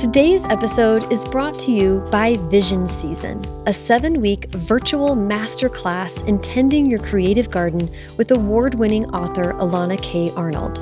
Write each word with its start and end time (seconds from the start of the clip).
Today's 0.00 0.46
episode 0.46 1.12
is 1.12 1.26
brought 1.26 1.58
to 1.58 1.70
you 1.70 2.00
by 2.10 2.38
Vision 2.48 2.88
Season, 2.88 3.44
a 3.66 3.72
seven 3.74 4.22
week 4.22 4.46
virtual 4.54 5.14
masterclass 5.14 6.26
in 6.26 6.40
tending 6.40 6.86
your 6.86 7.00
creative 7.00 7.50
garden 7.50 7.86
with 8.16 8.30
award 8.30 8.74
winning 8.74 9.04
author 9.10 9.52
Elana 9.58 10.02
K. 10.02 10.32
Arnold. 10.36 10.76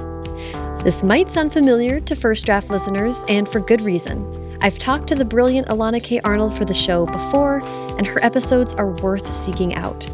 This 0.85 1.03
might 1.03 1.33
sound 1.33 1.53
familiar 1.53 1.99
to 1.99 2.15
First 2.15 2.47
Draft 2.47 2.71
listeners, 2.71 3.25
and 3.29 3.49
for 3.49 3.59
good 3.59 3.81
reason. 3.81 4.57
I've 4.61 4.79
talked 4.79 5.09
to 5.09 5.17
the 5.17 5.25
brilliant 5.25 5.67
Elana 5.67 6.01
K. 6.01 6.21
Arnold 6.21 6.57
for 6.57 6.65
the 6.65 6.73
show 6.73 7.05
before, 7.05 7.61
and 7.99 8.07
her 8.07 8.25
episodes 8.25 8.73
are 8.75 8.93
worth 9.03 9.27
seeking 9.35 9.75
out. 9.75 10.09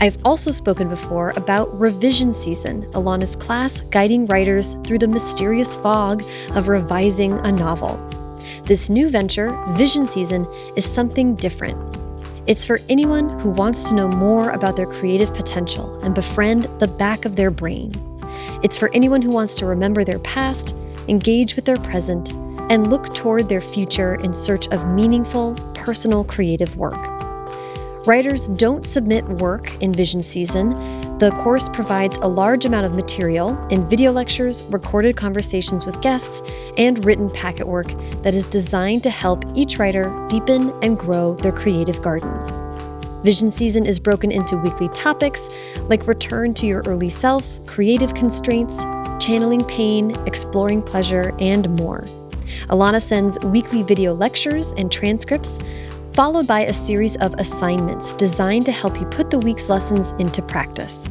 I've 0.00 0.18
also 0.24 0.50
spoken 0.50 0.88
before 0.88 1.30
about 1.36 1.68
Revision 1.74 2.32
Season, 2.32 2.82
Elana's 2.94 3.36
class 3.36 3.80
guiding 3.80 4.26
writers 4.26 4.74
through 4.84 4.98
the 4.98 5.06
mysterious 5.06 5.76
fog 5.76 6.24
of 6.56 6.66
revising 6.66 7.34
a 7.46 7.52
novel. 7.52 7.96
This 8.70 8.88
new 8.88 9.08
venture, 9.08 9.50
Vision 9.70 10.06
Season, 10.06 10.46
is 10.76 10.84
something 10.84 11.34
different. 11.34 11.98
It's 12.46 12.64
for 12.64 12.78
anyone 12.88 13.40
who 13.40 13.50
wants 13.50 13.88
to 13.88 13.94
know 13.96 14.06
more 14.06 14.50
about 14.50 14.76
their 14.76 14.86
creative 14.86 15.34
potential 15.34 15.98
and 16.04 16.14
befriend 16.14 16.68
the 16.78 16.86
back 16.86 17.24
of 17.24 17.34
their 17.34 17.50
brain. 17.50 17.92
It's 18.62 18.78
for 18.78 18.88
anyone 18.94 19.22
who 19.22 19.32
wants 19.32 19.56
to 19.56 19.66
remember 19.66 20.04
their 20.04 20.20
past, 20.20 20.76
engage 21.08 21.56
with 21.56 21.64
their 21.64 21.78
present, 21.78 22.30
and 22.70 22.88
look 22.88 23.12
toward 23.12 23.48
their 23.48 23.60
future 23.60 24.14
in 24.14 24.32
search 24.32 24.68
of 24.68 24.86
meaningful, 24.86 25.56
personal 25.74 26.22
creative 26.22 26.76
work. 26.76 27.08
Writers 28.06 28.46
don't 28.50 28.86
submit 28.86 29.24
work 29.40 29.74
in 29.82 29.92
Vision 29.92 30.22
Season. 30.22 30.70
The 31.20 31.32
course 31.32 31.68
provides 31.68 32.16
a 32.16 32.26
large 32.26 32.64
amount 32.64 32.86
of 32.86 32.94
material 32.94 33.54
in 33.66 33.86
video 33.86 34.10
lectures, 34.10 34.62
recorded 34.70 35.18
conversations 35.18 35.84
with 35.84 36.00
guests, 36.00 36.40
and 36.78 37.04
written 37.04 37.28
packet 37.28 37.68
work 37.68 37.88
that 38.22 38.34
is 38.34 38.46
designed 38.46 39.02
to 39.02 39.10
help 39.10 39.44
each 39.54 39.78
writer 39.78 40.08
deepen 40.30 40.72
and 40.80 40.98
grow 40.98 41.34
their 41.34 41.52
creative 41.52 42.00
gardens. 42.00 42.58
Vision 43.22 43.50
Season 43.50 43.84
is 43.84 43.98
broken 43.98 44.32
into 44.32 44.56
weekly 44.56 44.88
topics 44.94 45.50
like 45.90 46.06
return 46.06 46.54
to 46.54 46.66
your 46.66 46.82
early 46.86 47.10
self, 47.10 47.44
creative 47.66 48.14
constraints, 48.14 48.82
channeling 49.22 49.62
pain, 49.66 50.16
exploring 50.26 50.80
pleasure, 50.80 51.34
and 51.38 51.68
more. 51.78 52.06
Elana 52.70 53.02
sends 53.02 53.38
weekly 53.40 53.82
video 53.82 54.14
lectures 54.14 54.72
and 54.78 54.90
transcripts 54.90 55.58
followed 56.12 56.46
by 56.46 56.62
a 56.62 56.72
series 56.72 57.16
of 57.16 57.34
assignments 57.34 58.12
designed 58.14 58.66
to 58.66 58.72
help 58.72 58.98
you 58.98 59.06
put 59.06 59.30
the 59.30 59.38
week's 59.38 59.68
lessons 59.68 60.10
into 60.12 60.42
practice. 60.42 61.08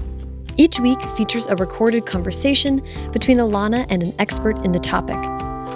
Each 0.59 0.77
week 0.77 1.01
features 1.15 1.47
a 1.47 1.55
recorded 1.55 2.05
conversation 2.05 2.83
between 3.13 3.37
Elana 3.37 3.87
and 3.89 4.03
an 4.03 4.13
expert 4.19 4.57
in 4.65 4.73
the 4.73 4.79
topic. 4.79 5.15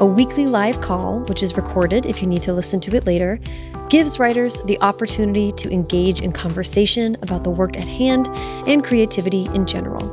A 0.02 0.06
weekly 0.06 0.46
live 0.46 0.82
call, 0.82 1.22
which 1.22 1.42
is 1.42 1.56
recorded 1.56 2.06
if 2.06 2.22
you 2.22 2.28
need 2.28 2.42
to 2.42 2.52
listen 2.52 2.82
to 2.82 2.96
it 2.98 3.08
later, 3.08 3.40
gives 3.88 4.20
writers 4.20 4.58
the 4.66 4.78
opportunity 4.82 5.54
to 5.54 5.72
engage 5.72 6.20
in 6.20 6.34
conversation 6.34 7.16
about 7.22 7.46
the 7.46 7.50
work 7.50 7.78
at 7.78 7.88
hand 7.88 8.28
and 8.68 8.84
creativity 8.84 9.48
in 9.54 9.66
general. 9.66 10.04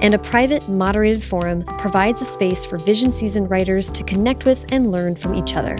And 0.00 0.14
a 0.14 0.20
private, 0.20 0.68
moderated 0.68 1.24
forum 1.24 1.64
provides 1.76 2.22
a 2.22 2.26
space 2.26 2.64
for 2.64 2.78
Vision 2.78 3.10
Season 3.10 3.48
writers 3.48 3.90
to 3.90 4.04
connect 4.04 4.44
with 4.44 4.66
and 4.68 4.92
learn 4.92 5.16
from 5.16 5.34
each 5.34 5.56
other. 5.56 5.74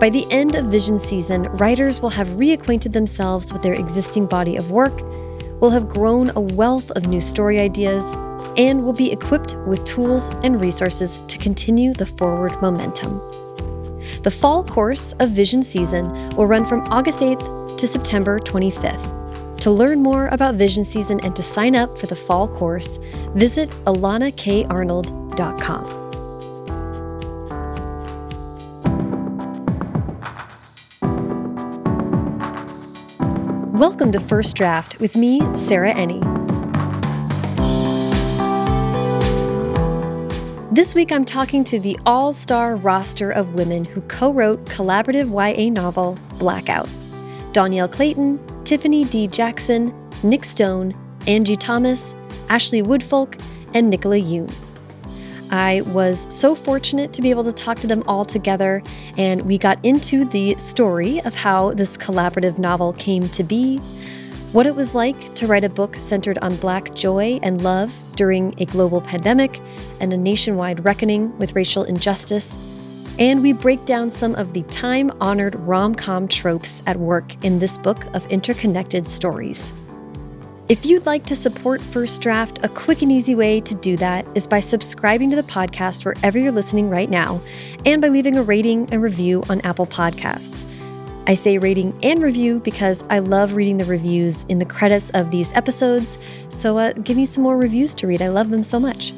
By 0.00 0.10
the 0.10 0.26
end 0.32 0.56
of 0.56 0.66
Vision 0.66 0.98
season, 0.98 1.44
writers 1.58 2.02
will 2.02 2.10
have 2.10 2.26
reacquainted 2.30 2.92
themselves 2.92 3.52
with 3.52 3.62
their 3.62 3.74
existing 3.74 4.26
body 4.26 4.56
of 4.56 4.72
work, 4.72 5.00
will 5.64 5.70
have 5.70 5.88
grown 5.88 6.30
a 6.36 6.40
wealth 6.42 6.90
of 6.90 7.06
new 7.06 7.22
story 7.22 7.58
ideas, 7.58 8.12
and 8.58 8.84
will 8.84 8.92
be 8.92 9.10
equipped 9.10 9.56
with 9.66 9.82
tools 9.84 10.28
and 10.42 10.60
resources 10.60 11.16
to 11.26 11.38
continue 11.38 11.94
the 11.94 12.04
forward 12.04 12.52
momentum. 12.60 13.18
The 14.24 14.30
fall 14.30 14.62
course 14.62 15.14
of 15.20 15.30
Vision 15.30 15.62
Season 15.62 16.06
will 16.36 16.46
run 16.46 16.66
from 16.66 16.82
August 16.92 17.20
8th 17.20 17.78
to 17.78 17.86
September 17.86 18.40
25th. 18.40 19.58
To 19.60 19.70
learn 19.70 20.02
more 20.02 20.28
about 20.32 20.56
Vision 20.56 20.84
Season 20.84 21.18
and 21.20 21.34
to 21.34 21.42
sign 21.42 21.74
up 21.74 21.88
for 21.96 22.08
the 22.08 22.14
fall 22.14 22.46
course, 22.46 22.98
visit 23.34 23.70
elanakarnold.com. 23.84 26.03
Welcome 33.86 34.12
to 34.12 34.18
First 34.18 34.56
Draft 34.56 34.98
with 34.98 35.14
me, 35.14 35.42
Sarah 35.54 35.92
Enni. 35.92 36.22
This 40.74 40.94
week 40.94 41.12
I'm 41.12 41.26
talking 41.26 41.62
to 41.64 41.78
the 41.78 41.98
all 42.06 42.32
star 42.32 42.76
roster 42.76 43.30
of 43.30 43.52
women 43.52 43.84
who 43.84 44.00
co 44.00 44.32
wrote 44.32 44.64
collaborative 44.64 45.28
YA 45.28 45.70
novel 45.70 46.18
Blackout 46.38 46.88
Dhonielle 47.52 47.92
Clayton, 47.92 48.40
Tiffany 48.64 49.04
D. 49.04 49.26
Jackson, 49.26 49.94
Nic 50.22 50.46
Stone, 50.46 50.94
Angie 51.26 51.54
Thomas, 51.54 52.14
Ashley 52.48 52.80
Woodfolk, 52.80 53.36
and 53.74 53.90
Nicola 53.90 54.16
Yoon. 54.16 54.50
I 55.54 55.82
was 55.82 56.26
so 56.30 56.56
fortunate 56.56 57.12
to 57.12 57.22
be 57.22 57.30
able 57.30 57.44
to 57.44 57.52
talk 57.52 57.78
to 57.78 57.86
them 57.86 58.02
all 58.08 58.24
together, 58.24 58.82
and 59.16 59.42
we 59.42 59.56
got 59.56 59.82
into 59.84 60.24
the 60.24 60.56
story 60.58 61.20
of 61.20 61.32
how 61.32 61.74
this 61.74 61.96
collaborative 61.96 62.58
novel 62.58 62.92
came 62.94 63.28
to 63.28 63.44
be, 63.44 63.78
what 64.50 64.66
it 64.66 64.74
was 64.74 64.96
like 64.96 65.32
to 65.34 65.46
write 65.46 65.62
a 65.62 65.68
book 65.68 65.94
centered 65.94 66.38
on 66.38 66.56
Black 66.56 66.92
joy 66.96 67.38
and 67.40 67.62
love 67.62 67.94
during 68.16 68.52
a 68.60 68.64
global 68.64 69.00
pandemic 69.00 69.60
and 70.00 70.12
a 70.12 70.16
nationwide 70.16 70.84
reckoning 70.84 71.38
with 71.38 71.54
racial 71.54 71.84
injustice. 71.84 72.58
And 73.20 73.40
we 73.40 73.52
break 73.52 73.84
down 73.84 74.10
some 74.10 74.34
of 74.34 74.54
the 74.54 74.62
time 74.62 75.12
honored 75.20 75.54
rom 75.54 75.94
com 75.94 76.26
tropes 76.26 76.82
at 76.88 76.96
work 76.96 77.44
in 77.44 77.60
this 77.60 77.78
book 77.78 78.04
of 78.12 78.26
interconnected 78.26 79.08
stories. 79.08 79.72
If 80.66 80.86
you'd 80.86 81.04
like 81.04 81.24
to 81.26 81.36
support 81.36 81.82
First 81.82 82.22
Draft, 82.22 82.64
a 82.64 82.70
quick 82.70 83.02
and 83.02 83.12
easy 83.12 83.34
way 83.34 83.60
to 83.60 83.74
do 83.74 83.98
that 83.98 84.26
is 84.34 84.46
by 84.46 84.60
subscribing 84.60 85.28
to 85.28 85.36
the 85.36 85.42
podcast 85.42 86.06
wherever 86.06 86.38
you're 86.38 86.50
listening 86.50 86.88
right 86.88 87.10
now 87.10 87.42
and 87.84 88.00
by 88.00 88.08
leaving 88.08 88.38
a 88.38 88.42
rating 88.42 88.88
and 88.90 89.02
review 89.02 89.42
on 89.50 89.60
Apple 89.60 89.86
Podcasts. 89.86 90.64
I 91.26 91.34
say 91.34 91.58
rating 91.58 91.98
and 92.02 92.22
review 92.22 92.60
because 92.60 93.04
I 93.10 93.18
love 93.18 93.52
reading 93.52 93.76
the 93.76 93.84
reviews 93.84 94.44
in 94.44 94.58
the 94.58 94.64
credits 94.64 95.10
of 95.10 95.30
these 95.30 95.52
episodes, 95.52 96.18
so 96.48 96.78
uh, 96.78 96.94
give 96.94 97.18
me 97.18 97.26
some 97.26 97.44
more 97.44 97.58
reviews 97.58 97.94
to 97.96 98.06
read. 98.06 98.22
I 98.22 98.28
love 98.28 98.48
them 98.48 98.62
so 98.62 98.80
much. 98.80 99.12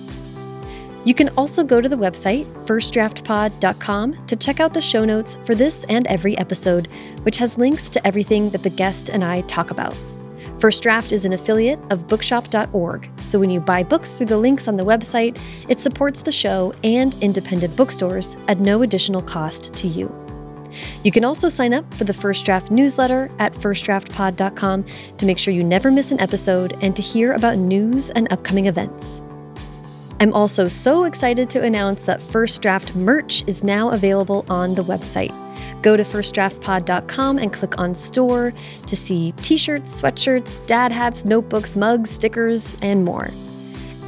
You 1.04 1.14
can 1.14 1.28
also 1.36 1.62
go 1.62 1.80
to 1.80 1.88
the 1.88 1.94
website, 1.94 2.52
firstdraftpod.com, 2.66 4.26
to 4.26 4.34
check 4.34 4.58
out 4.58 4.74
the 4.74 4.82
show 4.82 5.04
notes 5.04 5.36
for 5.44 5.54
this 5.54 5.84
and 5.84 6.08
every 6.08 6.36
episode, 6.38 6.88
which 7.22 7.36
has 7.36 7.56
links 7.56 7.88
to 7.90 8.04
everything 8.04 8.50
that 8.50 8.64
the 8.64 8.70
guests 8.70 9.08
and 9.08 9.22
I 9.22 9.42
talk 9.42 9.70
about. 9.70 9.96
First 10.58 10.82
Draft 10.82 11.12
is 11.12 11.26
an 11.26 11.34
affiliate 11.34 11.78
of 11.92 12.08
bookshop.org, 12.08 13.10
so 13.20 13.38
when 13.38 13.50
you 13.50 13.60
buy 13.60 13.82
books 13.82 14.14
through 14.14 14.26
the 14.26 14.38
links 14.38 14.68
on 14.68 14.76
the 14.76 14.84
website, 14.84 15.38
it 15.68 15.78
supports 15.78 16.22
the 16.22 16.32
show 16.32 16.74
and 16.82 17.14
independent 17.22 17.76
bookstores 17.76 18.36
at 18.48 18.58
no 18.58 18.80
additional 18.80 19.20
cost 19.20 19.74
to 19.74 19.86
you. 19.86 20.10
You 21.04 21.12
can 21.12 21.24
also 21.24 21.48
sign 21.48 21.74
up 21.74 21.92
for 21.94 22.04
the 22.04 22.14
First 22.14 22.44
Draft 22.46 22.70
newsletter 22.70 23.30
at 23.38 23.52
firstdraftpod.com 23.52 24.86
to 25.18 25.26
make 25.26 25.38
sure 25.38 25.52
you 25.52 25.64
never 25.64 25.90
miss 25.90 26.10
an 26.10 26.20
episode 26.20 26.76
and 26.80 26.96
to 26.96 27.02
hear 27.02 27.32
about 27.32 27.58
news 27.58 28.10
and 28.10 28.30
upcoming 28.32 28.66
events. 28.66 29.22
I'm 30.18 30.32
also 30.32 30.66
so 30.66 31.04
excited 31.04 31.50
to 31.50 31.62
announce 31.62 32.04
that 32.04 32.22
First 32.22 32.62
Draft 32.62 32.94
merch 32.94 33.44
is 33.46 33.62
now 33.62 33.90
available 33.90 34.46
on 34.48 34.74
the 34.74 34.82
website. 34.82 35.34
Go 35.82 35.96
to 35.96 36.02
firstdraftpod.com 36.02 37.38
and 37.38 37.52
click 37.52 37.78
on 37.78 37.94
store 37.94 38.52
to 38.86 38.96
see 38.96 39.32
t 39.42 39.56
shirts, 39.56 40.00
sweatshirts, 40.00 40.64
dad 40.66 40.90
hats, 40.90 41.24
notebooks, 41.24 41.76
mugs, 41.76 42.10
stickers, 42.10 42.76
and 42.80 43.04
more. 43.04 43.30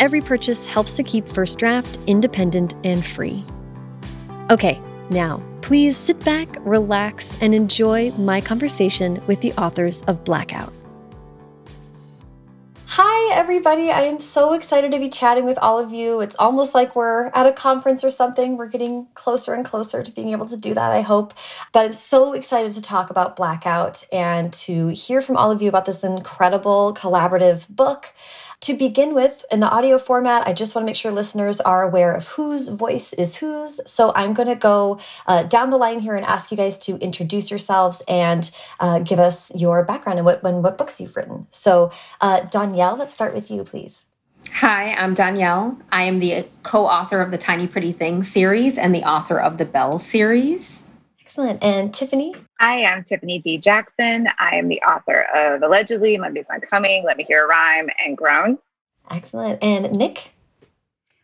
Every 0.00 0.20
purchase 0.20 0.64
helps 0.64 0.92
to 0.94 1.02
keep 1.02 1.28
First 1.28 1.58
Draft 1.58 1.98
independent 2.06 2.74
and 2.84 3.04
free. 3.04 3.44
Okay, 4.50 4.80
now 5.10 5.42
please 5.60 5.96
sit 5.96 6.24
back, 6.24 6.48
relax, 6.60 7.36
and 7.42 7.54
enjoy 7.54 8.10
my 8.12 8.40
conversation 8.40 9.20
with 9.26 9.40
the 9.42 9.52
authors 9.54 10.00
of 10.02 10.24
Blackout. 10.24 10.72
Hi, 12.92 13.34
everybody. 13.34 13.90
I 13.90 14.04
am 14.04 14.18
so 14.18 14.54
excited 14.54 14.92
to 14.92 14.98
be 14.98 15.10
chatting 15.10 15.44
with 15.44 15.58
all 15.58 15.78
of 15.78 15.92
you. 15.92 16.20
It's 16.20 16.34
almost 16.36 16.74
like 16.74 16.96
we're 16.96 17.26
at 17.26 17.44
a 17.44 17.52
conference 17.52 18.02
or 18.02 18.10
something. 18.10 18.56
We're 18.56 18.68
getting 18.68 19.08
closer 19.12 19.52
and 19.52 19.62
closer 19.62 20.02
to 20.02 20.10
being 20.10 20.30
able 20.30 20.46
to 20.46 20.56
do 20.56 20.72
that, 20.72 20.90
I 20.90 21.02
hope. 21.02 21.34
But 21.74 21.84
I'm 21.84 21.92
so 21.92 22.32
excited 22.32 22.72
to 22.76 22.80
talk 22.80 23.10
about 23.10 23.36
Blackout 23.36 24.04
and 24.10 24.54
to 24.54 24.88
hear 24.88 25.20
from 25.20 25.36
all 25.36 25.50
of 25.50 25.60
you 25.60 25.68
about 25.68 25.84
this 25.84 26.02
incredible 26.02 26.94
collaborative 26.94 27.68
book. 27.68 28.14
To 28.62 28.74
begin 28.76 29.14
with, 29.14 29.44
in 29.52 29.60
the 29.60 29.70
audio 29.70 29.98
format, 29.98 30.46
I 30.46 30.52
just 30.52 30.74
want 30.74 30.82
to 30.82 30.86
make 30.86 30.96
sure 30.96 31.12
listeners 31.12 31.60
are 31.60 31.84
aware 31.84 32.12
of 32.12 32.26
whose 32.26 32.68
voice 32.68 33.12
is 33.12 33.36
whose. 33.36 33.80
So 33.88 34.12
I'm 34.16 34.34
going 34.34 34.48
to 34.48 34.56
go 34.56 34.98
uh, 35.28 35.44
down 35.44 35.70
the 35.70 35.76
line 35.76 36.00
here 36.00 36.16
and 36.16 36.26
ask 36.26 36.50
you 36.50 36.56
guys 36.56 36.76
to 36.78 36.96
introduce 36.96 37.50
yourselves 37.50 38.02
and 38.08 38.50
uh, 38.80 38.98
give 38.98 39.20
us 39.20 39.52
your 39.54 39.84
background 39.84 40.18
and 40.18 40.26
what, 40.26 40.42
when, 40.42 40.60
what 40.60 40.76
books 40.76 41.00
you've 41.00 41.14
written. 41.14 41.46
So, 41.52 41.92
uh, 42.20 42.40
Dhonielle, 42.40 42.98
let's 42.98 43.14
start 43.14 43.32
with 43.32 43.48
you, 43.48 43.62
please. 43.62 44.06
Hi, 44.54 44.92
I'm 44.92 45.14
Dhonielle. 45.14 45.80
I 45.92 46.02
am 46.04 46.18
the 46.18 46.48
co 46.64 46.84
author 46.84 47.20
of 47.20 47.30
the 47.30 47.38
Tiny 47.38 47.68
Pretty 47.68 47.92
Things 47.92 48.30
series 48.30 48.76
and 48.76 48.92
the 48.92 49.04
author 49.04 49.38
of 49.38 49.58
the 49.58 49.66
Belles 49.66 50.04
series. 50.04 50.84
Excellent. 51.20 51.62
And 51.62 51.94
Tiffany? 51.94 52.34
Hi, 52.60 52.84
I'm 52.84 53.04
Tiffany 53.04 53.38
D. 53.38 53.56
Jackson. 53.56 54.28
I 54.40 54.56
am 54.56 54.66
the 54.66 54.82
author 54.82 55.28
of 55.32 55.62
Allegedly, 55.62 56.18
Monday's 56.18 56.48
Not 56.50 56.60
Coming, 56.62 57.04
Let 57.04 57.16
Me 57.16 57.22
Hear 57.22 57.44
a 57.44 57.46
Rhyme, 57.46 57.88
and 58.04 58.16
Grown. 58.16 58.58
Excellent. 59.12 59.62
And 59.62 59.92
Nic? 59.92 60.32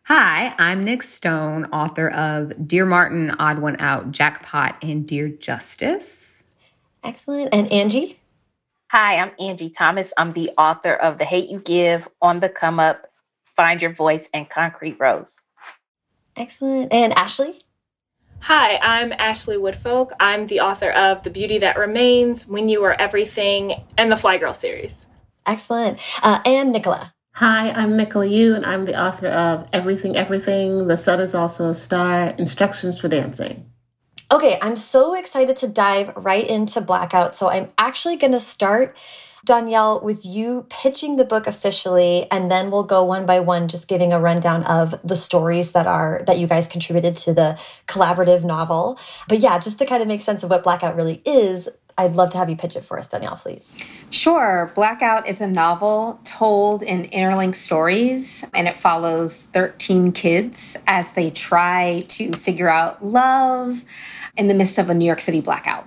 Hi, 0.05 0.55
I'm 0.59 0.85
Nic 0.85 1.03
Stone, 1.03 1.65
author 1.73 2.09
of 2.09 2.69
Dear 2.69 2.87
Martin, 2.87 3.33
Odd 3.41 3.59
One 3.59 3.81
Out, 3.81 4.13
Jackpot, 4.13 4.77
and 4.81 5.09
Dear 5.09 5.29
Justice. 5.29 6.45
Excellent. 7.03 7.53
And 7.53 7.67
Angie? 7.73 8.21
Hi, 8.93 9.17
I'm 9.17 9.33
Angie 9.41 9.71
Thomas. 9.71 10.15
I'm 10.17 10.35
the 10.35 10.53
author 10.57 10.95
of 10.95 11.19
The 11.19 11.25
Hate 11.25 11.51
You 11.51 11.59
Give, 11.59 12.07
On 12.23 12.39
the 12.39 12.49
Come 12.49 12.79
Up, 12.79 13.09
Find 13.57 13.83
Your 13.83 13.93
Voice, 13.93 14.31
and 14.33 14.49
Concrete 14.49 14.99
Rose. 15.01 15.43
Excellent. 16.37 16.93
And 16.93 17.13
Ashley? 17.15 17.59
Hi, 18.41 18.77
I'm 18.77 19.13
Ashley 19.13 19.57
Woodfolk. 19.57 20.13
I'm 20.21 20.47
the 20.47 20.61
author 20.61 20.91
of 20.91 21.23
The 21.23 21.31
Beauty 21.31 21.59
That 21.59 21.79
Remains, 21.79 22.47
When 22.47 22.69
You 22.69 22.83
Are 22.85 22.93
Everything, 22.93 23.83
and 23.97 24.13
the 24.13 24.17
Fly 24.17 24.39
Girl 24.39 24.53
series. 24.53 25.07
Excellent. 25.47 25.99
Uh, 26.23 26.41
and 26.45 26.73
Nicola? 26.73 27.15
Hi, 27.37 27.71
I'm 27.71 27.97
Nicola 27.97 28.27
Yoon, 28.27 28.57
and 28.57 28.67
I'm 28.67 28.85
the 28.85 29.01
author 29.01 29.29
of 29.29 29.67
Everything 29.73 30.17
Everything, 30.17 30.87
The 30.89 30.97
Sun 30.97 31.21
is 31.21 31.35
Also 31.35 31.71
a 31.71 31.75
Star, 31.75 32.35
Instructions 32.39 33.01
for 33.01 33.09
Dancing. 33.09 33.65
Okay, 34.31 34.59
I'm 34.63 34.77
so 34.77 35.15
excited 35.15 35.57
to 35.59 35.69
dive 35.69 36.13
right 36.17 36.47
into 36.47 36.81
Blackout. 36.81 37.35
So 37.35 37.49
I'm 37.49 37.69
actually 37.79 38.17
going 38.17 38.33
to 38.33 38.41
start, 38.41 38.97
Dhonielle, 39.44 40.02
with 40.02 40.25
you 40.25 40.67
pitching 40.70 41.17
the 41.17 41.25
book 41.25 41.46
officially, 41.46 42.26
and 42.31 42.50
then 42.50 42.70
we'll 42.70 42.85
go 42.85 43.05
one 43.05 43.26
by 43.26 43.41
one, 43.41 43.69
just 43.69 43.88
giving 43.88 44.12
a 44.12 44.20
rundown 44.20 44.64
of 44.64 44.94
the 45.05 45.17
stories 45.17 45.73
that 45.73 45.87
are 45.87 46.23
that 46.26 46.38
you 46.38 46.46
guys 46.46 46.67
contributed 46.67 47.17
to 47.19 47.35
the 47.35 47.58
collaborative 47.87 48.44
novel. 48.44 48.99
But 49.29 49.41
yeah, 49.41 49.58
just 49.58 49.79
to 49.81 49.87
kind 49.87 50.02
of 50.02 50.08
make 50.08 50.23
sense 50.23 50.43
of 50.43 50.50
what 50.50 50.62
Blackout 50.62 50.96
really 50.96 51.20
is, 51.26 51.69
I'd 51.96 52.14
love 52.14 52.31
to 52.31 52.38
have 52.38 52.50
you 52.50 52.56
pitch 52.56 52.75
it 52.75 52.85
for 52.85 52.99
us, 52.99 53.08
Dhonielle, 53.08 53.38
please. 53.38 53.73
Sure. 54.11 54.73
Blackout 54.75 55.29
is 55.29 55.41
a 55.41 55.46
novel 55.46 56.19
told 56.25 56.82
in 56.82 57.05
interlinked 57.05 57.56
stories, 57.56 58.44
and 58.52 58.67
it 58.67 58.79
follows 58.79 59.44
13 59.52 60.11
kids 60.12 60.76
as 60.87 61.12
they 61.12 61.31
try 61.31 62.02
to 62.08 62.32
figure 62.32 62.69
out 62.69 63.05
love 63.05 63.85
in 64.37 64.49
the 64.49 64.55
midst 64.55 64.79
of 64.79 64.91
a 64.91 64.94
New 64.94 65.05
York 65.05 65.20
City 65.20 65.41
blackout. 65.41 65.87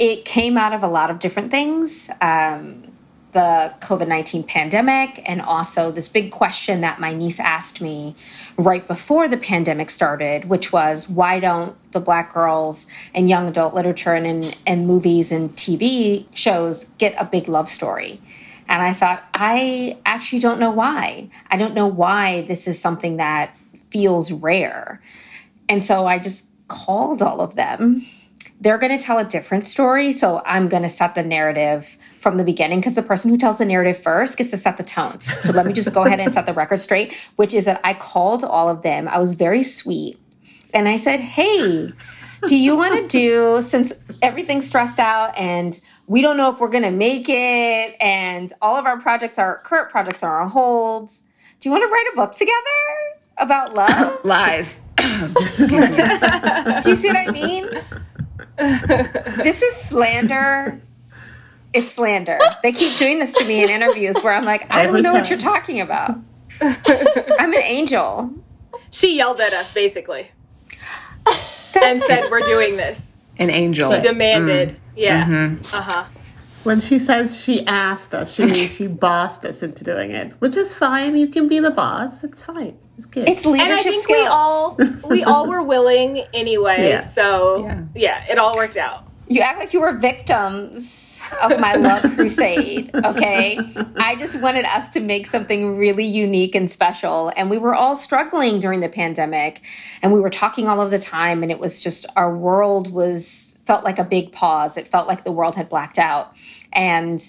It 0.00 0.24
came 0.24 0.56
out 0.56 0.72
of 0.72 0.82
a 0.82 0.86
lot 0.86 1.10
of 1.10 1.18
different 1.18 1.50
things. 1.50 2.08
Um, 2.22 2.90
the 3.32 3.72
COVID 3.80 4.08
19 4.08 4.44
pandemic, 4.44 5.22
and 5.28 5.40
also 5.42 5.92
this 5.92 6.08
big 6.08 6.32
question 6.32 6.80
that 6.80 6.98
my 6.98 7.12
niece 7.12 7.38
asked 7.38 7.80
me 7.80 8.16
right 8.56 8.88
before 8.88 9.28
the 9.28 9.36
pandemic 9.36 9.90
started, 9.90 10.46
which 10.46 10.72
was 10.72 11.06
why 11.08 11.38
don't 11.38 11.76
the 11.92 12.00
Black 12.00 12.32
girls 12.32 12.86
and 13.14 13.28
young 13.28 13.46
adult 13.46 13.74
literature 13.74 14.14
and, 14.14 14.26
and, 14.26 14.58
and 14.66 14.86
movies 14.86 15.30
and 15.30 15.54
TV 15.54 16.26
shows 16.34 16.86
get 16.98 17.14
a 17.18 17.24
big 17.26 17.46
love 17.46 17.68
story? 17.68 18.20
And 18.68 18.82
I 18.82 18.94
thought, 18.94 19.22
I 19.34 19.98
actually 20.06 20.40
don't 20.40 20.58
know 20.58 20.70
why. 20.70 21.28
I 21.50 21.58
don't 21.58 21.74
know 21.74 21.88
why 21.88 22.46
this 22.48 22.66
is 22.66 22.80
something 22.80 23.18
that 23.18 23.54
feels 23.90 24.32
rare. 24.32 25.02
And 25.68 25.84
so 25.84 26.06
I 26.06 26.18
just 26.18 26.54
called 26.68 27.20
all 27.20 27.42
of 27.42 27.54
them 27.54 28.02
they're 28.60 28.78
going 28.78 28.96
to 28.96 29.02
tell 29.02 29.18
a 29.18 29.24
different 29.24 29.66
story. 29.66 30.12
So 30.12 30.42
I'm 30.44 30.68
going 30.68 30.82
to 30.82 30.88
set 30.88 31.14
the 31.14 31.22
narrative 31.22 31.96
from 32.18 32.36
the 32.36 32.44
beginning 32.44 32.80
because 32.80 32.94
the 32.94 33.02
person 33.02 33.30
who 33.30 33.38
tells 33.38 33.58
the 33.58 33.64
narrative 33.64 33.98
first 33.98 34.36
gets 34.36 34.50
to 34.50 34.56
set 34.56 34.76
the 34.76 34.84
tone. 34.84 35.18
So 35.42 35.52
let 35.52 35.66
me 35.66 35.72
just 35.72 35.94
go 35.94 36.04
ahead 36.04 36.20
and 36.20 36.32
set 36.32 36.46
the 36.46 36.52
record 36.52 36.78
straight, 36.78 37.16
which 37.36 37.54
is 37.54 37.64
that 37.64 37.80
I 37.84 37.94
called 37.94 38.44
all 38.44 38.68
of 38.68 38.82
them. 38.82 39.08
I 39.08 39.18
was 39.18 39.34
very 39.34 39.62
sweet. 39.62 40.18
And 40.74 40.88
I 40.88 40.96
said, 40.96 41.20
hey, 41.20 41.90
do 42.46 42.56
you 42.56 42.76
want 42.76 42.94
to 42.94 43.08
do, 43.08 43.62
since 43.62 43.92
everything's 44.22 44.66
stressed 44.66 44.98
out 44.98 45.36
and 45.36 45.80
we 46.06 46.20
don't 46.20 46.36
know 46.36 46.50
if 46.50 46.60
we're 46.60 46.68
going 46.68 46.84
to 46.84 46.90
make 46.90 47.28
it 47.28 47.96
and 48.00 48.52
all 48.60 48.76
of 48.76 48.84
our 48.84 49.00
projects, 49.00 49.38
our 49.38 49.58
current 49.58 49.90
projects 49.90 50.22
are 50.22 50.40
on 50.40 50.48
hold, 50.50 51.10
do 51.60 51.68
you 51.68 51.72
want 51.72 51.82
to 51.82 51.88
write 51.88 52.06
a 52.12 52.16
book 52.16 52.32
together 52.32 52.54
about 53.38 53.74
love? 53.74 54.18
Lies. 54.24 54.76
do 54.98 56.90
you 56.90 56.96
see 56.96 57.08
what 57.08 57.16
I 57.16 57.30
mean? 57.32 57.70
This 58.58 59.62
is 59.62 59.76
slander. 59.76 60.80
It's 61.72 61.92
slander. 61.92 62.38
They 62.62 62.72
keep 62.72 62.98
doing 62.98 63.18
this 63.18 63.32
to 63.34 63.44
me 63.44 63.62
in 63.62 63.70
interviews 63.70 64.16
where 64.22 64.32
I'm 64.32 64.44
like, 64.44 64.66
I 64.70 64.86
don't 64.86 65.02
know 65.02 65.12
what 65.12 65.30
you're 65.30 65.38
talking 65.38 65.80
about. 65.80 66.10
I'm 66.60 67.52
an 67.52 67.62
angel. 67.62 68.32
She 68.90 69.16
yelled 69.16 69.40
at 69.40 69.52
us 69.52 69.72
basically 69.72 70.30
and 71.80 72.02
said, 72.02 72.28
We're 72.30 72.40
doing 72.40 72.76
this. 72.76 73.12
An 73.38 73.50
angel. 73.50 73.90
She 73.90 74.00
demanded. 74.00 74.70
Mm. 74.70 74.76
Yeah. 74.96 75.24
Mm-hmm. 75.26 75.76
Uh 75.76 75.88
huh. 75.90 76.04
When 76.64 76.80
she 76.80 76.98
says 76.98 77.42
she 77.42 77.66
asked 77.66 78.14
us, 78.14 78.34
she 78.34 78.44
means 78.44 78.74
she 78.74 78.86
bossed 78.86 79.46
us 79.46 79.62
into 79.62 79.82
doing 79.82 80.10
it, 80.10 80.32
which 80.40 80.56
is 80.56 80.74
fine. 80.74 81.16
You 81.16 81.28
can 81.28 81.48
be 81.48 81.58
the 81.58 81.70
boss. 81.70 82.22
It's 82.22 82.44
fine. 82.44 82.76
It's 83.00 83.06
good. 83.06 83.26
It's 83.26 83.46
leadership 83.46 83.70
and 83.70 83.78
I 83.78 83.82
think 83.82 84.02
skills. 84.02 84.20
we 84.20 84.26
all 84.26 84.76
we 85.08 85.24
all 85.24 85.48
were 85.48 85.62
willing 85.62 86.18
anyway. 86.34 86.90
Yeah. 86.90 87.00
So 87.00 87.64
yeah. 87.64 87.82
yeah, 87.94 88.30
it 88.30 88.36
all 88.36 88.54
worked 88.56 88.76
out. 88.76 89.04
You 89.26 89.40
act 89.40 89.58
like 89.58 89.72
you 89.72 89.80
were 89.80 89.96
victims 89.96 91.18
of 91.42 91.58
my 91.58 91.76
love 91.76 92.02
crusade, 92.14 92.90
okay? 92.94 93.58
I 93.96 94.16
just 94.16 94.42
wanted 94.42 94.66
us 94.66 94.90
to 94.90 95.00
make 95.00 95.28
something 95.28 95.78
really 95.78 96.04
unique 96.04 96.54
and 96.54 96.70
special. 96.70 97.32
And 97.36 97.48
we 97.48 97.56
were 97.56 97.74
all 97.74 97.96
struggling 97.96 98.60
during 98.60 98.80
the 98.80 98.88
pandemic 98.90 99.62
and 100.02 100.12
we 100.12 100.20
were 100.20 100.28
talking 100.28 100.68
all 100.68 100.82
of 100.82 100.90
the 100.90 100.98
time 100.98 101.42
and 101.42 101.50
it 101.50 101.58
was 101.58 101.82
just 101.82 102.04
our 102.16 102.36
world 102.36 102.92
was 102.92 103.58
felt 103.64 103.82
like 103.82 103.98
a 103.98 104.04
big 104.04 104.30
pause. 104.32 104.76
It 104.76 104.86
felt 104.86 105.08
like 105.08 105.24
the 105.24 105.32
world 105.32 105.54
had 105.54 105.70
blacked 105.70 105.98
out. 105.98 106.36
And 106.74 107.24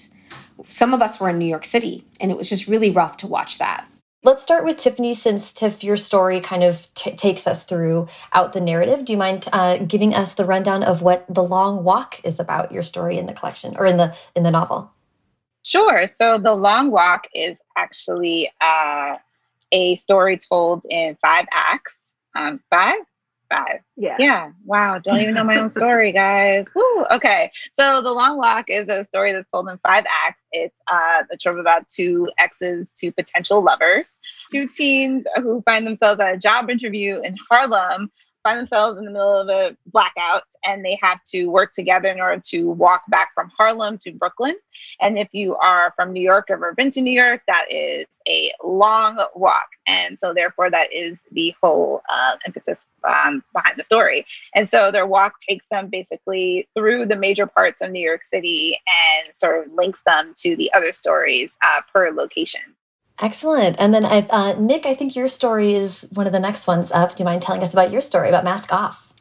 some 0.64 0.92
of 0.92 1.00
us 1.00 1.18
were 1.18 1.30
in 1.30 1.38
New 1.38 1.46
York 1.46 1.64
City, 1.64 2.04
and 2.20 2.30
it 2.30 2.36
was 2.36 2.48
just 2.48 2.68
really 2.68 2.90
rough 2.90 3.16
to 3.18 3.26
watch 3.26 3.58
that. 3.58 3.86
Let's 4.24 4.44
start 4.44 4.64
with 4.64 4.76
Tiffany, 4.76 5.14
since 5.14 5.52
Tiff, 5.52 5.82
your 5.82 5.96
story 5.96 6.38
kind 6.40 6.62
of 6.62 6.86
takes 6.94 7.44
us 7.48 7.64
through 7.64 8.06
out 8.32 8.52
the 8.52 8.60
narrative. 8.60 9.04
Do 9.04 9.12
you 9.12 9.18
mind 9.18 9.48
uh, 9.52 9.78
giving 9.78 10.14
us 10.14 10.34
the 10.34 10.44
rundown 10.44 10.84
of 10.84 11.02
what 11.02 11.24
the 11.28 11.42
Long 11.42 11.82
Walk 11.82 12.20
is 12.22 12.38
about? 12.38 12.70
Your 12.70 12.84
story 12.84 13.18
in 13.18 13.26
the 13.26 13.32
collection 13.32 13.74
or 13.76 13.84
in 13.84 13.96
the 13.96 14.14
in 14.36 14.44
the 14.44 14.52
novel. 14.52 14.92
Sure. 15.64 16.06
So 16.06 16.38
the 16.38 16.54
Long 16.54 16.92
Walk 16.92 17.26
is 17.34 17.58
actually 17.76 18.48
uh, 18.60 19.16
a 19.72 19.96
story 19.96 20.38
told 20.38 20.86
in 20.88 21.16
five 21.20 21.46
acts. 21.52 22.14
Um, 22.36 22.60
five, 22.70 23.00
five. 23.52 23.80
Yeah. 23.96 24.16
Yeah. 24.18 24.50
Wow. 24.64 24.98
Don't 24.98 25.20
even 25.20 25.34
know 25.34 25.44
my 25.44 25.56
own 25.56 25.70
story, 25.80 26.12
guys. 26.12 26.66
Woo. 26.74 27.04
Okay. 27.10 27.50
So 27.72 28.00
The 28.02 28.12
Long 28.12 28.38
Walk 28.38 28.66
is 28.68 28.88
a 28.88 29.04
story 29.04 29.32
that's 29.32 29.50
told 29.50 29.68
in 29.68 29.78
five 29.78 30.04
acts. 30.08 30.40
It's 30.52 30.80
uh, 30.90 31.24
the 31.30 31.36
trope 31.36 31.58
about 31.58 31.88
two 31.88 32.30
exes, 32.38 32.90
two 32.98 33.12
potential 33.12 33.62
lovers, 33.62 34.18
two 34.50 34.68
teens 34.68 35.26
who 35.36 35.62
find 35.62 35.86
themselves 35.86 36.20
at 36.20 36.34
a 36.34 36.38
job 36.38 36.70
interview 36.70 37.20
in 37.22 37.36
Harlem 37.50 38.10
find 38.42 38.58
themselves 38.58 38.98
in 38.98 39.04
the 39.04 39.10
middle 39.10 39.40
of 39.40 39.48
a 39.48 39.76
blackout 39.86 40.44
and 40.64 40.84
they 40.84 40.98
have 41.00 41.22
to 41.24 41.46
work 41.46 41.72
together 41.72 42.08
in 42.08 42.20
order 42.20 42.40
to 42.48 42.70
walk 42.70 43.02
back 43.08 43.30
from 43.34 43.50
Harlem 43.56 43.98
to 43.98 44.12
Brooklyn. 44.12 44.54
And 45.00 45.18
if 45.18 45.28
you 45.32 45.56
are 45.56 45.92
from 45.96 46.12
New 46.12 46.22
York 46.22 46.46
or 46.50 46.54
ever 46.54 46.74
been 46.74 46.90
to 46.92 47.00
New 47.00 47.12
York, 47.12 47.42
that 47.46 47.66
is 47.70 48.06
a 48.28 48.52
long 48.64 49.18
walk. 49.34 49.68
And 49.86 50.18
so, 50.18 50.32
therefore, 50.32 50.70
that 50.70 50.92
is 50.92 51.18
the 51.32 51.54
whole 51.62 52.02
uh, 52.08 52.36
emphasis 52.46 52.86
um, 53.04 53.42
behind 53.52 53.78
the 53.78 53.84
story. 53.84 54.24
And 54.54 54.68
so, 54.68 54.90
their 54.90 55.06
walk 55.06 55.34
takes 55.40 55.66
them 55.70 55.88
basically 55.88 56.68
through 56.76 57.06
the 57.06 57.16
major 57.16 57.46
parts 57.46 57.80
of 57.80 57.90
New 57.90 58.04
York 58.04 58.24
City 58.24 58.78
and 58.86 59.36
sort 59.36 59.66
of 59.66 59.72
links 59.72 60.02
them 60.04 60.34
to 60.38 60.56
the 60.56 60.72
other 60.72 60.92
stories 60.92 61.56
uh, 61.64 61.80
per 61.92 62.10
location. 62.10 62.60
Excellent. 63.22 63.76
And 63.78 63.94
then, 63.94 64.04
uh, 64.04 64.56
Nic, 64.58 64.84
I 64.84 64.94
think 64.94 65.14
your 65.14 65.28
story 65.28 65.74
is 65.74 66.08
one 66.12 66.26
of 66.26 66.32
the 66.32 66.40
next 66.40 66.66
ones 66.66 66.90
up. 66.90 67.14
Do 67.14 67.22
you 67.22 67.24
mind 67.24 67.40
telling 67.40 67.62
us 67.62 67.72
about 67.72 67.92
your 67.92 68.02
story 68.02 68.28
about 68.28 68.42
Mask 68.42 68.72
Off? 68.72 69.12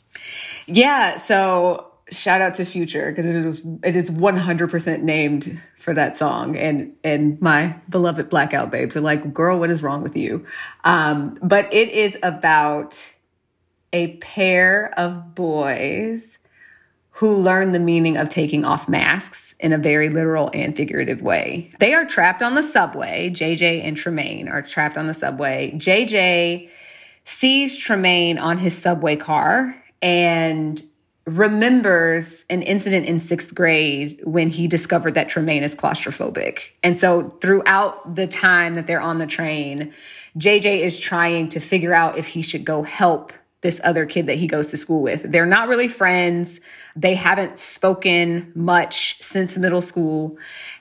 Yeah. 0.66 1.18
So 1.18 1.92
shout 2.10 2.42
out 2.42 2.56
to 2.56 2.66
Future 2.66 3.12
because 3.12 3.26
it 3.26 3.36
is 3.36 3.64
it 3.84 3.96
is 3.96 4.12
100% 4.12 5.02
named 5.02 5.62
for 5.78 5.94
that 5.94 6.18
song 6.18 6.58
and 6.58 6.94
and 7.04 7.42
my 7.42 7.76
beloved 7.90 8.30
blackout 8.30 8.70
babes 8.70 8.98
are 8.98 9.02
like 9.02 9.34
girl 9.34 9.58
what 9.58 9.70
is 9.70 9.82
wrong 9.82 10.04
with 10.04 10.18
you 10.18 10.46
um, 10.84 11.38
but 11.42 11.74
it 11.74 11.88
is 11.90 12.18
about 12.22 13.14
a 13.94 14.18
pair 14.18 14.94
of 14.98 15.34
boys 15.36 16.38
who 17.22 17.38
learn 17.38 17.72
the 17.72 17.80
meaning 17.80 18.18
of 18.18 18.30
taking 18.30 18.66
off 18.66 18.90
masks 18.90 19.54
in 19.60 19.72
a 19.72 19.78
very 19.78 20.10
literal 20.10 20.50
and 20.56 20.76
figurative 20.76 21.22
way. 21.22 21.70
They 21.80 21.94
are 21.94 22.04
trapped 22.04 22.42
on 22.42 22.56
the 22.56 22.64
subway. 22.64 23.30
JJ 23.30 23.84
and 23.84 23.96
Tremaine 23.96 24.48
are 24.50 24.64
trapped 24.64 24.98
on 24.98 25.06
the 25.06 25.14
subway. 25.14 25.72
JJ 25.76 26.68
sees 27.24 27.78
Tremaine 27.78 28.40
on 28.40 28.58
his 28.58 28.76
subway 28.76 29.16
car 29.16 29.80
and 30.02 30.82
remembers 31.28 32.44
an 32.50 32.64
incident 32.64 33.06
in 33.06 33.20
sixth 33.20 33.54
grade 33.54 34.20
when 34.24 34.50
he 34.50 34.66
discovered 34.66 35.14
that 35.14 35.30
Tremaine 35.30 35.62
is 35.62 35.76
claustrophobic. 35.76 36.70
And 36.82 36.98
so 36.98 37.38
throughout 37.40 38.16
the 38.16 38.26
time 38.26 38.74
that 38.74 38.88
they're 38.88 39.00
on 39.00 39.20
the 39.20 39.28
train, 39.28 39.94
JJ 40.40 40.80
is 40.80 41.00
trying 41.00 41.50
to 41.50 41.60
figure 41.60 41.94
out 41.94 42.18
if 42.18 42.26
he 42.26 42.42
should 42.42 42.66
go 42.66 42.82
help 42.82 43.32
this 43.62 43.80
other 43.84 44.06
kid 44.06 44.26
that 44.28 44.38
he 44.38 44.48
goes 44.48 44.70
to 44.72 44.78
school 44.78 45.02
with. 45.02 45.24
They're 45.24 45.46
not 45.46 45.68
really 45.68 45.88
friends. 45.88 46.60
They 46.96 47.16
haven't 47.16 47.60
spoken 47.60 48.52
much 48.56 49.22
since 49.22 49.58
middle 49.58 49.82
school. 49.82 50.38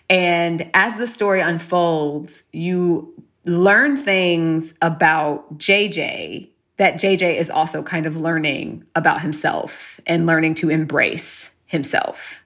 And 0.09 0.69
as 0.75 0.97
the 0.97 1.07
story 1.07 1.41
unfolds, 1.41 2.45
you 2.53 3.15
learn 3.45 4.03
things 4.03 4.75
about 4.83 5.59
JJ 5.59 6.49
that 6.79 6.95
JJ 6.95 7.37
is 7.37 7.51
also 7.51 7.83
kind 7.83 8.07
of 8.07 8.17
learning 8.17 8.85
about 8.95 9.21
himself 9.21 10.01
and 10.07 10.25
learning 10.25 10.55
to 10.55 10.71
embrace 10.71 11.51
himself. 11.67 12.43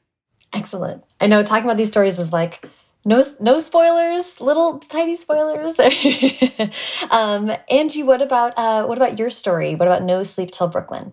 Excellent. 0.52 1.04
I 1.20 1.28
know 1.28 1.44
talking 1.44 1.64
about 1.64 1.76
these 1.76 1.88
stories 1.88 2.18
is 2.18 2.32
like 2.32 2.68
no 3.04 3.22
no 3.40 3.58
spoilers, 3.58 4.40
little 4.40 4.78
tiny 4.78 5.16
spoilers. 5.16 5.78
um, 7.10 7.52
Angie, 7.70 8.02
what 8.02 8.22
about 8.22 8.54
uh, 8.56 8.84
what 8.86 8.98
about 8.98 9.18
your 9.18 9.30
story? 9.30 9.74
What 9.74 9.88
about 9.88 10.02
No 10.02 10.22
Sleep 10.22 10.50
Till 10.50 10.68
Brooklyn? 10.68 11.12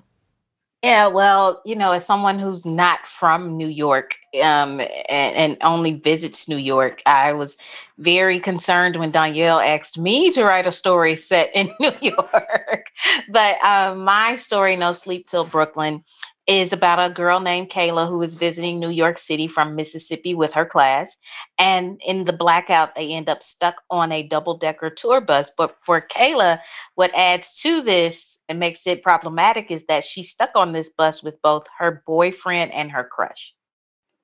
Yeah, 0.83 1.07
well, 1.07 1.61
you 1.63 1.75
know, 1.75 1.91
as 1.91 2.07
someone 2.07 2.39
who's 2.39 2.65
not 2.65 3.05
from 3.05 3.55
New 3.55 3.67
York 3.67 4.15
um, 4.41 4.81
and, 4.81 5.35
and, 5.35 5.57
only 5.61 5.93
visits 5.93 6.49
New 6.49 6.57
York, 6.57 7.03
I 7.05 7.33
was 7.33 7.55
very 7.99 8.39
concerned 8.39 8.95
when 8.95 9.11
Dhonielle 9.11 9.63
asked 9.63 9.99
me 9.99 10.31
to 10.31 10.43
write 10.43 10.65
a 10.65 10.71
story 10.71 11.15
set 11.15 11.51
in 11.53 11.69
New 11.79 11.91
York. 12.01 12.87
but 13.29 13.63
um, 13.63 14.03
my 14.03 14.35
story, 14.37 14.75
No 14.75 14.91
Sleep 14.91 15.27
Till 15.27 15.45
Brooklyn, 15.45 16.03
is 16.47 16.73
about 16.73 16.99
a 16.99 17.13
girl 17.13 17.39
named 17.39 17.69
Kayla 17.69 18.07
who 18.07 18.21
is 18.21 18.35
visiting 18.35 18.79
New 18.79 18.89
York 18.89 19.17
City 19.17 19.47
from 19.47 19.75
Mississippi 19.75 20.33
with 20.33 20.53
her 20.53 20.65
class. 20.65 21.17
And 21.57 22.01
in 22.05 22.25
the 22.25 22.33
blackout, 22.33 22.95
they 22.95 23.13
end 23.13 23.29
up 23.29 23.43
stuck 23.43 23.83
on 23.89 24.11
a 24.11 24.23
double 24.23 24.57
decker 24.57 24.89
tour 24.89 25.21
bus. 25.21 25.51
But 25.55 25.77
for 25.81 26.01
Kayla, 26.01 26.59
what 26.95 27.13
adds 27.15 27.61
to 27.61 27.81
this 27.81 28.43
and 28.49 28.59
makes 28.59 28.87
it 28.87 29.03
problematic 29.03 29.69
is 29.69 29.85
that 29.85 30.03
she's 30.03 30.29
stuck 30.29 30.51
on 30.55 30.71
this 30.71 30.89
bus 30.89 31.23
with 31.23 31.41
both 31.41 31.67
her 31.77 32.03
boyfriend 32.07 32.71
and 32.73 32.91
her 32.91 33.03
crush. 33.03 33.53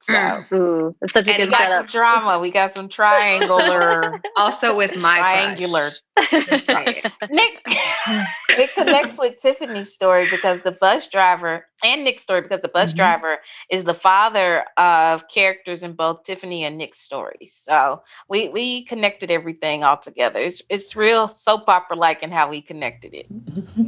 So 0.02 0.14
mm. 0.14 0.96
It's 1.02 1.14
such 1.14 1.28
a 1.28 1.34
and 1.34 1.42
good 1.42 1.50
we 1.50 1.52
got 1.52 1.70
setup. 1.70 1.90
some 1.90 1.92
drama. 1.92 2.40
We 2.40 2.52
got 2.52 2.72
some 2.72 2.88
triangular, 2.88 4.22
also 4.38 4.76
with 4.76 4.96
my 4.96 5.20
triangular. 5.20 5.92
Nic, 7.30 7.62
it 8.50 8.74
connects 8.74 9.20
with 9.20 9.38
Tiffany's 9.38 9.94
story 9.94 10.28
because 10.30 10.62
the 10.62 10.72
bus 10.72 11.08
driver 11.08 11.68
and 11.84 12.04
Nic's 12.04 12.24
story 12.24 12.42
because 12.42 12.62
the 12.62 12.70
bus 12.70 12.90
mm-hmm. 12.90 12.98
driver 12.98 13.38
is 13.70 13.84
the 13.84 13.94
father 13.94 14.66
of 14.78 15.28
characters 15.28 15.84
in 15.84 15.94
both 15.94 16.24
Tiffany 16.24 16.64
and 16.64 16.78
Nick's 16.78 17.00
stories. 17.00 17.54
So 17.54 18.02
we 18.30 18.50
we 18.50 18.84
connected 18.86 19.30
everything 19.30 19.84
all 19.84 19.98
together. 19.98 20.40
It's 20.40 20.62
it's 20.70 20.96
real 20.96 21.28
soap 21.28 21.70
opera 21.70 21.98
like 21.98 22.24
in 22.24 22.32
how 22.32 22.50
we 22.50 22.62
connected 22.62 23.14
it. 23.14 23.28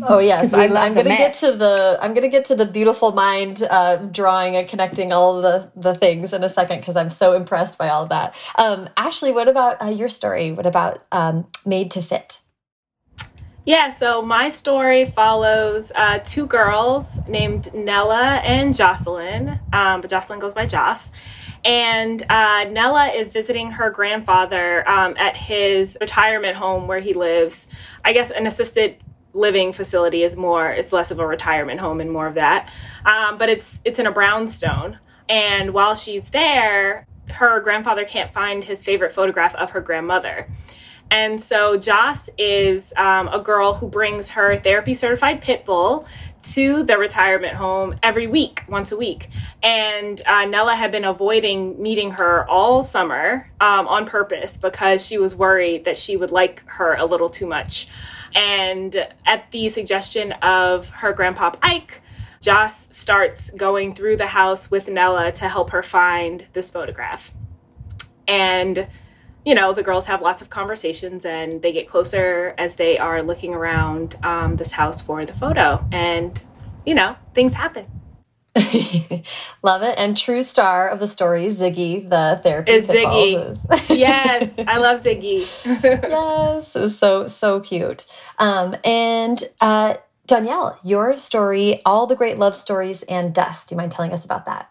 Oh 0.03 0.19
yes, 0.19 0.53
I'm, 0.53 0.77
I'm 0.77 0.93
gonna 0.93 1.09
get 1.09 1.35
to 1.35 1.51
the 1.51 1.97
I'm 2.01 2.13
gonna 2.13 2.27
get 2.27 2.45
to 2.45 2.55
the 2.55 2.65
beautiful 2.65 3.11
mind 3.11 3.63
uh, 3.69 3.97
drawing 3.97 4.55
and 4.55 4.67
connecting 4.67 5.11
all 5.11 5.41
the 5.41 5.71
the 5.75 5.95
things 5.95 6.33
in 6.33 6.43
a 6.43 6.49
second 6.49 6.79
because 6.79 6.95
I'm 6.95 7.09
so 7.09 7.33
impressed 7.33 7.77
by 7.77 7.89
all 7.89 8.03
of 8.03 8.09
that. 8.09 8.35
Um, 8.57 8.87
Ashley, 8.97 9.31
what 9.31 9.47
about 9.47 9.81
uh, 9.81 9.89
your 9.89 10.09
story? 10.09 10.51
What 10.51 10.65
about 10.67 11.05
um, 11.11 11.47
Made 11.65 11.89
to 11.91 12.01
Fit? 12.03 12.18
Yeah, 13.65 13.89
so 13.89 14.21
my 14.21 14.49
story 14.49 15.05
follows 15.05 15.91
uh, 15.93 16.19
two 16.23 16.47
girls 16.47 17.19
named 17.27 17.71
Nella 17.73 18.41
and 18.43 18.75
Jocelyn, 18.75 19.59
um, 19.73 20.01
but 20.01 20.09
Jocelyn 20.09 20.39
goes 20.39 20.53
by 20.53 20.65
Joss. 20.65 21.11
And 21.65 22.23
uh, 22.29 22.65
Nella 22.71 23.07
is 23.07 23.29
visiting 23.29 23.71
her 23.71 23.89
grandfather 23.89 24.87
um, 24.89 25.15
at 25.17 25.35
his 25.35 25.97
retirement 25.99 26.55
home 26.55 26.87
where 26.87 27.01
he 27.01 27.13
lives. 27.13 27.67
I 28.03 28.13
guess 28.13 28.31
an 28.31 28.47
assisted 28.47 28.95
living 29.33 29.73
facility 29.73 30.23
is 30.23 30.35
more, 30.37 30.71
it's 30.71 30.93
less 30.93 31.11
of 31.11 31.19
a 31.19 31.27
retirement 31.27 31.81
home 31.81 31.99
and 31.99 32.11
more 32.11 32.27
of 32.27 32.35
that. 32.35 32.71
Um, 33.05 33.37
but 33.37 33.49
it's 33.49 33.79
it's 33.83 33.99
in 33.99 34.07
a 34.07 34.11
brownstone. 34.11 34.99
And 35.27 35.73
while 35.73 35.95
she's 35.95 36.29
there, 36.29 37.05
her 37.29 37.59
grandfather 37.59 38.05
can't 38.05 38.31
find 38.31 38.63
his 38.63 38.83
favorite 38.83 39.11
photograph 39.11 39.53
of 39.55 39.71
her 39.71 39.81
grandmother. 39.81 40.47
And 41.11 41.41
so 41.41 41.77
Joss 41.77 42.29
is 42.37 42.93
um, 42.95 43.27
a 43.29 43.39
girl 43.39 43.73
who 43.73 43.87
brings 43.87 44.29
her 44.29 44.55
therapy 44.55 44.93
certified 44.93 45.41
pit 45.41 45.65
bull 45.65 46.05
to 46.41 46.83
the 46.83 46.97
retirement 46.97 47.55
home 47.55 47.95
every 48.01 48.27
week, 48.27 48.63
once 48.67 48.91
a 48.91 48.97
week. 48.97 49.29
And 49.61 50.21
uh, 50.25 50.45
Nella 50.45 50.75
had 50.75 50.91
been 50.91 51.03
avoiding 51.03 51.81
meeting 51.81 52.11
her 52.11 52.49
all 52.49 52.83
summer 52.83 53.49
um, 53.59 53.87
on 53.87 54.05
purpose 54.05 54.55
because 54.57 55.05
she 55.05 55.17
was 55.17 55.35
worried 55.35 55.85
that 55.85 55.97
she 55.97 56.15
would 56.15 56.31
like 56.31 56.63
her 56.67 56.95
a 56.95 57.05
little 57.05 57.29
too 57.29 57.45
much. 57.47 57.87
And 58.35 59.07
at 59.25 59.51
the 59.51 59.69
suggestion 59.69 60.33
of 60.33 60.89
her 60.91 61.11
grandpa 61.11 61.53
Ike, 61.61 62.01
Joss 62.41 62.87
starts 62.95 63.49
going 63.49 63.95
through 63.95 64.15
the 64.15 64.27
house 64.27 64.71
with 64.71 64.87
Nella 64.87 65.31
to 65.33 65.49
help 65.49 65.71
her 65.71 65.83
find 65.83 66.45
this 66.53 66.69
photograph. 66.69 67.33
And 68.27 68.87
you 69.49 69.55
know, 69.55 69.73
the 69.73 69.81
girls 69.81 70.05
have 70.05 70.21
lots 70.21 70.43
of 70.43 70.51
conversations 70.51 71.25
and 71.25 71.63
they 71.63 71.71
get 71.71 71.87
closer 71.87 72.53
as 72.59 72.75
they 72.75 72.99
are 72.99 73.23
looking 73.23 73.55
around 73.55 74.15
um, 74.21 74.57
this 74.57 74.71
house 74.73 75.01
for 75.01 75.25
the 75.25 75.33
photo. 75.33 75.83
And, 75.91 76.39
you 76.85 76.93
know, 76.93 77.15
things 77.33 77.55
happen. 77.55 77.87
Love 79.63 79.81
it. 79.81 79.95
And 79.97 80.15
true 80.15 80.43
star 80.43 80.87
of 80.87 80.99
the 80.99 81.07
story, 81.07 81.47
Ziggy, 81.47 82.07
the 82.07 82.39
therapy. 82.43 82.73
It's 82.73 82.89
Ziggy. 82.89 83.89
yes, 83.97 84.53
I 84.67 84.77
love 84.77 85.01
Ziggy. 85.01 85.47
yes, 85.65 86.75
it 86.75 86.79
was 86.81 86.99
so, 86.99 87.25
so 87.25 87.59
cute. 87.59 88.05
Um, 88.37 88.75
and 88.83 89.43
uh, 89.61 89.95
Dhonielle, 90.27 90.77
your 90.83 91.17
story, 91.17 91.81
All 91.87 92.05
the 92.05 92.15
Great 92.15 92.37
Love 92.37 92.55
Stories 92.55 93.01
and 93.03 93.33
Dust. 93.33 93.69
Do 93.69 93.73
you 93.73 93.77
mind 93.77 93.93
telling 93.93 94.13
us 94.13 94.23
about 94.23 94.45
that? 94.45 94.69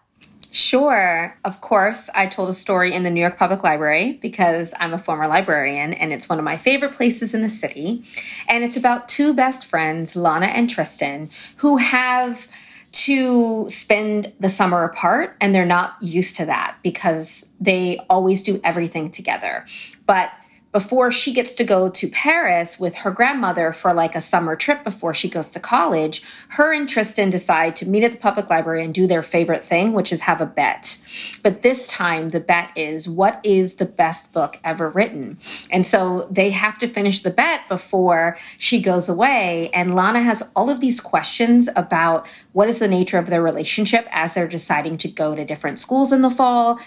Sure. 0.51 1.37
Of 1.45 1.61
course, 1.61 2.09
I 2.15 2.25
told 2.25 2.49
a 2.49 2.53
story 2.53 2.93
in 2.93 3.03
the 3.03 3.09
New 3.09 3.21
York 3.21 3.37
Public 3.37 3.63
Library 3.63 4.13
because 4.21 4.73
I'm 4.79 4.93
a 4.93 4.97
former 4.97 5.27
librarian 5.27 5.93
and 5.93 6.11
it's 6.11 6.27
one 6.27 6.39
of 6.39 6.45
my 6.45 6.57
favorite 6.57 6.93
places 6.93 7.33
in 7.33 7.41
the 7.41 7.49
city. 7.49 8.03
And 8.47 8.63
it's 8.63 8.77
about 8.77 9.07
two 9.07 9.33
best 9.33 9.65
friends, 9.65 10.15
Lana 10.15 10.47
and 10.47 10.69
Tristan, 10.69 11.29
who 11.57 11.77
have 11.77 12.47
to 12.91 13.69
spend 13.69 14.33
the 14.39 14.49
summer 14.49 14.83
apart 14.83 15.35
and 15.39 15.53
they're 15.53 15.65
not 15.65 15.95
used 16.01 16.35
to 16.37 16.45
that 16.45 16.77
because 16.83 17.49
they 17.59 17.99
always 18.09 18.41
do 18.41 18.59
everything 18.63 19.11
together. 19.11 19.65
But 20.07 20.31
before 20.71 21.09
she 21.09 21.33
gets 21.33 21.55
to 21.55 21.63
go 21.63 21.89
to 21.89 22.07
Paris 22.09 22.79
with 22.79 22.93
her 22.93 23.09
grandmother 23.09 23.73
for 23.73 23.91
like 23.91 24.15
a 24.15 24.21
summer 24.21 24.55
trip 24.55 24.83
before 24.83 25.13
she 25.13 25.29
goes 25.29 25.49
to 25.49 25.59
college, 25.59 26.23
her 26.49 26.71
and 26.71 26.87
Tristan 26.87 27.31
decide 27.31 27.75
to 27.75 27.87
meet 27.87 28.03
at 28.03 28.11
the 28.11 28.17
public 28.17 28.49
library 28.49 28.85
and 28.85 28.93
do 28.93 29.07
their 29.07 29.23
favorite 29.23 29.63
thing, 29.63 29.93
which 29.93 30.13
is 30.13 30.21
have 30.21 30.41
a 30.41 30.45
bet. 30.45 31.01
But 31.41 31.63
this 31.63 31.87
time, 31.87 32.29
the 32.29 32.39
bet 32.39 32.69
is 32.75 33.09
what 33.09 33.39
is 33.43 33.75
the 33.75 33.85
best 33.85 34.31
book 34.31 34.59
ever 34.63 34.89
written? 34.89 35.39
And 35.71 35.87
so 35.87 36.27
they 36.29 36.51
have 36.51 36.77
to 36.79 36.87
finish 36.87 37.21
the 37.21 37.31
bet 37.31 37.61
before 37.67 38.37
she 38.59 38.79
goes 38.79 39.09
away. 39.09 39.71
And 39.73 39.95
Lana 39.95 40.21
has 40.21 40.51
all 40.55 40.69
of 40.69 40.81
these 40.81 41.01
questions 41.01 41.67
about 41.75 42.27
what 42.53 42.69
is 42.69 42.77
the 42.77 42.87
nature 42.87 43.17
of 43.17 43.27
their 43.27 43.41
relationship 43.41 44.07
as 44.11 44.35
they're 44.35 44.47
deciding 44.47 44.97
to 44.99 45.07
go 45.07 45.35
to 45.35 45.45
different 45.45 45.79
schools 45.79 46.13
in 46.13 46.21
the 46.21 46.29
fall 46.29 46.79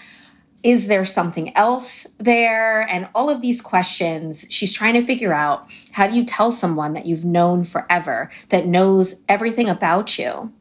is 0.63 0.87
there 0.87 1.03
something 1.03 1.55
else 1.57 2.07
there? 2.19 2.87
And 2.87 3.09
all 3.13 3.29
of 3.29 3.41
these 3.41 3.61
questions, 3.61 4.47
she's 4.49 4.71
trying 4.71 4.93
to 4.93 5.01
figure 5.01 5.33
out 5.33 5.69
how 5.91 6.07
do 6.07 6.15
you 6.15 6.25
tell 6.25 6.51
someone 6.53 6.93
that 6.93 7.05
you've 7.05 7.25
known 7.25 7.65
forever, 7.65 8.31
that 8.49 8.65
knows 8.65 9.15
everything 9.27 9.67
about 9.67 10.17
you, 10.17 10.51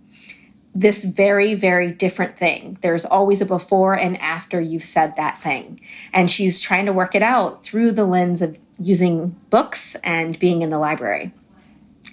this 0.75 1.05
very, 1.05 1.55
very 1.55 1.93
different 1.93 2.37
thing? 2.37 2.79
There's 2.83 3.05
always 3.05 3.41
a 3.41 3.47
before 3.47 3.95
and 3.95 4.21
after 4.21 4.61
you've 4.61 4.83
said 4.83 5.15
that 5.17 5.41
thing. 5.41 5.81
And 6.13 6.29
she's 6.29 6.61
trying 6.61 6.87
to 6.87 6.93
work 6.93 7.15
it 7.15 7.23
out 7.23 7.63
through 7.63 7.93
the 7.93 8.05
lens 8.05 8.43
of 8.43 8.59
using 8.81 9.29
books 9.51 9.95
and 10.03 10.37
being 10.41 10.63
in 10.63 10.71
the 10.71 10.79
library. 10.79 11.33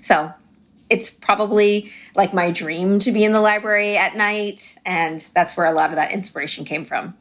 So 0.02 0.32
it's 0.92 1.10
probably 1.10 1.92
like 2.16 2.36
my 2.36 2.52
dream 2.52 3.00
to 3.00 3.12
be 3.12 3.24
in 3.24 3.32
the 3.32 3.42
library 3.42 3.98
at 3.98 4.16
night. 4.16 4.78
And 4.86 5.28
that's 5.34 5.58
where 5.58 5.66
a 5.66 5.72
lot 5.72 5.90
of 5.90 5.96
that 5.96 6.12
inspiration 6.12 6.66
came 6.66 6.86
from. 6.86 7.16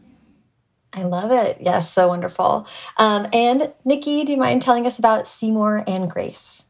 I 0.93 1.03
love 1.03 1.31
it. 1.31 1.59
Yes, 1.61 1.93
so 1.93 2.09
wonderful. 2.09 2.67
Um, 2.97 3.27
and 3.33 3.73
Nikki, 3.85 4.25
do 4.25 4.33
you 4.33 4.39
mind 4.39 4.63
telling 4.63 4.87
us 4.87 4.99
about 4.99 5.29
Seymour 5.29 5.85
and 5.87 6.11
Grace? 6.11 6.65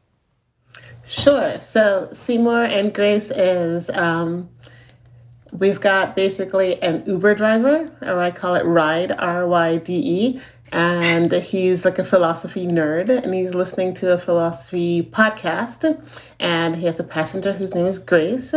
Sure. 1.05 1.59
So 1.61 2.09
Seymour 2.13 2.65
and 2.65 2.93
Grace 2.93 3.31
is 3.31 3.89
um, 3.91 4.49
we've 5.51 5.81
got 5.81 6.15
basically 6.15 6.81
an 6.81 7.03
Uber 7.05 7.35
driver, 7.35 7.91
or 8.01 8.19
I 8.19 8.31
call 8.31 8.55
it 8.55 8.65
Ride 8.65 9.11
R 9.13 9.47
Y 9.47 9.77
D 9.77 9.93
E, 9.95 10.41
and 10.71 11.31
he's 11.31 11.83
like 11.85 11.99
a 11.99 12.03
philosophy 12.03 12.67
nerd 12.67 13.09
and 13.09 13.33
he's 13.33 13.53
listening 13.53 13.93
to 13.95 14.13
a 14.13 14.17
philosophy 14.17 15.01
podcast 15.01 16.01
and 16.39 16.75
he 16.75 16.85
has 16.85 16.99
a 16.99 17.03
passenger 17.03 17.53
whose 17.53 17.73
name 17.73 17.85
is 17.85 17.99
grace 17.99 18.53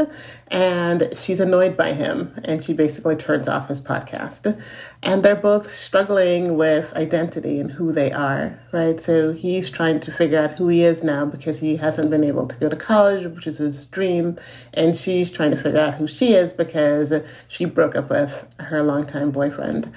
and 0.48 1.08
she's 1.14 1.40
annoyed 1.40 1.76
by 1.76 1.92
him 1.92 2.34
and 2.44 2.62
she 2.62 2.74
basically 2.74 3.16
turns 3.16 3.48
off 3.48 3.68
his 3.68 3.80
podcast. 3.80 4.60
And 5.02 5.24
they're 5.24 5.34
both 5.34 5.70
struggling 5.70 6.56
with 6.56 6.92
identity 6.94 7.58
and 7.58 7.72
who 7.72 7.92
they 7.92 8.12
are 8.12 8.58
right? 8.72 9.00
So 9.00 9.32
he's 9.32 9.70
trying 9.70 10.00
to 10.00 10.10
figure 10.10 10.38
out 10.38 10.52
who 10.52 10.68
he 10.68 10.82
is 10.82 11.04
now 11.04 11.24
because 11.24 11.60
he 11.60 11.76
hasn't 11.76 12.10
been 12.10 12.24
able 12.24 12.46
to 12.46 12.56
go 12.56 12.68
to 12.68 12.76
college 12.76 13.26
which 13.26 13.46
is 13.46 13.58
his 13.58 13.86
dream 13.86 14.36
and 14.74 14.96
she's 14.96 15.30
trying 15.30 15.50
to 15.50 15.56
figure 15.56 15.80
out 15.80 15.94
who 15.94 16.06
she 16.06 16.34
is 16.34 16.52
because 16.52 17.12
she 17.48 17.64
broke 17.64 17.94
up 17.94 18.10
with 18.10 18.54
her 18.58 18.82
longtime 18.82 19.30
boyfriend 19.30 19.92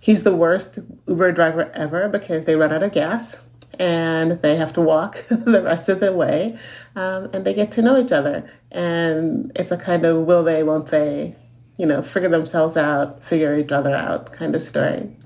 He's 0.00 0.22
the 0.22 0.34
worst 0.34 0.78
Uber 1.06 1.32
driver 1.32 1.70
ever 1.72 2.08
because 2.08 2.46
they 2.46 2.56
run 2.56 2.72
out 2.72 2.82
of 2.82 2.92
gas 2.92 3.38
and 3.78 4.32
they 4.42 4.56
have 4.56 4.72
to 4.74 4.80
walk 4.80 5.24
the 5.30 5.62
rest 5.62 5.88
of 5.88 6.00
the 6.00 6.12
way 6.12 6.58
um, 6.96 7.30
and 7.32 7.44
they 7.44 7.54
get 7.54 7.72
to 7.72 7.82
know 7.82 7.98
each 7.98 8.12
other. 8.12 8.50
And 8.70 9.52
it's 9.54 9.70
a 9.70 9.76
kind 9.76 10.04
of 10.04 10.26
will 10.26 10.42
they, 10.42 10.62
won't 10.62 10.88
they, 10.88 11.36
you 11.76 11.86
know, 11.86 12.02
figure 12.02 12.28
themselves 12.30 12.76
out, 12.76 13.22
figure 13.22 13.56
each 13.56 13.72
other 13.72 13.94
out 13.94 14.32
kind 14.32 14.54
of 14.54 14.62
story. 14.62 15.16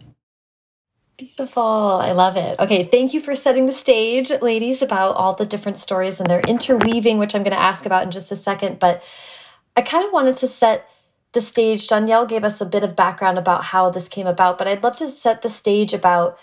Beautiful. 1.16 1.62
I 1.62 2.10
love 2.10 2.36
it. 2.36 2.58
Okay, 2.58 2.82
thank 2.84 3.14
you 3.14 3.20
for 3.20 3.36
setting 3.36 3.66
the 3.66 3.72
stage, 3.72 4.32
ladies, 4.42 4.82
about 4.82 5.14
all 5.14 5.34
the 5.34 5.46
different 5.46 5.78
stories 5.78 6.18
and 6.18 6.28
their 6.28 6.40
interweaving, 6.40 7.18
which 7.18 7.36
I'm 7.36 7.44
going 7.44 7.56
to 7.56 7.60
ask 7.60 7.86
about 7.86 8.02
in 8.02 8.10
just 8.10 8.32
a 8.32 8.36
second. 8.36 8.80
But 8.80 9.00
I 9.76 9.82
kind 9.82 10.04
of 10.04 10.12
wanted 10.12 10.36
to 10.38 10.48
set 10.48 10.88
the 11.34 11.40
stage. 11.40 11.86
Dhonielle 11.86 12.28
gave 12.28 12.44
us 12.44 12.60
a 12.60 12.66
bit 12.66 12.82
of 12.82 12.96
background 12.96 13.38
about 13.38 13.64
how 13.64 13.90
this 13.90 14.08
came 14.08 14.26
about, 14.26 14.56
but 14.56 14.66
I'd 14.66 14.82
love 14.82 14.96
to 14.96 15.08
set 15.08 15.42
the 15.42 15.50
stage 15.50 15.92
about 15.92 16.38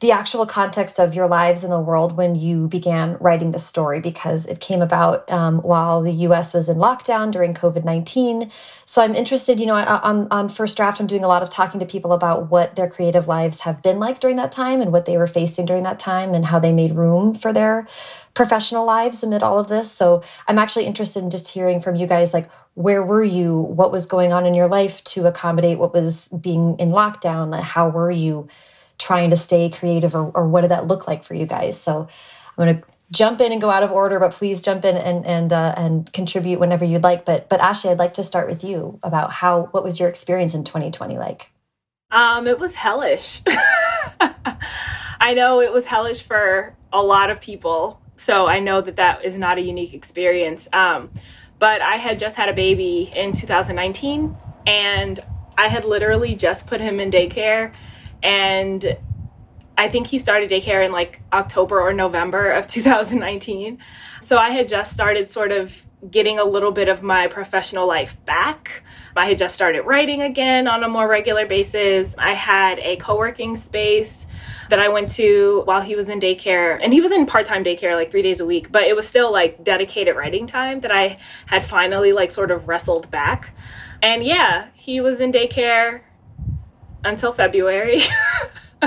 the 0.00 0.10
actual 0.10 0.44
context 0.44 0.98
of 0.98 1.14
your 1.14 1.28
lives 1.28 1.62
in 1.62 1.70
the 1.70 1.80
world 1.80 2.16
when 2.16 2.34
you 2.34 2.66
began 2.66 3.16
writing 3.20 3.52
this 3.52 3.64
story 3.64 4.00
because 4.00 4.44
it 4.46 4.58
came 4.58 4.82
about 4.82 5.30
um, 5.30 5.62
while 5.62 6.02
the 6.02 6.12
US 6.12 6.52
was 6.52 6.68
in 6.68 6.76
lockdown 6.78 7.30
during 7.30 7.54
COVID 7.54 7.84
19. 7.84 8.50
So 8.86 9.02
I'm 9.02 9.14
interested, 9.14 9.60
you 9.60 9.66
know, 9.66 9.76
on, 9.76 10.26
on 10.32 10.48
First 10.48 10.76
Draft, 10.76 11.00
I'm 11.00 11.06
doing 11.06 11.22
a 11.22 11.28
lot 11.28 11.42
of 11.42 11.48
talking 11.48 11.78
to 11.78 11.86
people 11.86 12.12
about 12.12 12.50
what 12.50 12.74
their 12.74 12.88
creative 12.88 13.28
lives 13.28 13.60
have 13.60 13.82
been 13.82 14.00
like 14.00 14.18
during 14.18 14.36
that 14.36 14.50
time 14.50 14.80
and 14.80 14.92
what 14.92 15.06
they 15.06 15.16
were 15.16 15.28
facing 15.28 15.64
during 15.64 15.84
that 15.84 16.00
time 16.00 16.34
and 16.34 16.46
how 16.46 16.58
they 16.58 16.72
made 16.72 16.96
room 16.96 17.34
for 17.34 17.52
their 17.52 17.86
professional 18.34 18.84
lives 18.84 19.22
amid 19.22 19.44
all 19.44 19.60
of 19.60 19.68
this. 19.68 19.92
So 19.92 20.24
I'm 20.48 20.58
actually 20.58 20.86
interested 20.86 21.22
in 21.22 21.30
just 21.30 21.48
hearing 21.48 21.80
from 21.80 21.94
you 21.94 22.08
guys 22.08 22.34
like, 22.34 22.50
where 22.74 23.04
were 23.04 23.22
you? 23.22 23.54
What 23.60 23.92
was 23.92 24.06
going 24.06 24.32
on 24.32 24.44
in 24.44 24.54
your 24.54 24.68
life 24.68 25.04
to 25.04 25.28
accommodate 25.28 25.78
what 25.78 25.94
was 25.94 26.28
being 26.28 26.76
in 26.80 26.90
lockdown? 26.90 27.58
How 27.60 27.88
were 27.88 28.10
you 28.10 28.48
trying 28.98 29.30
to 29.30 29.36
stay 29.36 29.70
creative, 29.70 30.14
or, 30.14 30.30
or 30.34 30.48
what 30.48 30.62
did 30.62 30.70
that 30.70 30.86
look 30.86 31.06
like 31.06 31.24
for 31.24 31.34
you 31.34 31.46
guys? 31.46 31.78
So 31.80 32.02
I'm 32.02 32.64
going 32.64 32.80
to 32.80 32.86
jump 33.10 33.40
in 33.40 33.52
and 33.52 33.60
go 33.60 33.70
out 33.70 33.82
of 33.82 33.90
order, 33.90 34.18
but 34.18 34.32
please 34.32 34.62
jump 34.62 34.84
in 34.84 34.96
and 34.96 35.24
and 35.26 35.52
uh, 35.52 35.74
and 35.76 36.12
contribute 36.12 36.60
whenever 36.60 36.84
you'd 36.84 37.02
like. 37.02 37.24
But 37.24 37.48
but 37.48 37.60
Ashley, 37.60 37.90
I'd 37.90 37.98
like 37.98 38.14
to 38.14 38.24
start 38.24 38.48
with 38.48 38.64
you 38.64 38.98
about 39.02 39.32
how 39.32 39.64
what 39.72 39.84
was 39.84 40.00
your 40.00 40.08
experience 40.08 40.54
in 40.54 40.64
2020 40.64 41.18
like? 41.18 41.50
Um, 42.10 42.46
it 42.46 42.58
was 42.58 42.76
hellish. 42.76 43.42
I 45.20 45.34
know 45.34 45.60
it 45.60 45.72
was 45.72 45.86
hellish 45.86 46.22
for 46.22 46.76
a 46.92 47.02
lot 47.02 47.30
of 47.30 47.40
people 47.40 48.00
so 48.16 48.46
I 48.46 48.60
know 48.60 48.80
that 48.80 48.96
that 48.96 49.24
is 49.24 49.36
not 49.36 49.58
a 49.58 49.60
unique 49.60 49.94
experience. 49.94 50.68
Um, 50.72 51.10
but 51.58 51.80
I 51.82 51.96
had 51.96 52.18
just 52.18 52.36
had 52.36 52.48
a 52.48 52.52
baby 52.52 53.12
in 53.14 53.32
2019 53.32 54.36
and 54.66 55.20
I 55.56 55.68
had 55.68 55.84
literally 55.84 56.34
just 56.34 56.66
put 56.66 56.80
him 56.80 57.00
in 57.00 57.10
daycare 57.10 57.72
and 58.24 58.96
I 59.76 59.88
think 59.88 60.06
he 60.06 60.18
started 60.18 60.50
daycare 60.50 60.84
in 60.84 60.92
like 60.92 61.20
October 61.32 61.80
or 61.80 61.92
November 61.92 62.50
of 62.50 62.66
2019. 62.68 63.78
So 64.20 64.38
I 64.38 64.50
had 64.50 64.66
just 64.66 64.92
started 64.92 65.28
sort 65.28 65.52
of 65.52 65.86
getting 66.10 66.38
a 66.38 66.44
little 66.44 66.72
bit 66.72 66.88
of 66.88 67.02
my 67.02 67.26
professional 67.26 67.86
life 67.86 68.22
back. 68.24 68.82
I 69.16 69.26
had 69.26 69.38
just 69.38 69.54
started 69.54 69.82
writing 69.82 70.22
again 70.22 70.66
on 70.66 70.82
a 70.82 70.88
more 70.88 71.06
regular 71.06 71.46
basis. 71.46 72.14
I 72.18 72.32
had 72.32 72.78
a 72.80 72.96
co 72.96 73.16
working 73.16 73.56
space 73.56 74.26
that 74.70 74.78
I 74.78 74.88
went 74.88 75.10
to 75.12 75.62
while 75.66 75.82
he 75.82 75.94
was 75.94 76.08
in 76.08 76.18
daycare. 76.18 76.78
And 76.82 76.92
he 76.92 77.00
was 77.00 77.12
in 77.12 77.26
part 77.26 77.46
time 77.46 77.62
daycare 77.62 77.94
like 77.94 78.10
three 78.10 78.22
days 78.22 78.40
a 78.40 78.46
week, 78.46 78.72
but 78.72 78.84
it 78.84 78.96
was 78.96 79.06
still 79.06 79.30
like 79.30 79.62
dedicated 79.62 80.16
writing 80.16 80.46
time 80.46 80.80
that 80.80 80.90
I 80.90 81.18
had 81.46 81.64
finally 81.64 82.12
like 82.12 82.30
sort 82.30 82.50
of 82.50 82.66
wrestled 82.68 83.10
back. 83.10 83.54
And 84.02 84.24
yeah, 84.24 84.68
he 84.74 85.00
was 85.00 85.20
in 85.20 85.32
daycare 85.32 86.02
until 87.04 87.32
February. 87.32 88.00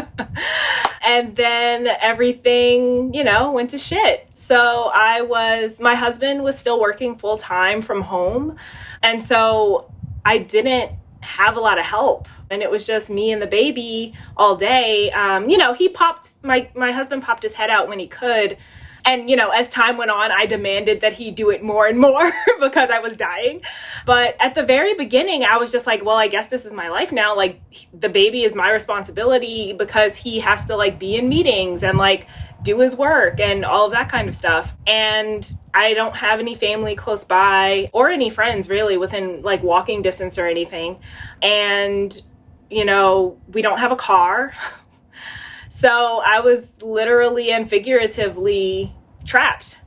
and 1.05 1.35
then 1.35 1.87
everything, 2.01 3.13
you 3.13 3.23
know, 3.23 3.51
went 3.51 3.69
to 3.71 3.77
shit. 3.77 4.27
So 4.33 4.91
I 4.93 5.21
was, 5.21 5.79
my 5.79 5.95
husband 5.95 6.43
was 6.43 6.57
still 6.57 6.79
working 6.79 7.15
full 7.15 7.37
time 7.37 7.81
from 7.81 8.01
home. 8.01 8.57
And 9.01 9.21
so 9.21 9.91
I 10.25 10.37
didn't 10.39 10.91
have 11.21 11.57
a 11.57 11.59
lot 11.59 11.79
of 11.79 11.85
help 11.85 12.27
and 12.49 12.61
it 12.61 12.69
was 12.69 12.85
just 12.85 13.09
me 13.09 13.31
and 13.31 13.41
the 13.41 13.47
baby 13.47 14.13
all 14.37 14.55
day 14.55 15.11
um, 15.11 15.49
you 15.49 15.57
know 15.57 15.73
he 15.73 15.89
popped 15.89 16.35
my 16.43 16.69
my 16.75 16.91
husband 16.91 17.23
popped 17.23 17.43
his 17.43 17.53
head 17.53 17.69
out 17.69 17.87
when 17.87 17.99
he 17.99 18.07
could 18.07 18.55
and 19.07 19.29
you 19.29 19.35
know 19.35 19.49
as 19.49 19.69
time 19.69 19.97
went 19.97 20.11
on 20.11 20.31
i 20.31 20.45
demanded 20.45 21.01
that 21.01 21.13
he 21.13 21.31
do 21.31 21.49
it 21.49 21.63
more 21.63 21.87
and 21.87 21.97
more 21.97 22.31
because 22.59 22.89
i 22.91 22.99
was 22.99 23.15
dying. 23.15 23.61
But 24.05 24.35
at 24.39 24.53
the 24.53 24.63
very 24.63 24.93
beginning 24.93 25.43
i 25.43 25.57
was 25.57 25.71
just 25.71 25.87
like 25.87 26.03
well 26.05 26.17
i 26.17 26.27
guess 26.27 26.47
this 26.47 26.65
is 26.65 26.73
my 26.73 26.89
life 26.89 27.11
now. 27.11 27.35
Like 27.35 27.61
the 27.93 28.09
baby 28.09 28.43
is 28.43 28.53
my 28.53 28.69
responsibility 28.69 29.73
because 29.73 30.15
he 30.15 30.39
has 30.41 30.65
to 30.65 30.75
like 30.75 30.99
be 30.99 31.15
in 31.15 31.29
meetings 31.29 31.83
and 31.83 31.97
like 31.97 32.27
do 32.63 32.79
his 32.79 32.95
work 32.97 33.39
and 33.39 33.63
all 33.63 33.85
of 33.85 33.91
that 33.93 34.09
kind 34.09 34.27
of 34.27 34.35
stuff. 34.35 34.75
And 34.85 35.49
i 35.73 35.93
don't 35.93 36.15
have 36.15 36.39
any 36.39 36.53
family 36.53 36.95
close 36.95 37.23
by 37.23 37.89
or 37.93 38.09
any 38.09 38.29
friends 38.29 38.69
really 38.69 38.97
within 38.97 39.41
like 39.41 39.63
walking 39.63 40.01
distance 40.01 40.37
or 40.37 40.47
anything. 40.47 40.99
And 41.41 42.21
you 42.69 42.83
know 42.83 43.39
we 43.47 43.61
don't 43.61 43.79
have 43.79 43.93
a 43.93 43.95
car. 43.95 44.53
So 45.77 46.23
I 46.25 46.39
was 46.39 46.81
literally 46.81 47.51
and 47.51 47.69
figuratively 47.69 48.95
trapped. 49.27 49.77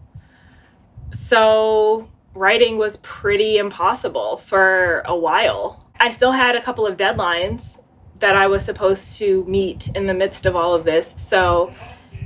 So 1.12 2.09
writing 2.35 2.79
was 2.79 2.98
pretty 2.98 3.59
impossible 3.59 4.37
for 4.37 5.00
a 5.07 5.16
while. 5.16 5.85
I 5.98 6.11
still 6.11 6.33
had 6.33 6.55
a 6.55 6.62
couple 6.62 6.87
of 6.87 6.96
deadlines 6.96 7.79
that 8.20 8.37
I 8.37 8.46
was 8.46 8.64
supposed 8.64 9.18
to 9.18 9.44
meet 9.46 9.88
in 9.88 10.07
the 10.07 10.14
midst 10.14 10.46
of 10.46 10.55
all 10.55 10.74
of 10.74 10.85
this. 10.85 11.14
So 11.16 11.74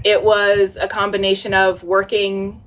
it 0.02 0.22
was 0.22 0.76
a 0.76 0.88
combination 0.88 1.54
of 1.54 1.82
working 1.82 2.62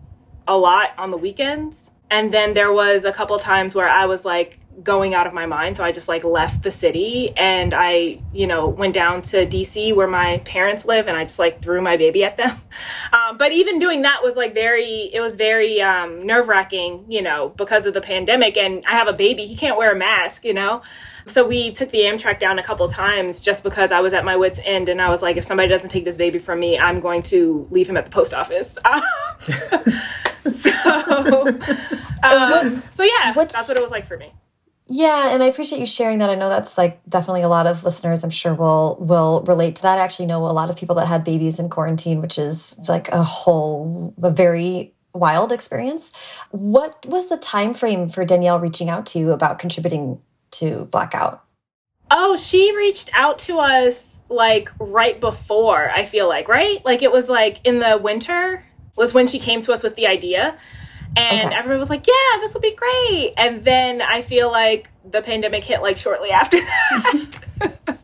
a 0.48 0.58
lot 0.58 0.92
on 0.98 1.12
the 1.12 1.18
weekends. 1.18 1.92
And 2.10 2.34
then 2.34 2.54
there 2.54 2.72
was 2.72 3.06
a 3.06 3.12
couple 3.12 3.38
times 3.38 3.76
where 3.76 3.90
I 3.90 4.06
was 4.06 4.24
like, 4.26 4.60
going 4.84 5.16
out 5.16 5.26
of 5.26 5.34
my 5.34 5.46
mind. 5.46 5.76
So 5.76 5.84
I 5.84 5.92
just 5.92 6.08
like 6.08 6.24
left 6.24 6.64
the 6.64 6.72
city 6.72 7.34
and 7.36 7.74
I, 7.74 8.20
you 8.32 8.46
know, 8.46 8.68
went 8.68 8.94
down 8.94 9.24
to 9.24 9.46
DC 9.46 9.96
where 9.96 10.08
my 10.08 10.38
parents 10.46 10.86
live 10.86 11.08
and 11.08 11.18
I 11.18 11.24
just 11.24 11.40
like 11.40 11.62
threw 11.62 11.82
my 11.82 11.98
baby 11.98 12.24
at 12.24 12.38
them. 12.38 12.62
Um, 13.14 13.38
but 13.38 13.54
even 13.54 13.80
doing 13.80 14.02
that 14.02 14.22
was 14.22 14.36
like 14.36 14.54
very, 14.54 15.10
it 15.14 15.22
was 15.22 15.38
very 15.38 15.82
um, 15.82 16.20
nerve 16.20 16.50
wracking, 16.50 17.06
you 17.08 17.22
know, 17.22 17.50
because 17.56 17.86
of 17.86 17.94
the 17.94 18.02
pandemic. 18.02 18.58
And 18.58 18.84
I 18.86 18.92
have 18.92 19.08
a 19.08 19.14
baby, 19.14 19.46
he 19.46 19.56
can't 19.56 19.78
wear 19.78 19.94
a 19.94 19.96
mask, 19.96 20.44
you 20.44 20.54
know. 20.54 20.82
So 21.26 21.48
we 21.48 21.72
took 21.72 21.90
the 21.92 22.00
Amtrak 22.00 22.38
down 22.38 22.60
a 22.60 22.64
couple 22.64 22.88
times 22.90 23.40
just 23.40 23.64
because 23.64 23.94
I 23.94 24.02
was 24.02 24.14
at 24.14 24.26
my 24.26 24.36
wits' 24.36 24.60
end 24.64 24.90
and 24.90 25.02
I 25.02 25.10
was 25.10 25.22
like, 25.22 25.38
if 25.38 25.46
somebody 25.46 25.70
doesn't 25.70 25.90
take 25.90 26.04
this 26.04 26.18
baby 26.18 26.38
from 26.38 26.60
me, 26.60 26.78
I'm 26.78 27.00
going 27.00 27.24
to 27.24 27.66
leave 27.72 27.90
him 27.90 27.96
at 27.96 28.06
the 28.06 28.12
post 28.12 28.34
office. 28.34 28.78
so, 30.52 31.48
um, 32.24 32.84
so 32.92 33.04
yeah, 33.04 33.34
What's, 33.34 33.54
that's 33.54 33.70
what 33.70 33.78
it 33.78 33.82
was 33.82 33.92
like 33.92 34.06
for 34.06 34.18
me. 34.18 34.34
Yeah, 34.90 35.34
and 35.34 35.44
I 35.44 35.48
appreciate 35.48 35.80
you 35.80 35.86
sharing 35.86 36.20
that. 36.20 36.30
I 36.30 36.36
know 36.36 36.48
that's 36.48 36.78
like 36.78 37.02
definitely 37.10 37.42
a 37.42 37.50
lot 37.50 37.68
of 37.68 37.84
listeners 37.84 38.24
I'm 38.24 38.30
sure 38.30 38.54
will 38.54 38.98
will 39.00 39.44
relate 39.46 39.76
to 39.78 39.82
that. 39.82 39.98
I 39.98 40.02
actually 40.02 40.28
know 40.28 40.46
a 40.48 40.54
lot 40.54 40.70
of 40.70 40.78
people 40.78 40.96
that 40.96 41.08
had 41.08 41.24
babies 41.24 41.60
in 41.60 41.70
quarantine, 41.70 42.22
which 42.22 42.38
is 42.38 42.80
like 42.88 43.10
a 43.10 43.24
whole 43.24 44.14
a 44.24 44.32
very 44.32 44.94
wild 45.14 45.52
experience. 45.52 46.14
What 46.52 47.06
was 47.06 47.28
the 47.28 47.38
time 47.38 47.74
frame 47.74 48.08
for 48.08 48.26
Dhonielle 48.26 48.62
reaching 48.62 48.90
out 48.90 49.06
to 49.08 49.20
you 49.20 49.32
about 49.32 49.60
contributing 49.60 50.22
to 50.52 50.88
Blackout? 50.92 51.44
Oh, 52.10 52.38
she 52.38 52.76
reached 52.76 53.10
out 53.14 53.40
to 53.40 53.60
us 53.60 54.20
like 54.30 54.70
right 54.80 55.20
before, 55.20 55.90
I 55.90 56.06
feel 56.06 56.30
like, 56.30 56.48
right? 56.48 56.84
Like 56.86 57.02
it 57.02 57.12
was 57.12 57.28
like 57.28 57.60
in 57.66 57.80
the 57.80 57.98
winter 57.98 58.64
was 58.96 59.14
when 59.14 59.28
she 59.28 59.40
came 59.40 59.62
to 59.64 59.74
us 59.74 59.84
with 59.84 59.96
the 59.96 60.08
idea. 60.08 60.58
And 61.18 61.48
okay. 61.48 61.56
everyone 61.56 61.80
was 61.80 61.90
like, 61.90 62.06
yeah, 62.08 62.40
this 62.40 62.54
will 62.54 62.62
be 62.62 62.76
great. 62.76 63.34
And 63.38 63.64
then 63.64 64.02
I 64.02 64.22
feel 64.22 64.52
like 64.52 64.90
the 65.10 65.22
pandemic 65.22 65.64
hit 65.64 65.82
like 65.82 65.98
shortly 65.98 66.32
after 66.32 66.58
that. 66.58 67.40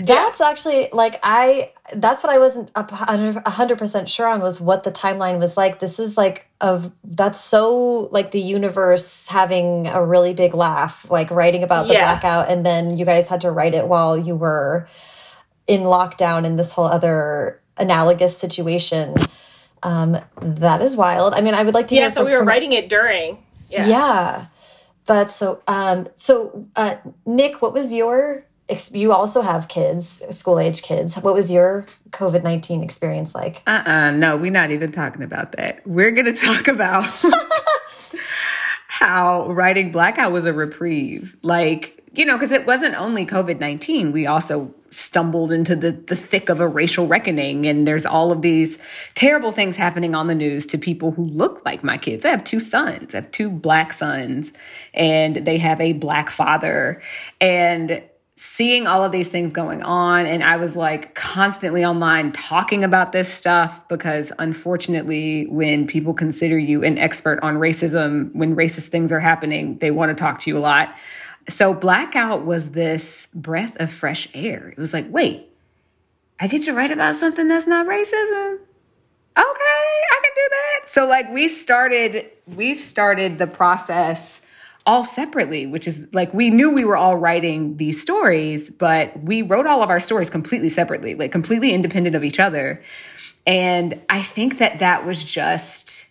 that's 0.00 0.40
yeah. 0.40 0.48
actually 0.48 0.88
like 0.92 1.18
I 1.22 1.72
that's 1.94 2.22
what 2.22 2.32
I 2.32 2.38
wasn't 2.38 2.70
a 2.74 3.50
hundred 3.50 3.78
percent 3.78 4.08
sure 4.08 4.26
on 4.26 4.40
was 4.40 4.60
what 4.60 4.82
the 4.82 4.92
timeline 4.92 5.38
was 5.38 5.56
like. 5.56 5.80
This 5.80 5.98
is 5.98 6.16
like 6.16 6.46
of 6.60 6.92
that's 7.04 7.40
so 7.40 8.08
like 8.10 8.32
the 8.32 8.40
universe 8.40 9.26
having 9.28 9.86
a 9.86 10.04
really 10.04 10.34
big 10.34 10.54
laugh, 10.54 11.10
like 11.10 11.30
writing 11.30 11.62
about 11.62 11.88
the 11.88 11.94
yeah. 11.94 12.04
blackout, 12.04 12.48
and 12.48 12.64
then 12.64 12.96
you 12.96 13.04
guys 13.04 13.28
had 13.28 13.42
to 13.42 13.50
write 13.50 13.74
it 13.74 13.86
while 13.86 14.16
you 14.18 14.34
were 14.34 14.88
in 15.66 15.82
lockdown 15.82 16.44
in 16.44 16.56
this 16.56 16.72
whole 16.72 16.86
other 16.86 17.60
analogous 17.76 18.36
situation. 18.36 19.14
Um, 19.82 20.18
that 20.40 20.82
is 20.82 20.96
wild. 20.96 21.34
I 21.34 21.40
mean, 21.40 21.54
I 21.54 21.62
would 21.62 21.74
like 21.74 21.88
to. 21.88 21.94
Yeah, 21.94 22.08
so 22.08 22.16
from, 22.16 22.26
we 22.26 22.32
were 22.32 22.44
writing 22.44 22.72
it 22.72 22.88
during. 22.88 23.38
Yeah. 23.70 23.86
Yeah. 23.86 24.46
That's 25.06 25.36
so. 25.36 25.62
Um, 25.66 26.08
so, 26.14 26.66
uh, 26.76 26.96
Nic, 27.24 27.62
what 27.62 27.72
was 27.72 27.92
your? 27.92 28.44
You 28.90 29.12
also 29.12 29.42
have 29.42 29.68
kids, 29.68 30.22
school 30.30 30.58
age 30.58 30.82
kids. 30.82 31.14
What 31.16 31.34
was 31.34 31.52
your 31.52 31.86
COVID 32.10 32.42
nineteen 32.42 32.82
experience 32.82 33.32
like? 33.32 33.62
Uh 33.66 33.82
uh 33.86 33.90
uh 33.90 34.10
No, 34.10 34.36
we're 34.36 34.50
not 34.50 34.72
even 34.72 34.90
talking 34.90 35.22
about 35.22 35.52
that. 35.52 35.86
We're 35.86 36.10
gonna 36.10 36.32
talk 36.48 36.66
about 36.66 37.04
how 38.88 39.48
writing 39.52 39.92
Blackout 39.92 40.32
was 40.32 40.46
a 40.46 40.52
reprieve. 40.52 41.36
Like 41.42 42.02
you 42.12 42.24
know, 42.24 42.34
because 42.34 42.50
it 42.50 42.66
wasn't 42.66 42.96
only 42.96 43.24
COVID 43.24 43.60
nineteen. 43.60 44.10
We 44.10 44.26
also 44.26 44.74
stumbled 44.96 45.52
into 45.52 45.76
the, 45.76 45.92
the 45.92 46.16
thick 46.16 46.48
of 46.48 46.58
a 46.58 46.66
racial 46.66 47.06
reckoning. 47.06 47.66
And 47.66 47.86
there's 47.86 48.06
all 48.06 48.32
of 48.32 48.40
these 48.40 48.78
terrible 49.14 49.52
things 49.52 49.76
happening 49.76 50.14
on 50.14 50.26
the 50.26 50.34
news 50.34 50.66
to 50.66 50.78
people 50.78 51.12
who 51.12 51.24
look 51.24 51.62
like 51.66 51.84
my 51.84 51.98
kids. 51.98 52.24
I 52.24 52.30
have 52.30 52.44
two 52.44 52.60
sons 52.60 53.14
i 53.14 53.18
have 53.18 53.30
two 53.30 53.50
black 53.50 53.92
sons 53.92 54.52
and 54.94 55.36
they 55.36 55.58
have 55.58 55.80
a 55.80 55.92
black 55.92 56.30
father. 56.30 57.02
And 57.40 58.02
seeing 58.38 58.86
all 58.86 59.02
of 59.02 59.12
these 59.12 59.28
things 59.28 59.50
going 59.50 59.82
on 59.82 60.26
and 60.26 60.44
i 60.44 60.58
was 60.58 60.76
like 60.76 61.14
constantly 61.14 61.82
online 61.86 62.30
talking 62.32 62.84
about 62.84 63.12
this 63.12 63.32
stuff 63.32 63.80
because 63.88 64.30
unfortunately 64.38 65.46
when 65.46 65.86
people 65.86 66.12
consider 66.12 66.58
you 66.58 66.84
an 66.84 66.98
expert 66.98 67.40
on 67.42 67.54
racism 67.54 68.30
when 68.34 68.54
racist 68.54 68.88
things 68.88 69.10
are 69.10 69.20
happening 69.20 69.78
they 69.78 69.90
want 69.90 70.10
to 70.10 70.14
talk 70.14 70.38
to 70.38 70.50
you 70.50 70.58
a 70.58 70.60
lot 70.60 70.94
so 71.48 71.72
blackout 71.74 72.44
was 72.44 72.72
this 72.72 73.28
breath 73.34 73.76
of 73.80 73.92
fresh 73.92 74.28
air. 74.34 74.68
It 74.68 74.78
was 74.78 74.92
like, 74.92 75.06
wait, 75.10 75.48
I 76.40 76.48
get 76.48 76.62
to 76.62 76.72
write 76.72 76.90
about 76.90 77.14
something 77.14 77.48
that's 77.48 77.66
not 77.66 77.86
racism. 77.86 78.58
Okay, 79.38 79.42
I 80.10 80.20
can 80.22 80.32
do 80.34 80.48
that. 80.50 80.88
So 80.88 81.06
like 81.06 81.30
we 81.30 81.48
started 81.48 82.30
we 82.46 82.74
started 82.74 83.38
the 83.38 83.46
process 83.46 84.40
all 84.86 85.04
separately, 85.04 85.66
which 85.66 85.86
is 85.86 86.06
like 86.12 86.32
we 86.32 86.48
knew 86.48 86.70
we 86.70 86.84
were 86.84 86.96
all 86.96 87.16
writing 87.16 87.76
these 87.76 88.00
stories, 88.00 88.70
but 88.70 89.20
we 89.22 89.42
wrote 89.42 89.66
all 89.66 89.82
of 89.82 89.90
our 89.90 90.00
stories 90.00 90.30
completely 90.30 90.68
separately, 90.68 91.14
like 91.14 91.32
completely 91.32 91.72
independent 91.72 92.16
of 92.16 92.24
each 92.24 92.38
other. 92.38 92.82
And 93.46 94.00
I 94.08 94.22
think 94.22 94.58
that 94.58 94.78
that 94.78 95.04
was 95.04 95.22
just 95.22 96.06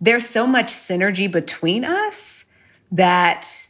there's 0.00 0.28
so 0.28 0.46
much 0.46 0.68
synergy 0.68 1.30
between 1.30 1.84
us 1.84 2.44
that 2.92 3.67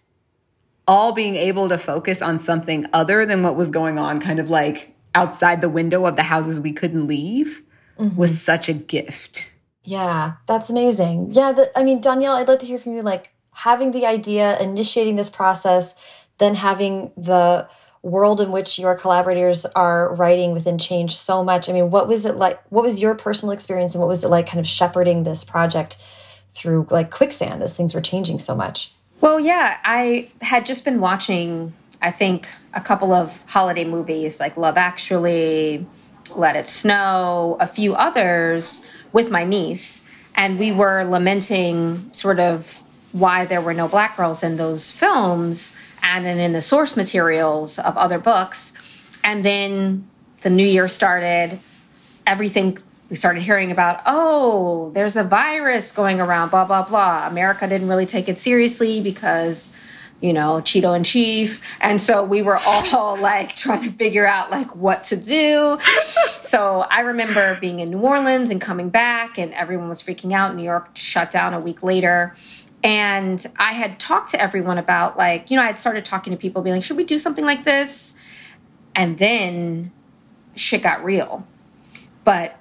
all 0.89 1.13
being 1.13 1.37
able 1.37 1.69
to 1.69 1.79
focus 1.79 2.23
on 2.23 2.39
something 2.39 2.87
other 2.93 3.25
than 3.27 3.43
what 3.43 3.55
was 3.55 3.71
going 3.71 3.99
on, 3.99 4.19
kind 4.21 4.41
of 4.41 4.49
like 4.49 4.97
outside 5.15 5.61
the 5.61 5.69
window 5.69 6.07
of 6.07 6.17
the 6.17 6.25
houses 6.25 6.61
we 6.61 6.73
couldn't 6.73 7.07
leave, 7.07 7.63
mm-hmm. 7.99 8.17
was 8.17 8.41
such 8.41 8.69
a 8.69 8.73
gift. 8.73 9.55
Yeah, 9.85 10.35
that's 10.47 10.69
amazing. 10.71 11.29
Yeah, 11.31 11.53
the, 11.53 11.79
I 11.79 11.85
mean, 11.85 12.01
Dhonielle, 12.01 12.35
I'd 12.35 12.49
love 12.49 12.59
to 12.61 12.67
hear 12.67 12.79
from 12.79 12.95
you. 12.95 13.03
Like 13.03 13.33
having 13.53 13.91
the 13.91 14.07
idea, 14.07 14.59
initiating 14.59 15.17
this 15.17 15.31
process, 15.31 15.95
then 16.39 16.55
having 16.55 17.13
the 17.17 17.69
world 18.03 18.41
in 18.41 18.51
which 18.51 18.79
your 18.79 18.95
collaborators 18.95 19.67
are 19.67 20.15
writing 20.15 20.53
within 20.53 20.79
change 20.79 21.17
so 21.17 21.43
much. 21.45 21.69
I 21.69 21.73
mean, 21.73 21.91
what 21.91 22.09
was 22.09 22.25
it 22.25 22.37
like? 22.37 22.61
What 22.71 22.85
was 22.85 23.01
your 23.01 23.15
personal 23.15 23.53
experience, 23.53 23.95
and 23.95 24.01
what 24.01 24.09
was 24.09 24.25
it 24.25 24.29
like, 24.29 24.47
kind 24.47 24.61
of 24.61 24.67
shepherding 24.67 25.25
this 25.25 25.45
project 25.45 25.99
through 26.53 26.87
like 26.91 27.11
quicksand 27.11 27.63
as 27.63 27.77
things 27.77 27.95
were 27.95 28.01
changing 28.01 28.39
so 28.39 28.55
much? 28.55 28.93
Well, 29.21 29.41
yeah, 29.41 29.79
I 29.83 30.31
had 30.41 30.65
just 30.65 30.85
been 30.85 31.01
watching, 31.01 31.73
I 32.01 32.13
think, 32.13 32.49
a 32.73 32.81
couple 32.81 33.13
of 33.13 33.43
holiday 33.49 33.85
movies 33.85 34.39
like 34.39 34.57
Love 34.57 34.77
Actually, 34.77 35.85
Let 36.37 36.55
It 36.55 36.67
Snow, 36.67 37.57
a 37.59 37.67
few 37.67 37.95
others 37.95 38.89
with 39.13 39.31
my 39.31 39.45
niece. 39.45 40.05
And 40.37 40.59
we 40.59 40.71
were 40.71 41.03
lamenting 41.03 42.13
sort 42.13 42.39
of 42.39 42.83
why 43.11 43.45
there 43.45 43.61
were 43.61 43.75
no 43.75 43.89
black 43.89 44.17
girls 44.17 44.45
in 44.45 44.57
those 44.57 44.93
films 44.93 45.77
and 46.01 46.25
then 46.25 46.39
in 46.39 46.53
the 46.53 46.63
source 46.63 46.97
materials 46.97 47.81
of 47.81 47.97
other 47.97 48.21
books. 48.21 48.73
And 49.25 49.45
then 49.45 50.09
the 50.43 50.51
new 50.51 50.67
year 50.67 50.87
started, 50.87 51.59
everything 52.25 52.79
we 53.11 53.17
started 53.17 53.43
hearing 53.43 53.71
about, 53.71 54.03
oh, 54.05 54.91
there's 54.95 55.17
a 55.17 55.25
virus 55.25 55.93
going 55.93 56.21
around, 56.21 56.51
blah, 56.51 56.65
blah, 56.65 56.85
blah. 56.85 57.27
America 57.27 57.67
didn't 57.67 57.89
really 57.89 58.07
take 58.07 58.29
it 58.29 58.37
seriously 58.37 59.01
because, 59.01 59.73
you 60.21 60.35
know, 60.35 60.61
Cheeto 60.63 60.95
and 60.95 61.07
Chief. 61.07 61.63
And 61.81 62.01
so 62.01 62.23
we 62.23 62.43
were 62.43 62.59
all 62.67 63.17
like 63.21 63.57
trying 63.57 63.83
to 63.83 63.91
figure 63.91 64.27
out 64.27 64.51
like 64.51 64.77
what 64.77 65.05
to 65.05 65.17
do. 65.17 65.79
so 66.43 66.85
I 66.91 67.01
remember 67.01 67.59
being 67.61 67.79
in 67.79 67.91
New 67.91 68.01
Orleans 68.01 68.51
and 68.51 68.61
coming 68.61 68.91
back, 68.91 69.39
and 69.39 69.55
everyone 69.55 69.89
was 69.89 70.03
freaking 70.03 70.33
out. 70.33 70.55
New 70.55 70.65
York 70.65 70.91
shut 70.95 71.31
down 71.31 71.55
a 71.55 71.61
week 71.61 71.83
later. 71.83 72.35
And 72.85 73.45
I 73.59 73.73
had 73.73 73.99
talked 73.99 74.31
to 74.31 74.41
everyone 74.41 74.79
about 74.79 75.17
like, 75.17 75.51
you 75.51 75.57
know, 75.57 75.63
I 75.63 75.67
had 75.67 75.79
started 75.79 76.05
talking 76.05 76.33
to 76.33 76.37
people, 76.37 76.63
being 76.63 76.77
like, 76.77 76.85
should 76.85 76.97
we 76.97 77.05
do 77.05 77.19
something 77.19 77.45
like 77.45 77.65
this? 77.65 78.17
And 78.95 79.17
then 79.19 79.93
shit 80.55 80.83
got 80.83 81.03
real. 81.03 81.47
But 82.25 82.59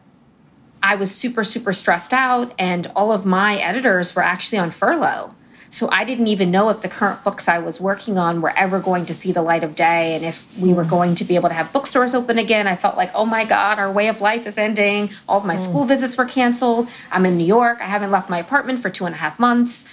I 0.88 0.96
was 0.96 1.14
super, 1.14 1.44
super 1.44 1.74
stressed 1.74 2.14
out, 2.14 2.54
and 2.58 2.90
all 2.96 3.12
of 3.12 3.26
my 3.26 3.58
editors 3.58 4.16
were 4.16 4.22
actually 4.22 4.58
on 4.60 4.72
furlough. 4.72 5.36
So 5.70 5.90
I 5.92 6.06
didn't 6.06 6.28
even 6.28 6.50
know 6.50 6.70
if 6.70 6.82
the 6.82 6.88
current 6.88 7.26
books 7.26 7.50
I 7.50 7.60
was 7.60 7.82
working 7.82 8.18
on 8.18 8.40
were 8.40 8.54
ever 8.56 8.80
going 8.80 9.06
to 9.08 9.14
see 9.14 9.34
the 9.34 9.42
light 9.42 9.66
of 9.66 9.76
day 9.76 10.16
and 10.16 10.24
if 10.24 10.58
we 10.58 10.72
were 10.74 10.86
going 10.86 11.14
to 11.16 11.26
be 11.26 11.36
able 11.36 11.50
to 11.50 11.56
have 11.56 11.74
bookstores 11.74 12.16
open 12.16 12.38
again. 12.38 12.68
I 12.68 12.78
felt 12.78 12.96
like, 12.96 13.12
oh 13.14 13.26
my 13.26 13.44
God, 13.44 13.80
our 13.80 13.92
way 13.92 14.08
of 14.08 14.22
life 14.22 14.48
is 14.48 14.58
ending. 14.58 15.10
All 15.28 15.40
of 15.40 15.46
my 15.46 15.56
mm. 15.56 15.60
school 15.60 15.84
visits 15.84 16.18
were 16.18 16.24
canceled. 16.24 16.88
I'm 17.12 17.26
in 17.26 17.38
New 17.38 17.44
York. 17.44 17.82
I 17.82 17.88
haven't 17.88 18.12
left 18.12 18.30
my 18.30 18.40
apartment 18.40 18.80
for 18.80 18.90
two 18.90 19.06
and 19.06 19.14
a 19.14 19.18
half 19.18 19.40
months. 19.40 19.84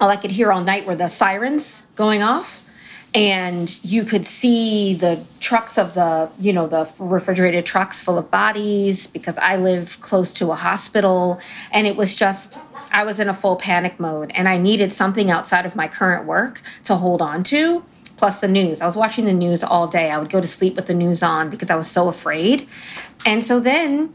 All 0.00 0.08
I 0.08 0.14
could 0.14 0.30
hear 0.30 0.52
all 0.52 0.62
night 0.62 0.86
were 0.86 0.94
the 0.94 1.08
sirens 1.08 1.88
going 1.96 2.22
off 2.22 2.62
and 3.14 3.78
you 3.84 4.04
could 4.04 4.24
see 4.24 4.94
the 4.94 5.22
trucks 5.40 5.76
of 5.76 5.94
the 5.94 6.30
you 6.38 6.52
know 6.52 6.66
the 6.66 6.90
refrigerated 6.98 7.66
trucks 7.66 8.00
full 8.00 8.16
of 8.16 8.30
bodies 8.30 9.06
because 9.06 9.36
i 9.38 9.56
live 9.56 10.00
close 10.00 10.32
to 10.32 10.50
a 10.50 10.54
hospital. 10.54 11.40
And 11.72 11.86
it 11.86 11.96
was 11.96 12.14
just 12.14 12.58
i 12.92 13.04
was 13.04 13.20
in 13.20 13.28
a 13.28 13.34
full 13.34 13.56
panic 13.56 14.00
mode 14.00 14.30
and 14.34 14.48
i 14.48 14.56
needed 14.56 14.92
something 14.92 15.30
outside 15.30 15.66
of 15.66 15.76
my 15.76 15.88
current 15.88 16.26
work 16.26 16.62
to 16.84 16.96
hold 16.96 17.20
on 17.20 17.42
to. 17.44 17.84
Plus 18.16 18.40
the 18.40 18.48
news. 18.48 18.80
I 18.80 18.86
was 18.86 18.94
watching 18.94 19.24
the 19.24 19.32
news 19.32 19.64
all 19.64 19.88
day. 19.88 20.10
I 20.10 20.18
would 20.18 20.30
go 20.30 20.40
to 20.40 20.46
sleep 20.46 20.76
with 20.76 20.86
the 20.86 20.94
news 20.94 21.22
on 21.22 21.50
because 21.50 21.70
i 21.70 21.76
was 21.76 21.90
so 21.90 22.08
afraid. 22.08 22.66
And 23.26 23.44
so 23.44 23.60
then 23.60 24.14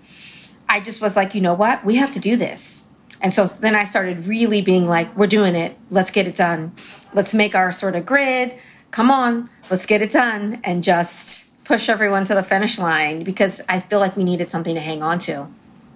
i 0.68 0.80
just 0.80 1.02
was 1.02 1.16
like 1.16 1.36
you 1.36 1.42
know 1.42 1.54
what? 1.54 1.86
We 1.86 1.96
have 1.96 2.12
to 2.14 2.20
do 2.20 2.36
this. 2.36 2.90
And 3.22 3.32
so 3.32 3.46
then 3.46 3.76
i 3.76 3.84
started 3.84 4.26
really 4.26 4.64
being 4.64 4.88
like 4.88 5.16
we're 5.16 5.28
doing 5.28 5.54
it. 5.54 5.78
Let's 5.92 6.10
get 6.10 6.28
it 6.28 6.34
done. 6.34 6.72
Let's 7.14 7.36
make 7.36 7.54
our 7.54 7.72
sort 7.72 7.96
of 7.96 8.04
grid 8.04 8.58
come 8.92 9.12
on, 9.12 9.50
let's 9.70 9.86
get 9.86 10.02
it 10.02 10.12
done 10.12 10.60
and 10.64 10.84
just 10.84 11.64
push 11.64 11.90
everyone 11.90 12.24
to 12.26 12.34
the 12.34 12.44
finish 12.44 12.80
line 12.80 13.24
because 13.24 13.62
I 13.68 13.80
feel 13.80 14.00
like 14.00 14.16
we 14.16 14.24
needed 14.24 14.50
something 14.50 14.76
to 14.76 14.82
hang 14.82 15.04
on 15.04 15.20
to 15.20 15.48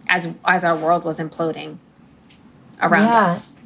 as 0.10 0.34
as 0.45 0.63
our 0.63 0.75
world 0.75 1.04
was 1.04 1.19
imploding 1.19 1.77
around 2.82 3.06
yeah. 3.06 3.23
us. 3.23 3.58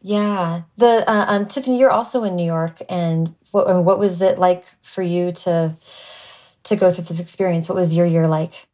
Yeah. 0.00 0.62
The 0.76 1.08
uh, 1.08 1.26
um, 1.28 1.46
Tiffany, 1.46 1.78
you're 1.78 1.90
also 1.90 2.24
in 2.24 2.36
New 2.36 2.44
York, 2.46 2.80
and 2.88 3.34
what 3.50 3.84
what 3.84 3.98
was 3.98 4.22
it 4.22 4.38
like 4.38 4.64
for 4.82 5.02
you 5.02 5.32
to 5.32 5.76
to 6.64 6.76
go 6.76 6.92
through 6.92 7.04
this 7.04 7.20
experience? 7.20 7.68
What 7.68 7.76
was 7.76 7.94
your 7.94 8.06
year 8.06 8.26
like? 8.26 8.68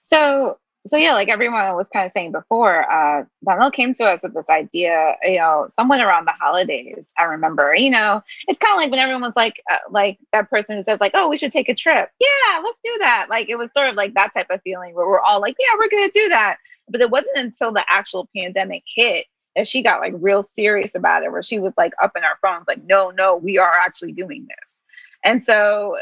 So 0.00 0.58
so 0.84 0.96
yeah, 0.96 1.12
like 1.12 1.28
everyone 1.28 1.76
was 1.76 1.88
kind 1.88 2.04
of 2.04 2.10
saying 2.10 2.32
before, 2.32 2.90
uh, 2.90 3.24
Dhonielle 3.46 3.72
came 3.72 3.94
to 3.94 4.04
us 4.04 4.24
with 4.24 4.34
this 4.34 4.50
idea, 4.50 5.16
you 5.22 5.36
know, 5.36 5.68
someone 5.70 6.00
around 6.00 6.26
the 6.26 6.34
holidays. 6.40 7.12
I 7.18 7.24
remember, 7.24 7.74
you 7.76 7.90
know, 7.90 8.20
it's 8.48 8.58
kind 8.58 8.74
of 8.74 8.78
like 8.78 8.90
when 8.90 8.98
everyone's 8.98 9.36
like, 9.36 9.62
uh, 9.70 9.78
like 9.90 10.18
that 10.32 10.50
person 10.50 10.76
who 10.76 10.82
says 10.82 11.00
like, 11.00 11.12
oh, 11.14 11.28
we 11.28 11.36
should 11.36 11.52
take 11.52 11.68
a 11.68 11.74
trip. 11.74 12.10
Yeah, 12.18 12.60
let's 12.64 12.80
do 12.82 12.96
that. 13.00 13.28
Like 13.30 13.48
it 13.48 13.56
was 13.56 13.70
sort 13.76 13.88
of 13.88 13.94
like 13.94 14.14
that 14.14 14.32
type 14.34 14.48
of 14.50 14.60
feeling 14.62 14.94
where 14.94 15.06
we're 15.06 15.20
all 15.20 15.40
like, 15.40 15.54
yeah, 15.60 15.78
we're 15.78 15.88
gonna 15.88 16.10
do 16.12 16.28
that. 16.30 16.56
But 16.88 17.00
it 17.00 17.10
wasn't 17.10 17.38
until 17.38 17.72
the 17.72 17.84
actual 17.88 18.28
pandemic 18.36 18.82
hit 18.92 19.26
that 19.54 19.68
she 19.68 19.82
got 19.82 20.00
like 20.00 20.14
real 20.16 20.42
serious 20.42 20.96
about 20.96 21.22
it, 21.22 21.30
where 21.30 21.42
she 21.42 21.60
was 21.60 21.74
like 21.78 21.92
up 22.02 22.12
in 22.16 22.24
our 22.24 22.38
phones, 22.42 22.66
like, 22.66 22.82
no, 22.84 23.10
no, 23.10 23.36
we 23.36 23.56
are 23.56 23.74
actually 23.80 24.12
doing 24.12 24.48
this. 24.48 24.82
And 25.24 25.44
so, 25.44 25.96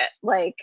uh, 0.00 0.04
like, 0.24 0.56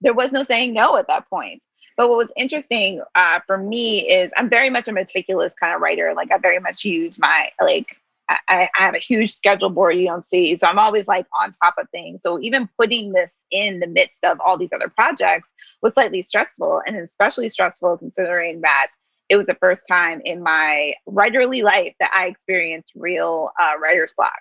there 0.00 0.14
was 0.14 0.30
no 0.30 0.44
saying 0.44 0.72
no 0.72 0.96
at 0.96 1.08
that 1.08 1.28
point 1.28 1.64
but 2.00 2.08
what 2.08 2.16
was 2.16 2.32
interesting 2.34 3.02
uh, 3.14 3.40
for 3.46 3.58
me 3.58 4.08
is 4.10 4.32
I'm 4.38 4.48
very 4.48 4.70
much 4.70 4.88
a 4.88 4.92
meticulous 4.92 5.52
kind 5.52 5.74
of 5.74 5.82
writer. 5.82 6.14
Like 6.16 6.32
I 6.32 6.38
very 6.38 6.58
much 6.58 6.82
use 6.82 7.18
my 7.18 7.50
like 7.60 7.94
I, 8.26 8.70
I, 8.74 8.84
have 8.84 8.94
a 8.94 8.98
huge 8.98 9.32
schedule 9.32 9.68
board 9.68 9.98
you 9.98 10.06
don't 10.06 10.24
see. 10.24 10.56
So 10.56 10.66
I'm 10.66 10.78
always 10.78 11.08
like 11.08 11.26
on 11.38 11.50
top 11.50 11.74
of 11.76 11.90
things. 11.90 12.22
So 12.22 12.40
even 12.40 12.70
putting 12.78 13.12
this 13.12 13.44
in 13.50 13.80
the 13.80 13.86
midst 13.86 14.24
of 14.24 14.40
all 14.42 14.56
these 14.56 14.72
other 14.72 14.88
projects 14.88 15.52
was 15.82 15.92
slightly 15.92 16.22
stressful 16.22 16.80
and 16.86 16.96
especially 16.96 17.50
stressful 17.50 17.98
considering 17.98 18.62
that 18.62 18.92
it 19.28 19.36
was 19.36 19.44
the 19.44 19.54
first 19.56 19.84
time 19.86 20.22
in 20.24 20.42
my 20.42 20.94
writerly 21.06 21.62
life 21.62 21.92
that 22.00 22.12
I 22.14 22.28
experienced 22.28 22.92
real 22.94 23.50
uh, 23.60 23.72
writer's 23.78 24.14
block. 24.14 24.40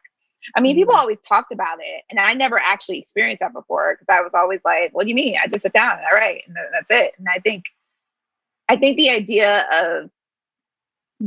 I 0.55 0.61
mean, 0.61 0.75
people 0.75 0.95
mm. 0.95 0.99
always 0.99 1.19
talked 1.19 1.51
about 1.51 1.79
it, 1.81 2.03
and 2.09 2.19
I 2.19 2.33
never 2.33 2.59
actually 2.59 2.99
experienced 2.99 3.41
that 3.41 3.53
before 3.53 3.93
because 3.93 4.07
I 4.09 4.21
was 4.21 4.33
always 4.33 4.61
like, 4.65 4.93
"What 4.93 5.03
do 5.03 5.09
you 5.09 5.15
mean? 5.15 5.35
I 5.41 5.47
just 5.47 5.63
sit 5.63 5.73
down 5.73 5.97
and 5.97 6.05
I 6.05 6.13
write, 6.13 6.43
and 6.47 6.55
that's 6.73 6.91
it." 6.91 7.13
And 7.17 7.27
I 7.27 7.39
think, 7.39 7.65
I 8.69 8.75
think 8.75 8.97
the 8.97 9.09
idea 9.09 9.67
of 9.73 10.09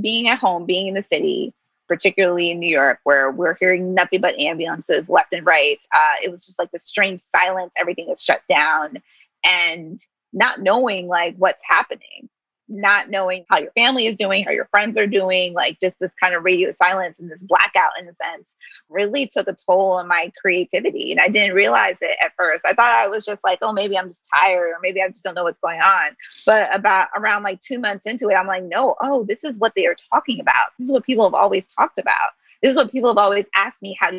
being 0.01 0.29
at 0.29 0.38
home, 0.38 0.64
being 0.64 0.88
in 0.88 0.94
the 0.94 1.03
city, 1.03 1.53
particularly 1.88 2.51
in 2.51 2.59
New 2.59 2.68
York, 2.68 3.01
where 3.05 3.31
we're 3.31 3.55
hearing 3.55 3.94
nothing 3.94 4.20
but 4.20 4.38
ambulances 4.38 5.09
left 5.09 5.33
and 5.35 5.44
right, 5.46 5.85
uh, 5.94 6.14
it 6.22 6.31
was 6.31 6.46
just 6.46 6.59
like 6.59 6.70
the 6.72 6.79
strange 6.79 7.20
silence. 7.20 7.75
Everything 7.77 8.09
is 8.09 8.22
shut 8.22 8.42
down, 8.48 9.03
and 9.44 9.98
not 10.33 10.61
knowing 10.61 11.09
like 11.09 11.37
what's 11.37 11.62
happening 11.64 12.29
not 12.73 13.11
knowing 13.11 13.45
how 13.49 13.59
your 13.59 13.71
family 13.73 14.07
is 14.07 14.17
doing, 14.17 14.45
how 14.45 14.51
your 14.51 14.67
friends 14.67 14.97
are 14.97 15.07
doing, 15.07 15.53
like 15.53 15.79
just 15.81 15.99
this 16.01 16.13
kind 16.21 16.35
of 16.35 16.43
radio 16.43 16.71
silence 16.71 17.19
and 17.19 17.31
this 17.31 17.43
blackout 17.43 17.93
in 17.99 18.09
a 18.09 18.15
sense 18.15 18.57
really 18.89 19.27
took 19.27 19.47
a 19.49 19.55
toll 19.55 19.93
on 19.93 20.09
my 20.09 20.33
creativity. 20.41 21.13
And 21.13 21.21
I 21.21 21.29
didn't 21.29 21.55
realize 21.55 21.99
it 22.01 22.17
at 22.23 22.33
first. 22.37 22.65
I 22.65 22.73
thought 22.73 22.95
I 22.95 23.07
was 23.07 23.25
just 23.25 23.45
like, 23.45 23.59
oh, 23.63 23.73
maybe 23.73 23.97
I'm 23.97 24.09
just 24.09 24.29
tired 24.35 24.71
or 24.71 24.79
maybe 24.83 25.03
I 25.03 25.09
just 25.09 25.23
don't 25.23 25.35
know 25.35 25.45
what's 25.45 25.59
going 25.59 25.81
on. 25.81 26.17
But 26.47 26.75
about 26.75 27.09
around 27.17 27.43
like 27.43 27.61
two 27.61 27.79
months 27.79 28.07
into 28.07 28.29
it, 28.31 28.35
I'm 28.35 28.47
like, 28.47 28.65
no, 28.65 28.97
oh, 29.01 29.25
this 29.25 29.45
is 29.45 29.59
what 29.59 29.75
they 29.77 29.87
are 29.87 29.97
talking 30.13 30.41
about. 30.41 30.69
This 30.79 30.87
is 30.87 30.93
what 30.93 31.05
people 31.05 31.25
have 31.25 31.35
always 31.35 31.67
talked 31.67 31.99
about. 31.99 32.31
This 32.63 32.71
is 32.71 32.77
what 32.77 32.93
people 32.93 33.11
have 33.11 33.19
always 33.19 33.51
asked 33.55 33.83
me, 33.83 33.97
how 34.01 34.11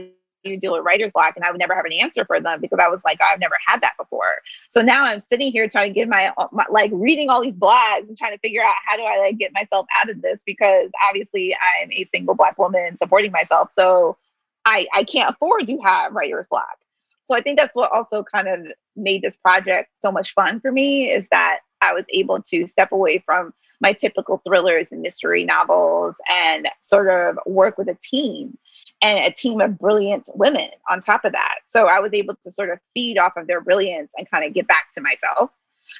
you 0.44 0.58
deal 0.58 0.74
with 0.74 0.84
writer's 0.84 1.14
block? 1.14 1.36
And 1.36 1.44
I 1.44 1.52
would 1.52 1.60
never 1.60 1.76
have 1.76 1.86
an 1.86 1.94
answer 1.94 2.26
for 2.26 2.40
them 2.40 2.62
because 2.62 2.80
I 2.82 2.88
was 2.88 3.04
like, 3.04 3.22
I've 3.22 3.40
never 3.40 3.58
had 3.66 3.82
that 3.82 3.96
before. 3.98 4.36
So 4.70 4.82
now 4.82 5.06
I'm 5.06 5.20
sitting 5.20 5.52
here 5.52 5.68
trying 5.68 5.90
to 5.90 5.94
get 5.94 6.08
my, 6.10 6.34
uh, 6.38 6.48
my, 6.52 6.66
like 6.70 6.92
reading 6.94 7.30
all 7.30 7.42
these 7.42 7.54
blogs 7.54 8.08
and 8.08 8.18
trying 8.18 8.34
to 8.34 8.40
figure 8.40 8.62
out 8.62 8.76
how 8.86 8.98
do 8.98 9.04
I 9.04 9.20
like 9.20 9.38
get 9.38 9.54
myself 9.54 9.86
out 9.96 10.10
of 10.10 10.22
this 10.22 10.44
because 10.46 10.90
obviously 11.08 11.56
I'm 11.56 11.92
a 11.92 12.06
single 12.06 12.36
black 12.36 12.58
woman 12.58 12.96
supporting 12.96 13.32
myself. 13.32 13.72
So 13.72 14.18
I, 14.66 14.88
I 14.94 15.04
can't 15.04 15.30
afford 15.30 15.68
to 15.68 15.78
have 15.80 16.14
writer's 16.14 16.48
block. 16.48 16.78
So 17.24 17.36
I 17.36 17.42
think 17.42 17.58
that's 17.58 17.76
what 17.76 17.92
also 17.92 18.24
kind 18.24 18.48
of 18.48 18.68
made 18.96 19.22
this 19.22 19.38
project 19.38 19.92
so 19.96 20.12
much 20.12 20.34
fun 20.34 20.60
for 20.60 20.72
me 20.72 21.10
is 21.10 21.30
that 21.30 21.60
I 21.82 21.94
was 21.94 22.06
able 22.14 22.42
to 22.42 22.68
step 22.68 22.92
away 22.92 23.20
from 23.20 23.54
my 23.82 23.94
typical 23.94 24.42
thrillers 24.46 24.92
and 24.92 25.02
mystery 25.02 25.44
novels 25.44 26.18
and 26.30 26.70
sort 26.82 27.10
of 27.10 27.38
work 27.46 27.78
with 27.78 27.90
a 27.90 27.98
team 28.02 28.58
and 29.04 29.20
a 29.20 29.32
team 29.32 29.60
of 29.60 29.78
brilliant 29.78 30.30
women 30.34 30.70
on 30.90 31.02
top 31.02 31.26
of 31.26 31.34
that. 31.34 31.60
So 31.66 31.88
I 31.88 32.00
was 32.00 32.14
able 32.14 32.36
to 32.42 32.52
sort 32.52 32.70
of 32.70 32.80
feed 32.94 33.18
off 33.18 33.34
of 33.36 33.48
their 33.48 33.62
brilliance 33.62 34.14
and 34.18 34.30
kind 34.32 34.46
of 34.46 34.54
get 34.54 34.66
back 34.66 34.86
to 34.96 35.02
myself. 35.02 35.52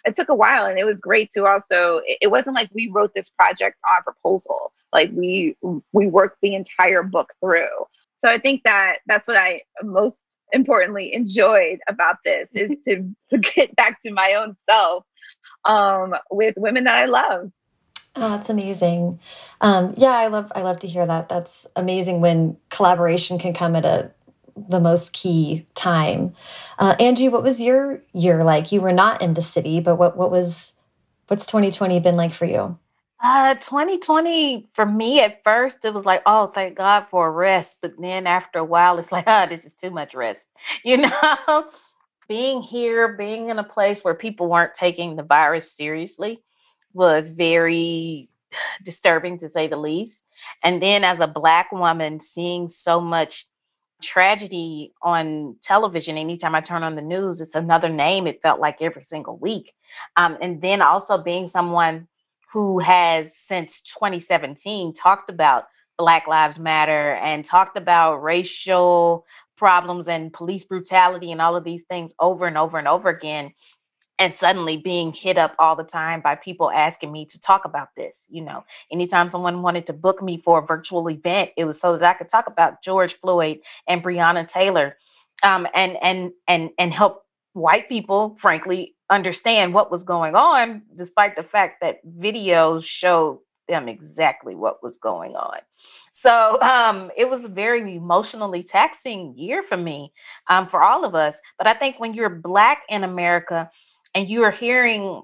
It 0.06 0.16
took 0.16 0.30
a 0.30 0.36
while 0.36 0.66
and 0.66 0.80
it 0.80 0.86
was 0.86 1.02
great 1.02 1.30
to 1.32 1.46
also 1.46 2.02
it 2.06 2.32
wasn't 2.32 2.56
like 2.56 2.70
we 2.74 2.90
wrote 2.90 3.14
this 3.14 3.30
project 3.30 3.78
on 3.92 4.02
proposal. 4.04 4.72
Like 4.94 5.12
we 5.14 5.58
we 5.92 6.08
worked 6.08 6.38
the 6.42 6.56
entire 6.56 7.04
book 7.04 7.34
through. 7.42 7.68
So 8.16 8.30
I 8.30 8.38
think 8.38 8.64
that 8.64 9.00
that's 9.06 9.28
what 9.28 9.38
I 9.38 9.62
most 9.84 10.24
importantly 10.54 11.14
enjoyed 11.14 11.80
about 11.90 12.18
this 12.24 12.48
is 12.54 12.72
to 12.86 13.38
get 13.38 13.76
back 13.76 14.02
to 14.02 14.12
my 14.12 14.36
own 14.36 14.56
self 14.58 15.04
um, 15.66 16.16
with 16.32 16.56
women 16.58 16.86
that 16.86 16.96
I 16.96 17.06
love. 17.06 17.52
Oh, 18.16 18.30
that's 18.30 18.50
amazing. 18.50 19.20
Um, 19.62 19.96
yeah, 19.98 20.12
I 20.12 20.28
love 20.28 20.52
I 20.56 20.62
love 20.62 20.80
to 20.82 20.88
hear 20.88 21.06
that. 21.06 21.30
That's 21.30 21.66
amazing 21.76 22.22
when 22.22 22.58
collaboration 22.70 23.40
can 23.40 23.54
come 23.54 23.76
at 23.76 23.86
a 23.86 24.12
the 24.56 24.80
most 24.80 25.14
key 25.14 25.66
time. 25.74 26.34
Uh, 26.78 26.96
Angie, 27.00 27.30
what 27.30 27.42
was 27.42 27.60
your 27.60 28.04
year 28.14 28.44
like? 28.44 28.72
You 28.72 28.82
were 28.82 28.92
not 28.94 29.22
in 29.22 29.34
the 29.34 29.42
city, 29.42 29.80
but 29.80 29.96
what 29.96 30.16
what 30.16 30.30
was 30.30 30.74
what's 31.28 31.48
2020 31.48 32.00
been 32.02 32.16
like 32.16 32.34
for 32.34 32.46
you? 32.46 32.78
Uh, 33.20 33.56
2020 33.56 34.70
for 34.74 34.86
me 34.86 35.22
at 35.22 35.42
first 35.44 35.86
it 35.86 35.94
was 35.94 36.06
like, 36.06 36.22
oh, 36.26 36.48
thank 36.48 36.76
God 36.76 37.06
for 37.10 37.28
a 37.28 37.32
rest. 37.32 37.78
But 37.82 37.94
then 38.00 38.28
after 38.28 38.60
a 38.60 38.66
while, 38.66 39.00
it's 39.00 39.12
like, 39.14 39.24
oh, 39.28 39.48
this 39.48 39.66
is 39.66 39.74
too 39.74 39.92
much 39.92 40.14
rest. 40.14 40.50
You 40.84 40.98
know, 40.98 41.70
being 42.28 42.62
here, 42.62 43.08
being 43.08 43.50
in 43.50 43.58
a 43.58 43.64
place 43.64 44.04
where 44.04 44.14
people 44.14 44.50
weren't 44.50 44.74
taking 44.76 45.16
the 45.16 45.24
virus 45.24 45.72
seriously 45.72 46.44
was 46.94 47.30
very 47.30 48.30
disturbing 48.84 49.38
to 49.38 49.50
say 49.50 49.68
the 49.68 49.78
least. 49.78 50.26
And 50.64 50.82
then 50.82 51.04
as 51.04 51.20
a 51.20 51.28
black 51.28 51.72
woman, 51.72 52.20
seeing 52.20 52.68
so 52.68 53.02
much 53.02 53.46
tragedy 54.02 54.94
on 55.02 55.56
television 55.62 56.18
anytime 56.18 56.54
i 56.54 56.60
turn 56.60 56.84
on 56.84 56.96
the 56.96 57.02
news 57.02 57.40
it's 57.40 57.56
another 57.56 57.88
name 57.88 58.28
it 58.28 58.42
felt 58.42 58.60
like 58.60 58.82
every 58.82 59.04
single 59.04 59.38
week 59.38 59.72
um, 60.18 60.38
and 60.42 60.62
then 60.62 60.82
also 60.82 61.18
being 61.18 61.48
someone 61.48 62.06
who 62.52 62.80
has 62.80 63.36
since 63.36 63.82
2017 63.82 64.92
talked 64.94 65.30
about 65.30 65.68
black 65.98 66.28
lives 66.28 66.60
matter 66.60 67.14
and 67.24 67.46
talked 67.46 67.78
about 67.78 68.22
racial 68.22 69.26
problems 69.56 70.08
and 70.08 70.34
police 70.34 70.66
brutality 70.66 71.32
and 71.32 71.42
all 71.42 71.56
of 71.56 71.64
these 71.64 71.84
things 71.84 72.14
over 72.20 72.46
and 72.46 72.58
over 72.58 72.78
and 72.78 72.88
over 72.88 73.10
again 73.10 73.54
and 74.20 74.34
suddenly 74.34 74.78
being 74.78 75.12
hit 75.12 75.38
up 75.38 75.56
all 75.60 75.76
the 75.76 75.84
time 75.84 76.22
by 76.22 76.36
people 76.36 76.72
asking 76.72 77.12
me 77.12 77.26
to 77.26 77.40
talk 77.40 77.66
about 77.66 77.90
this. 77.98 78.28
You 78.30 78.44
know, 78.44 78.64
anytime 78.92 79.30
someone 79.30 79.62
wanted 79.62 79.88
to 79.88 79.94
book 79.94 80.22
me 80.22 80.38
for 80.38 80.60
a 80.60 80.66
virtual 80.66 81.10
event, 81.10 81.52
it 81.58 81.66
was 81.66 81.80
so 81.80 81.98
that 81.98 82.08
I 82.08 82.18
could 82.18 82.30
talk 82.30 82.48
about 82.48 82.84
George 82.84 83.14
Floyd 83.14 83.60
and 83.88 84.04
Breonna 84.04 84.48
Taylor, 84.48 84.98
um, 85.44 85.68
and 85.74 85.98
and 86.02 86.32
and 86.48 86.70
and 86.78 86.94
help 86.94 87.26
white 87.54 87.90
people, 87.90 88.36
frankly, 88.40 88.96
understand 89.10 89.74
what 89.74 89.92
was 89.92 90.04
going 90.04 90.36
on, 90.36 90.84
despite 90.96 91.36
the 91.36 91.44
fact 91.44 91.82
that 91.82 92.06
videos 92.06 92.84
showed 92.84 93.40
them 93.68 93.88
exactly 93.88 94.56
what 94.56 94.84
was 94.84 94.98
going 94.98 95.36
on. 95.36 95.60
So 96.12 96.60
um, 96.62 97.12
it 97.16 97.30
was 97.30 97.46
a 97.46 97.50
very 97.50 97.96
emotionally 97.96 98.62
taxing 98.62 99.38
year 99.38 99.64
for 99.64 99.78
me, 99.78 100.12
um, 100.48 100.68
for 100.68 100.84
all 100.84 101.06
of 101.06 101.16
us. 101.16 101.40
But 101.58 101.68
I 101.68 101.74
think 101.74 102.00
when 102.00 102.14
you're 102.14 102.30
Black 102.30 102.84
in 102.90 103.04
America, 103.04 103.70
and 104.14 104.30
you 104.30 104.44
are 104.44 104.52
hearing 104.52 105.22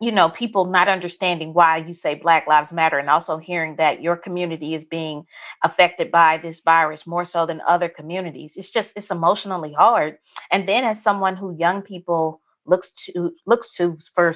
you 0.00 0.10
know 0.10 0.28
people 0.28 0.64
not 0.64 0.88
understanding 0.88 1.54
why 1.54 1.76
you 1.76 1.94
say 1.94 2.14
black 2.14 2.46
lives 2.46 2.72
matter 2.72 2.98
and 2.98 3.08
also 3.08 3.38
hearing 3.38 3.76
that 3.76 4.02
your 4.02 4.16
community 4.16 4.74
is 4.74 4.84
being 4.84 5.24
affected 5.62 6.10
by 6.10 6.38
this 6.38 6.60
virus 6.60 7.06
more 7.06 7.24
so 7.24 7.46
than 7.46 7.60
other 7.68 7.88
communities 7.88 8.56
it's 8.56 8.70
just 8.70 8.92
it's 8.96 9.10
emotionally 9.10 9.72
hard. 9.72 10.16
And 10.50 10.68
then 10.68 10.84
as 10.84 11.02
someone 11.02 11.36
who 11.36 11.56
young 11.56 11.82
people 11.82 12.40
looks 12.66 12.90
to 12.92 13.32
looks 13.46 13.74
to 13.76 13.94
for 14.14 14.34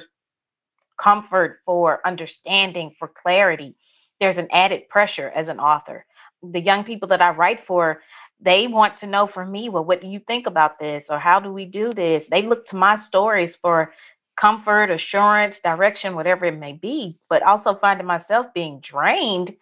comfort 0.97 1.57
for 1.65 1.99
understanding 2.05 2.93
for 2.97 3.07
clarity 3.07 3.75
there's 4.19 4.37
an 4.37 4.47
added 4.51 4.89
pressure 4.89 5.31
as 5.35 5.47
an 5.47 5.59
author. 5.59 6.05
The 6.41 6.61
young 6.61 6.83
people 6.83 7.07
that 7.09 7.21
i 7.21 7.29
write 7.31 7.59
for 7.59 8.01
they 8.39 8.67
want 8.67 8.97
to 8.97 9.07
know 9.07 9.25
from 9.25 9.51
me, 9.51 9.69
well, 9.69 9.83
what 9.83 10.01
do 10.01 10.07
you 10.07 10.19
think 10.19 10.45
about 10.45 10.79
this? 10.79 11.09
Or 11.09 11.19
how 11.19 11.39
do 11.39 11.51
we 11.51 11.65
do 11.65 11.91
this? 11.91 12.29
They 12.29 12.43
look 12.43 12.65
to 12.67 12.75
my 12.75 12.95
stories 12.95 13.55
for 13.55 13.93
comfort, 14.35 14.91
assurance, 14.91 15.59
direction, 15.59 16.15
whatever 16.15 16.45
it 16.45 16.57
may 16.57 16.73
be, 16.73 17.17
but 17.29 17.41
also 17.41 17.73
finding 17.73 18.05
myself 18.05 18.53
being 18.53 18.79
drained 18.79 19.55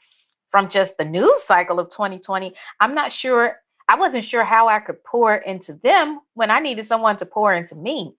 from 0.52 0.70
just 0.70 0.98
the 0.98 1.06
news 1.06 1.44
cycle 1.44 1.80
of 1.80 1.90
2020. 1.90 2.54
I'm 2.82 2.94
not 2.94 3.12
sure, 3.12 3.62
I 3.88 3.96
wasn't 3.96 4.26
sure 4.26 4.44
how 4.44 4.68
I 4.68 4.80
could 4.80 5.02
pour 5.04 5.36
into 5.36 5.74
them 5.74 6.20
when 6.34 6.52
I 6.52 6.60
needed 6.60 6.84
someone 6.84 7.16
to 7.18 7.26
pour 7.26 7.54
into 7.54 7.76
me. 7.76 8.16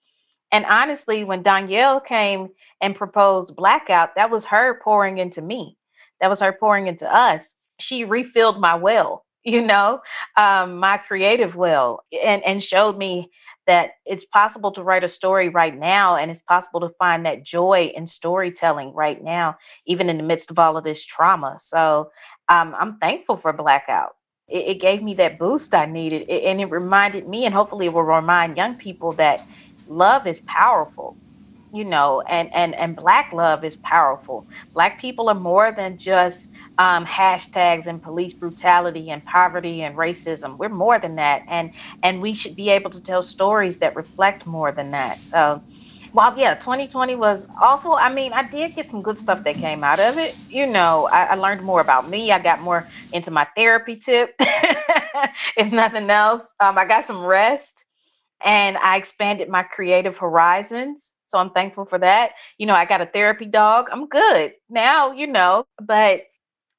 And 0.51 0.65
honestly, 0.65 1.25
when 1.25 1.43
Dhonielle 1.43 2.05
came 2.05 2.49
and 2.81 2.97
proposed 2.97 3.57
blackout, 3.57 4.15
that 4.15 4.31
was 4.31 4.47
her 4.47 4.81
pouring 4.81 5.19
into 5.19 5.43
me. 5.43 5.77
That 6.21 6.31
was 6.31 6.41
her 6.41 6.53
pouring 6.53 6.87
into 6.87 7.13
us. 7.13 7.57
She 7.79 8.05
refilled 8.05 8.59
my 8.59 8.75
well 8.75 9.26
you 9.47 9.63
know, 9.63 10.01
um, 10.37 10.77
my 10.79 10.99
creative 10.99 11.55
will, 11.55 12.01
and 12.25 12.45
and 12.45 12.63
showed 12.63 12.99
me 12.99 13.31
that 13.67 13.93
it's 14.05 14.25
possible 14.25 14.73
to 14.73 14.83
write 14.83 15.05
a 15.05 15.09
story 15.09 15.49
right 15.49 15.77
now, 15.77 16.17
and 16.17 16.31
it's 16.31 16.43
possible 16.43 16.81
to 16.81 16.91
find 16.99 17.25
that 17.25 17.45
joy 17.45 17.93
in 17.95 18.07
storytelling 18.07 18.93
right 18.93 19.23
now, 19.23 19.57
even 19.87 20.09
in 20.09 20.17
the 20.17 20.23
midst 20.25 20.51
of 20.51 20.59
all 20.59 20.77
of 20.77 20.85
this 20.85 21.05
trauma. 21.05 21.57
So 21.59 22.11
um, 22.49 22.75
I'm 22.79 22.99
thankful 22.99 23.37
for 23.37 23.53
Blackout. 23.53 24.17
It, 24.49 24.77
it 24.77 24.81
gave 24.81 25.03
me 25.03 25.15
that 25.15 25.39
boost 25.39 25.75
I 25.75 25.87
needed, 25.87 26.23
it, 26.29 26.45
and 26.45 26.61
it 26.61 26.71
reminded 26.71 27.29
me, 27.29 27.45
and 27.47 27.55
hopefully, 27.55 27.87
it 27.87 27.93
will 27.93 28.03
remind 28.03 28.57
young 28.57 28.77
people 28.77 29.13
that 29.13 29.43
love 29.89 30.27
is 30.27 30.41
powerful 30.41 31.17
you 31.73 31.85
know 31.85 32.23
and 32.23 32.53
and 32.55 32.75
and 32.75 32.97
black 32.97 33.33
love 33.33 33.65
is 33.65 33.77
powerful. 33.79 34.47
Black 34.73 35.01
people 35.01 35.29
are 35.29 35.35
more 35.35 35.73
than 35.73 35.99
just 35.99 36.53
um, 36.79 37.07
hashtags 37.07 37.87
and 37.87 38.03
police 38.03 38.35
brutality 38.35 39.11
and 39.11 39.25
poverty 39.25 39.83
and 39.83 39.97
racism. 39.97 40.57
We're 40.59 40.69
more 40.69 40.99
than 40.99 41.17
that 41.17 41.45
and 41.49 41.73
and 42.03 42.21
we 42.21 42.35
should 42.35 42.57
be 42.57 42.71
able 42.71 42.91
to 42.91 43.03
tell 43.03 43.23
stories 43.23 43.79
that 43.79 43.97
reflect 43.97 44.47
more 44.47 44.73
than 44.73 44.91
that. 44.91 45.21
So 45.21 45.63
while 46.13 46.39
yeah 46.39 46.55
2020 46.55 47.15
was 47.17 47.49
awful 47.61 47.93
i 47.93 48.11
mean 48.11 48.33
i 48.33 48.43
did 48.49 48.75
get 48.75 48.87
some 48.87 49.03
good 49.03 49.19
stuff 49.19 49.45
that 49.45 49.55
came 49.55 49.85
out 49.85 50.01
of 50.01 50.17
it. 50.17 50.35
You 50.49 50.67
know 50.67 51.09
i, 51.13 51.25
I 51.27 51.35
learned 51.35 51.63
more 51.63 51.81
about 51.81 52.09
me. 52.09 52.33
I 52.33 52.39
got 52.39 52.61
more 52.63 52.87
into 53.13 53.31
my 53.31 53.47
therapy 53.57 53.97
tip 53.97 54.35
if 54.41 55.73
nothing 55.73 56.09
else. 56.09 56.55
Um, 56.61 56.79
i 56.79 56.85
got 56.87 57.05
some 57.05 57.23
rest 57.23 57.85
and 58.45 58.79
i 58.79 58.97
expanded 58.97 59.49
my 59.49 59.63
creative 59.63 60.17
horizons 60.19 61.13
so 61.27 61.39
I'm 61.39 61.51
thankful 61.51 61.85
for 61.85 61.99
that. 61.99 62.33
You 62.57 62.67
know, 62.67 62.75
I 62.75 62.85
got 62.85 63.01
a 63.01 63.07
therapy 63.07 63.47
dog. 63.47 63.89
I'm 63.93 64.07
good 64.07 64.55
now, 64.71 65.13
you 65.13 65.27
know, 65.27 65.67
but 65.83 66.23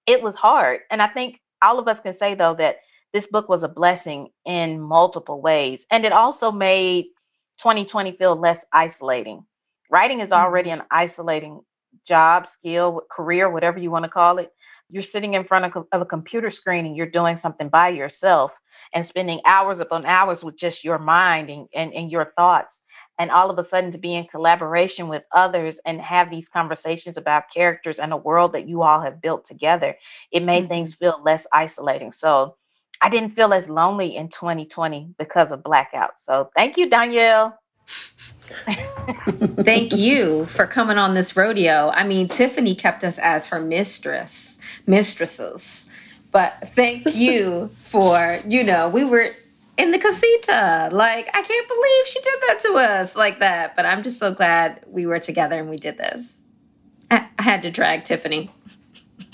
it 0.07 0.23
was 0.23 0.35
hard. 0.35 0.79
And 0.89 1.01
I 1.01 1.07
think 1.07 1.41
all 1.61 1.77
of 1.77 1.87
us 1.87 1.99
can 1.99 2.13
say, 2.13 2.33
though, 2.33 2.55
that 2.55 2.77
this 3.13 3.27
book 3.27 3.49
was 3.49 3.63
a 3.63 3.69
blessing 3.69 4.29
in 4.45 4.79
multiple 4.79 5.41
ways. 5.41 5.85
And 5.91 6.05
it 6.05 6.13
also 6.13 6.51
made 6.51 7.05
2020 7.57 8.13
feel 8.13 8.35
less 8.35 8.65
isolating. 8.71 9.45
Writing 9.89 10.21
is 10.21 10.31
already 10.31 10.69
mm-hmm. 10.69 10.81
an 10.81 10.87
isolating 10.91 11.61
job, 12.05 12.47
skill, 12.47 13.01
career, 13.11 13.49
whatever 13.49 13.79
you 13.79 13.91
want 13.91 14.05
to 14.05 14.11
call 14.11 14.37
it. 14.37 14.51
You're 14.89 15.01
sitting 15.01 15.33
in 15.33 15.43
front 15.43 15.65
of, 15.65 15.85
of 15.91 16.01
a 16.01 16.05
computer 16.05 16.49
screen 16.49 16.85
and 16.85 16.95
you're 16.95 17.05
doing 17.05 17.35
something 17.35 17.69
by 17.69 17.89
yourself 17.89 18.57
and 18.93 19.05
spending 19.05 19.41
hours 19.45 19.79
upon 19.79 20.05
hours 20.05 20.43
with 20.43 20.57
just 20.57 20.83
your 20.83 20.97
mind 20.97 21.49
and, 21.49 21.67
and, 21.75 21.93
and 21.93 22.11
your 22.11 22.33
thoughts. 22.37 22.83
And 23.19 23.31
all 23.31 23.49
of 23.49 23.57
a 23.57 23.63
sudden, 23.63 23.91
to 23.91 23.97
be 23.97 24.13
in 24.13 24.25
collaboration 24.25 25.07
with 25.07 25.23
others 25.33 25.79
and 25.85 25.99
have 26.01 26.29
these 26.29 26.49
conversations 26.49 27.17
about 27.17 27.51
characters 27.53 27.99
and 27.99 28.13
a 28.13 28.17
world 28.17 28.53
that 28.53 28.67
you 28.67 28.83
all 28.83 29.01
have 29.01 29.21
built 29.21 29.43
together, 29.43 29.95
it 30.31 30.43
made 30.43 30.65
mm-hmm. 30.65 30.71
things 30.71 30.95
feel 30.95 31.19
less 31.23 31.47
isolating. 31.51 32.11
So, 32.11 32.55
I 33.01 33.09
didn't 33.09 33.31
feel 33.31 33.53
as 33.53 33.69
lonely 33.69 34.15
in 34.15 34.29
2020 34.29 35.13
because 35.17 35.51
of 35.51 35.63
blackout. 35.63 36.19
So 36.19 36.49
thank 36.55 36.77
you, 36.77 36.89
Dhonielle. 36.89 37.53
Thank 39.63 39.95
you 39.95 40.45
for 40.47 40.65
coming 40.65 40.97
on 40.97 41.13
this 41.13 41.35
rodeo. 41.35 41.91
I 41.93 42.05
mean, 42.05 42.27
Tiffany 42.27 42.75
kept 42.75 43.03
us 43.03 43.19
as 43.19 43.45
her 43.47 43.59
mistress, 43.59 44.56
mistresses. 44.87 45.89
But 46.31 46.53
thank 46.69 47.13
you 47.13 47.69
for, 47.77 48.39
you 48.47 48.63
know, 48.63 48.89
we 48.89 49.03
were 49.03 49.29
in 49.77 49.91
the 49.91 49.99
casita. 49.99 50.89
Like, 50.91 51.29
I 51.33 51.41
can't 51.41 51.67
believe 51.67 52.07
she 52.07 52.19
did 52.21 52.39
that 52.47 52.59
to 52.63 52.73
us 52.73 53.15
like 53.15 53.39
that. 53.39 53.75
But 53.75 53.85
I'm 53.85 54.03
just 54.03 54.19
so 54.19 54.33
glad 54.33 54.83
we 54.87 55.05
were 55.05 55.19
together 55.19 55.59
and 55.59 55.69
we 55.69 55.77
did 55.77 55.97
this. 55.97 56.43
I, 57.11 57.27
I 57.37 57.43
had 57.43 57.61
to 57.61 57.71
drag 57.71 58.03
Tiffany. 58.03 58.51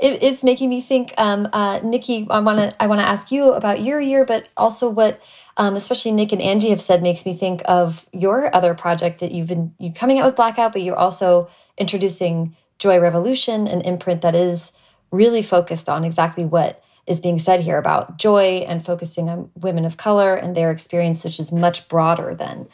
it, 0.00 0.22
it's 0.22 0.44
making 0.44 0.68
me 0.68 0.80
think, 0.80 1.14
um, 1.16 1.48
uh, 1.52 1.80
Nikki. 1.82 2.26
I 2.28 2.40
want 2.40 2.58
to 2.58 2.82
I 2.82 2.86
want 2.86 3.00
to 3.00 3.08
ask 3.08 3.30
you 3.32 3.52
about 3.52 3.80
your 3.82 4.00
year, 4.00 4.24
but 4.24 4.48
also 4.56 4.88
what, 4.90 5.20
um, 5.56 5.76
especially 5.76 6.12
Nic 6.12 6.32
and 6.32 6.42
Angie 6.42 6.70
have 6.70 6.80
said 6.82 7.02
makes 7.02 7.24
me 7.24 7.34
think 7.34 7.62
of 7.64 8.06
your 8.12 8.54
other 8.54 8.74
project 8.74 9.20
that 9.20 9.32
you've 9.32 9.46
been 9.46 9.74
you 9.78 9.92
coming 9.92 10.18
out 10.18 10.26
with 10.26 10.36
Blackout, 10.36 10.72
but 10.72 10.82
you're 10.82 10.98
also 10.98 11.48
introducing 11.78 12.54
Joy 12.78 12.98
Revolution, 12.98 13.66
an 13.66 13.80
imprint 13.82 14.22
that 14.22 14.34
is 14.34 14.72
really 15.10 15.42
focused 15.42 15.88
on 15.88 16.04
exactly 16.04 16.44
what 16.44 16.82
is 17.06 17.20
being 17.20 17.38
said 17.38 17.60
here 17.60 17.78
about 17.78 18.18
joy 18.18 18.64
and 18.68 18.84
focusing 18.84 19.28
on 19.28 19.50
women 19.54 19.84
of 19.84 19.96
color 19.96 20.34
and 20.34 20.56
their 20.56 20.70
experience, 20.70 21.24
which 21.24 21.38
is 21.38 21.52
much 21.52 21.88
broader 21.88 22.34
than 22.34 22.68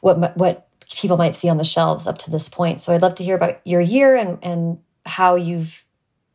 what 0.00 0.36
what 0.36 0.68
people 0.90 1.16
might 1.16 1.36
see 1.36 1.48
on 1.48 1.58
the 1.58 1.64
shelves 1.64 2.06
up 2.06 2.18
to 2.18 2.30
this 2.30 2.48
point. 2.48 2.80
So 2.80 2.92
I'd 2.92 3.02
love 3.02 3.14
to 3.16 3.24
hear 3.24 3.36
about 3.36 3.60
your 3.66 3.80
year 3.80 4.16
and 4.16 4.38
and 4.42 4.78
how 5.04 5.34
you've 5.34 5.84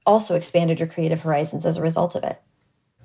also 0.05 0.35
expanded 0.35 0.79
your 0.79 0.87
creative 0.87 1.21
horizons 1.21 1.65
as 1.65 1.77
a 1.77 1.81
result 1.81 2.15
of 2.15 2.23
it. 2.23 2.41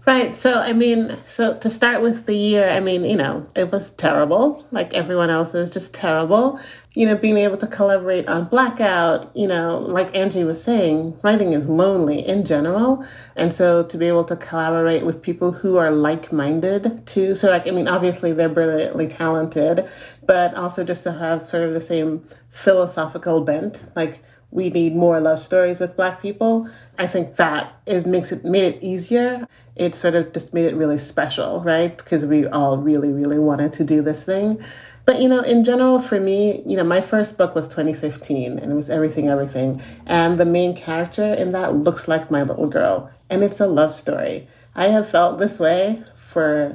Right. 0.07 0.37
So, 0.37 0.55
I 0.55 0.73
mean, 0.73 1.17
so 1.27 1.59
to 1.59 1.69
start 1.69 2.01
with 2.01 2.27
the 2.27 2.35
year, 2.37 2.69
I 2.69 2.79
mean, 2.79 3.03
you 3.03 3.17
know, 3.17 3.45
it 3.57 3.73
was 3.73 3.91
terrible. 3.91 4.65
Like 4.71 4.95
everyone 4.95 5.31
else 5.31 5.53
it 5.53 5.59
was 5.59 5.69
just 5.69 5.95
terrible. 5.95 6.61
You 6.95 7.07
know, 7.07 7.17
being 7.17 7.37
able 7.37 7.57
to 7.57 7.67
collaborate 7.67 8.29
on 8.29 8.45
Blackout, 8.45 9.37
you 9.37 9.49
know, 9.49 9.79
like 9.81 10.15
Angie 10.15 10.45
was 10.45 10.63
saying, 10.63 11.19
writing 11.25 11.55
is 11.55 11.69
lonely 11.69 12.25
in 12.25 12.45
general. 12.45 13.05
And 13.35 13.53
so 13.53 13.83
to 13.83 13.99
be 13.99 14.07
able 14.07 14.23
to 14.27 14.37
collaborate 14.37 15.05
with 15.05 15.23
people 15.23 15.51
who 15.51 15.77
are 15.77 15.91
like 15.91 16.33
minded 16.33 17.05
too. 17.09 17.35
So, 17.35 17.51
like, 17.51 17.67
I 17.67 17.73
mean, 17.73 17.89
obviously 17.89 18.33
they're 18.33 18.49
brilliantly 18.49 19.09
talented, 19.09 19.89
but 20.25 20.55
also 20.55 20.85
just 20.85 21.03
to 21.03 21.15
have 21.15 21.43
sort 21.43 21.65
of 21.65 21.75
the 21.75 21.81
same 21.81 22.25
philosophical 22.51 23.41
bent. 23.41 23.85
Like, 23.97 24.23
we 24.51 24.71
need 24.71 24.95
more 24.95 25.21
love 25.21 25.39
stories 25.39 25.81
with 25.81 25.97
black 25.97 26.23
people. 26.23 26.69
I 26.99 27.07
think 27.07 27.37
that 27.37 27.75
it 27.87 28.07
makes 28.07 28.33
it 28.33 28.45
made 28.45 28.75
it 28.75 28.83
easier. 28.83 29.47
It 29.75 29.95
sort 29.95 30.15
of 30.15 30.33
just 30.33 30.55
made 30.55 30.65
it 30.65 30.75
really 30.75 30.99
special 30.99 31.63
right? 31.63 31.97
Because 31.97 32.25
we 32.27 32.47
all 32.47 32.79
really 32.79 33.13
really 33.13 33.39
wanted 33.39 33.73
to 33.75 33.85
do 33.85 34.03
this 34.03 34.25
thing. 34.25 34.63
But 35.05 35.21
you 35.21 35.29
know 35.29 35.41
in 35.41 35.65
general 35.65 36.01
for 36.01 36.21
me 36.21 36.63
you 36.65 36.77
know 36.77 36.85
my 36.85 37.01
first 37.01 37.37
book 37.39 37.55
was 37.55 37.69
2015 37.69 38.59
and 38.59 38.73
it 38.73 38.75
was 38.75 38.91
everything 38.91 39.29
everything. 39.29 39.83
And 40.07 40.39
the 40.39 40.47
main 40.47 40.75
character 40.75 41.35
in 41.35 41.51
that 41.53 41.75
looks 41.75 42.09
like 42.09 42.31
my 42.31 42.43
little 42.43 42.69
girl 42.69 43.11
and 43.31 43.43
it's 43.45 43.61
a 43.61 43.67
love 43.67 43.93
story. 43.93 44.49
I 44.75 44.89
have 44.89 45.09
felt 45.09 45.39
this 45.39 45.59
way 45.59 46.03
for 46.15 46.75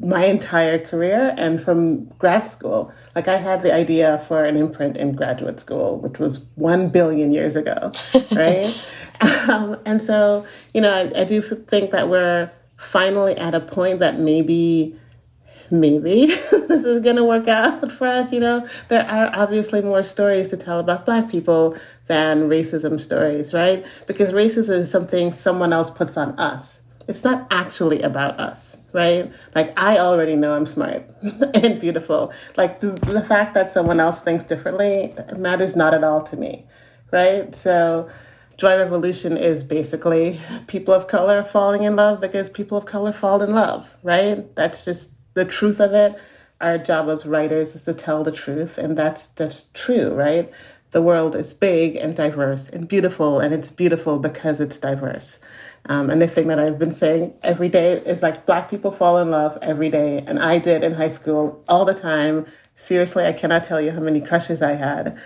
my 0.00 0.24
entire 0.24 0.78
career 0.78 1.34
and 1.36 1.62
from 1.62 2.06
grad 2.18 2.46
school. 2.46 2.92
Like 3.14 3.28
I 3.28 3.36
had 3.36 3.62
the 3.62 3.72
idea 3.72 4.18
for 4.26 4.44
an 4.44 4.56
imprint 4.56 4.96
in 4.96 5.12
graduate 5.14 5.60
school, 5.60 5.98
which 6.00 6.18
was 6.18 6.46
one 6.54 6.88
billion 6.88 7.32
years 7.32 7.56
ago, 7.56 7.92
right? 8.32 8.74
um, 9.48 9.78
and 9.84 10.00
so, 10.00 10.46
you 10.72 10.80
know, 10.80 10.92
I, 10.92 11.20
I 11.20 11.24
do 11.24 11.42
think 11.42 11.90
that 11.90 12.08
we're 12.08 12.50
finally 12.76 13.36
at 13.36 13.54
a 13.54 13.60
point 13.60 14.00
that 14.00 14.18
maybe 14.18 14.96
maybe 15.70 16.26
this 16.50 16.84
is 16.84 17.00
going 17.00 17.16
to 17.16 17.24
work 17.24 17.46
out 17.46 17.92
for 17.92 18.06
us. 18.06 18.32
You 18.32 18.40
know, 18.40 18.66
there 18.88 19.06
are 19.06 19.30
obviously 19.34 19.82
more 19.82 20.02
stories 20.02 20.48
to 20.48 20.56
tell 20.56 20.80
about 20.80 21.04
Black 21.04 21.30
people 21.30 21.76
than 22.08 22.48
racism 22.48 22.98
stories, 22.98 23.54
right? 23.54 23.84
Because 24.06 24.32
racism 24.32 24.78
is 24.78 24.90
something 24.90 25.30
someone 25.30 25.72
else 25.72 25.90
puts 25.90 26.16
on 26.16 26.36
us 26.38 26.79
it's 27.08 27.24
not 27.24 27.46
actually 27.50 28.02
about 28.02 28.40
us, 28.40 28.78
right? 28.92 29.32
Like, 29.54 29.72
I 29.78 29.98
already 29.98 30.36
know 30.36 30.54
I'm 30.54 30.66
smart 30.66 31.08
and 31.54 31.80
beautiful. 31.80 32.32
Like, 32.56 32.80
the, 32.80 32.90
the 32.90 33.24
fact 33.24 33.54
that 33.54 33.70
someone 33.70 34.00
else 34.00 34.20
thinks 34.20 34.44
differently 34.44 35.14
matters 35.36 35.76
not 35.76 35.94
at 35.94 36.04
all 36.04 36.22
to 36.24 36.36
me, 36.36 36.66
right? 37.12 37.54
So, 37.56 38.10
Joy 38.56 38.76
Revolution 38.78 39.36
is 39.38 39.64
basically 39.64 40.38
people 40.66 40.94
of 40.94 41.08
color 41.08 41.42
falling 41.44 41.84
in 41.84 41.96
love 41.96 42.20
because 42.20 42.50
people 42.50 42.78
of 42.78 42.86
color 42.86 43.12
fall 43.12 43.42
in 43.42 43.54
love, 43.54 43.96
right? 44.02 44.54
That's 44.54 44.84
just 44.84 45.12
the 45.34 45.46
truth 45.46 45.80
of 45.80 45.94
it. 45.94 46.20
Our 46.60 46.78
job 46.78 47.08
as 47.08 47.26
writers 47.26 47.74
is 47.74 47.84
to 47.84 47.94
tell 47.94 48.22
the 48.22 48.32
truth, 48.32 48.78
and 48.78 48.98
that's 48.98 49.28
that's 49.28 49.66
true, 49.74 50.12
right? 50.12 50.52
The 50.90 51.02
world 51.02 51.36
is 51.36 51.54
big 51.54 51.96
and 51.96 52.14
diverse 52.14 52.68
and 52.68 52.86
beautiful, 52.88 53.40
and 53.40 53.54
it's 53.54 53.70
beautiful 53.70 54.18
because 54.18 54.60
it's 54.60 54.78
diverse. 54.78 55.38
Um, 55.90 56.08
and 56.08 56.22
the 56.22 56.28
thing 56.28 56.46
that 56.46 56.60
I've 56.60 56.78
been 56.78 56.92
saying 56.92 57.34
every 57.42 57.68
day 57.68 57.94
is 57.94 58.22
like 58.22 58.46
black 58.46 58.70
people 58.70 58.92
fall 58.92 59.18
in 59.18 59.32
love 59.32 59.58
every 59.60 59.90
day. 59.90 60.22
And 60.24 60.38
I 60.38 60.60
did 60.60 60.84
in 60.84 60.92
high 60.92 61.08
school 61.08 61.64
all 61.68 61.84
the 61.84 61.94
time. 61.94 62.46
Seriously, 62.76 63.26
I 63.26 63.32
cannot 63.32 63.64
tell 63.64 63.80
you 63.80 63.90
how 63.90 63.98
many 63.98 64.20
crushes 64.20 64.62
I 64.62 64.74
had. 64.74 65.18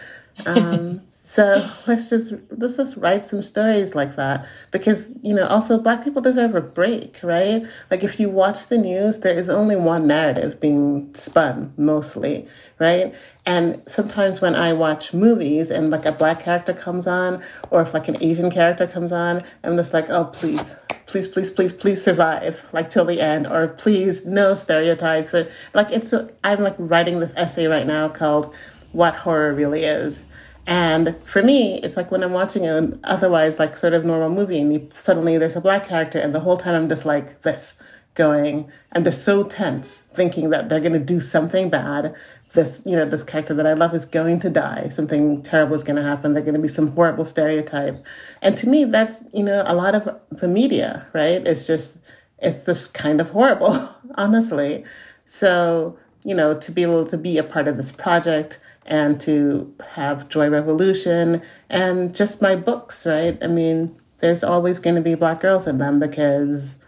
Um, 0.47 1.03
so 1.27 1.67
let's 1.87 2.11
just 2.11 2.35
let's 2.51 2.77
just 2.77 2.99
write 2.99 3.25
some 3.25 3.43
stories 3.43 3.95
like 3.95 4.15
that 4.17 4.45
because 4.71 5.09
you 5.23 5.35
know 5.35 5.47
also 5.47 5.79
black 5.79 6.05
people 6.05 6.21
deserve 6.21 6.55
a 6.55 6.61
break, 6.61 7.19
right? 7.23 7.65
Like 7.91 8.05
if 8.05 8.21
you 8.21 8.29
watch 8.29 8.67
the 8.69 8.77
news, 8.77 9.21
there 9.21 9.33
is 9.33 9.49
only 9.49 9.75
one 9.75 10.07
narrative 10.07 10.61
being 10.61 11.15
spun 11.15 11.73
mostly, 11.79 12.47
right? 12.79 13.15
And 13.47 13.83
sometimes 13.89 14.43
when 14.43 14.55
I 14.55 14.75
watch 14.75 15.15
movies 15.15 15.71
and 15.71 15.89
like 15.89 16.05
a 16.05 16.13
black 16.13 16.41
character 16.41 16.75
comes 16.75 17.07
on, 17.07 17.43
or 17.71 17.81
if 17.81 17.95
like 17.95 18.07
an 18.09 18.23
Asian 18.23 18.51
character 18.51 18.87
comes 18.87 19.11
on, 19.11 19.43
I'm 19.63 19.79
just 19.79 19.95
like, 19.95 20.11
oh 20.11 20.27
please, 20.27 20.77
please, 21.07 21.27
please, 21.27 21.51
please, 21.51 21.73
please 21.73 22.05
survive 22.05 22.69
like 22.75 22.91
till 22.91 23.07
the 23.07 23.23
end, 23.23 23.47
or 23.47 23.69
please 23.69 24.27
no 24.27 24.53
stereotypes. 24.53 25.35
Like 25.73 25.91
it's 25.91 26.13
I'm 26.45 26.63
like 26.63 26.77
writing 26.77 27.21
this 27.21 27.33
essay 27.35 27.67
right 27.67 27.87
now 27.87 28.11
called 28.11 28.55
"What 28.93 29.15
Horror 29.15 29.55
Really 29.55 29.85
Is." 29.85 30.27
And 30.67 31.17
for 31.25 31.43
me, 31.43 31.79
it's 31.81 31.97
like 31.97 32.11
when 32.11 32.23
I'm 32.23 32.33
watching 32.33 32.65
an 32.67 32.99
otherwise 33.05 33.59
like 33.59 33.77
sort 33.77 33.93
of 33.93 34.05
normal 34.05 34.31
movie 34.31 34.61
and 34.61 34.73
you, 34.73 34.89
suddenly 34.93 35.37
there's 35.37 35.57
a 35.57 35.61
black 35.61 35.87
character 35.87 36.19
and 36.19 36.35
the 36.35 36.41
whole 36.41 36.57
time 36.57 36.75
I'm 36.75 36.89
just 36.89 37.05
like 37.05 37.43
this 37.43 37.75
going, 38.15 38.71
I'm 38.93 39.05
just 39.05 39.25
so 39.25 39.43
tense 39.43 40.05
thinking 40.15 40.51
that 40.51 40.69
they're 40.69 40.81
going 40.81 40.93
to 40.93 40.99
do 40.99 41.21
something 41.21 41.69
bad. 41.69 42.15
This, 42.53 42.81
you 42.87 42.95
know, 42.95 43.05
this 43.05 43.25
character 43.25 43.53
that 43.55 43.67
I 43.67 43.73
love 43.73 43.95
is 43.95 44.05
going 44.07 44.39
to 44.41 44.51
die. 44.51 44.89
Something 44.89 45.43
terrible 45.43 45.75
is 45.75 45.83
going 45.83 45.97
to 45.97 46.03
happen. 46.03 46.33
There's 46.33 46.45
going 46.45 46.55
to 46.55 46.61
be 46.61 46.69
some 46.69 46.93
horrible 46.93 47.25
stereotype. 47.25 48.03
And 48.43 48.57
to 48.57 48.69
me, 48.69 48.85
that's, 48.85 49.25
you 49.33 49.43
know, 49.43 49.65
a 49.67 49.75
lot 49.75 49.97
of 49.97 50.09
the 50.31 50.47
media, 50.47 51.07
right? 51.13 51.47
It's 51.47 51.67
just, 51.67 51.99
it's 52.39 52.65
just 52.65 52.95
kind 52.95 53.21
of 53.21 53.31
horrible, 53.31 53.91
honestly. 54.15 54.85
So, 55.27 55.99
you 56.25 56.35
know, 56.35 56.57
to 56.59 56.73
be 56.73 56.83
able 56.83 57.07
to 57.09 57.19
be 57.19 57.39
a 57.39 57.43
part 57.43 57.67
of 57.67 57.77
this 57.77 57.91
project, 57.91 58.61
and 58.87 59.21
to 59.23 59.75
have 59.95 60.29
Joy 60.29 60.49
Revolution 60.49 61.43
and 61.71 62.15
just 62.15 62.43
my 62.43 62.57
books, 62.57 63.07
right? 63.07 63.39
I 63.43 63.47
mean, 63.47 63.97
there's 64.21 64.45
always 64.45 64.79
going 64.79 64.97
to 64.97 65.03
be 65.03 65.15
black 65.15 65.41
girls 65.41 65.67
in 65.67 65.79
them 65.79 65.99
because 65.99 66.79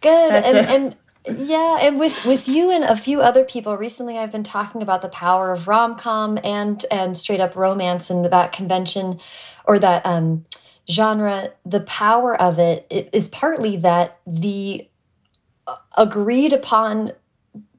Good. 0.00 0.32
and, 0.32 0.96
and 1.26 1.36
yeah, 1.36 1.78
and 1.80 1.98
with 1.98 2.24
with 2.24 2.48
you 2.48 2.70
and 2.70 2.84
a 2.84 2.96
few 2.96 3.20
other 3.20 3.44
people 3.44 3.76
recently, 3.76 4.16
I've 4.16 4.32
been 4.32 4.44
talking 4.44 4.82
about 4.82 5.02
the 5.02 5.08
power 5.08 5.52
of 5.52 5.68
rom 5.68 5.96
com 5.96 6.38
and 6.42 6.84
and 6.90 7.16
straight 7.16 7.40
up 7.40 7.56
romance 7.56 8.10
and 8.10 8.24
that 8.24 8.52
convention 8.52 9.20
or 9.66 9.78
that 9.78 10.04
um, 10.06 10.44
genre. 10.90 11.52
The 11.66 11.80
power 11.80 12.40
of 12.40 12.58
it 12.58 13.10
is 13.12 13.28
partly 13.28 13.76
that 13.78 14.18
the 14.26 14.87
agreed 15.98 16.54
upon 16.54 17.12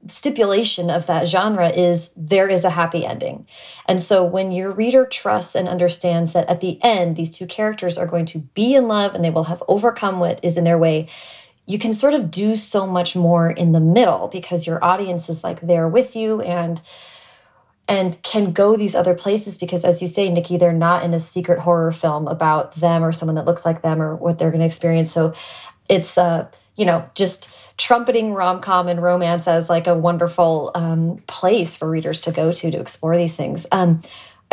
stipulation 0.06 0.90
of 0.90 1.06
that 1.06 1.28
genre 1.28 1.68
is 1.68 2.10
there 2.16 2.48
is 2.48 2.64
a 2.64 2.70
happy 2.70 3.04
ending. 3.04 3.46
And 3.86 4.00
so 4.00 4.24
when 4.24 4.50
your 4.50 4.70
reader 4.70 5.04
trusts 5.04 5.54
and 5.54 5.68
understands 5.68 6.32
that 6.32 6.48
at 6.48 6.60
the 6.60 6.82
end, 6.82 7.16
these 7.16 7.30
two 7.30 7.46
characters 7.46 7.98
are 7.98 8.06
going 8.06 8.26
to 8.26 8.38
be 8.38 8.74
in 8.74 8.88
love 8.88 9.14
and 9.14 9.24
they 9.24 9.30
will 9.30 9.44
have 9.44 9.62
overcome 9.68 10.18
what 10.18 10.42
is 10.42 10.56
in 10.56 10.64
their 10.64 10.78
way, 10.78 11.08
you 11.66 11.78
can 11.78 11.92
sort 11.92 12.14
of 12.14 12.30
do 12.30 12.56
so 12.56 12.86
much 12.86 13.14
more 13.14 13.50
in 13.50 13.72
the 13.72 13.80
middle 13.80 14.28
because 14.28 14.66
your 14.66 14.82
audience 14.84 15.28
is 15.28 15.44
like 15.44 15.60
there 15.60 15.88
with 15.88 16.16
you 16.16 16.40
and 16.40 16.80
and 17.86 18.22
can 18.22 18.52
go 18.52 18.76
these 18.76 18.94
other 18.94 19.14
places 19.14 19.58
because 19.58 19.84
as 19.84 20.00
you 20.00 20.08
say 20.08 20.30
nikki 20.30 20.56
they're 20.56 20.72
not 20.72 21.04
in 21.04 21.14
a 21.14 21.20
secret 21.20 21.60
horror 21.60 21.92
film 21.92 22.26
about 22.26 22.74
them 22.76 23.04
or 23.04 23.12
someone 23.12 23.34
that 23.36 23.44
looks 23.44 23.64
like 23.64 23.82
them 23.82 24.00
or 24.00 24.16
what 24.16 24.38
they're 24.38 24.50
going 24.50 24.60
to 24.60 24.66
experience 24.66 25.12
so 25.12 25.32
it's 25.88 26.16
uh 26.16 26.46
you 26.76 26.84
know 26.84 27.08
just 27.14 27.54
trumpeting 27.80 28.34
rom-com 28.34 28.88
and 28.88 29.02
romance 29.02 29.48
as 29.48 29.70
like 29.70 29.86
a 29.86 29.94
wonderful 29.94 30.70
um, 30.74 31.16
place 31.26 31.74
for 31.74 31.88
readers 31.88 32.20
to 32.20 32.30
go 32.30 32.52
to 32.52 32.70
to 32.70 32.78
explore 32.78 33.16
these 33.16 33.34
things 33.34 33.66
um, 33.72 34.02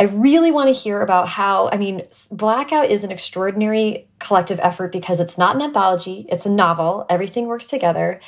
I 0.00 0.04
really 0.04 0.52
want 0.52 0.68
to 0.68 0.72
hear 0.72 1.02
about 1.02 1.26
how, 1.26 1.70
I 1.70 1.76
mean, 1.76 2.06
Blackout 2.30 2.88
is 2.88 3.02
an 3.02 3.10
extraordinary 3.10 4.06
collective 4.20 4.60
effort 4.62 4.92
because 4.92 5.18
it's 5.18 5.36
not 5.36 5.56
an 5.56 5.62
anthology, 5.62 6.24
it's 6.28 6.46
a 6.46 6.50
novel. 6.50 7.04
Everything 7.10 7.48
works 7.48 7.66
together. 7.66 8.20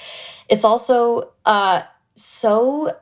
It's 0.49 0.65
also 0.65 1.31
uh, 1.45 1.83
so 2.17 2.97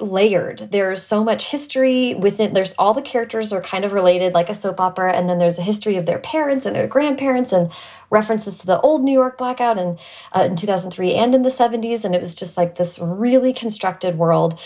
layered. 0.00 0.60
There's 0.70 1.02
so 1.02 1.22
much 1.22 1.46
history 1.46 2.14
within. 2.14 2.54
There's 2.54 2.74
all 2.78 2.94
the 2.94 3.02
characters 3.02 3.52
are 3.52 3.60
kind 3.60 3.84
of 3.84 3.92
related, 3.92 4.32
like 4.32 4.48
a 4.48 4.54
soap 4.54 4.80
opera, 4.80 5.12
and 5.12 5.28
then 5.28 5.38
there's 5.38 5.58
a 5.58 5.62
history 5.62 5.96
of 5.96 6.06
their 6.06 6.18
parents 6.18 6.66
and 6.66 6.74
their 6.74 6.86
grandparents, 6.86 7.52
and 7.52 7.70
references 8.10 8.58
to 8.58 8.66
the 8.66 8.80
old 8.80 9.02
New 9.02 9.12
York 9.12 9.38
blackout 9.38 9.78
and 9.78 9.98
uh, 10.32 10.42
in 10.42 10.56
2003 10.56 11.14
and 11.14 11.34
in 11.34 11.42
the 11.42 11.48
70s. 11.48 12.04
And 12.04 12.14
it 12.14 12.20
was 12.20 12.34
just 12.34 12.56
like 12.56 12.76
this 12.76 12.98
really 12.98 13.52
constructed 13.52 14.18
world, 14.18 14.58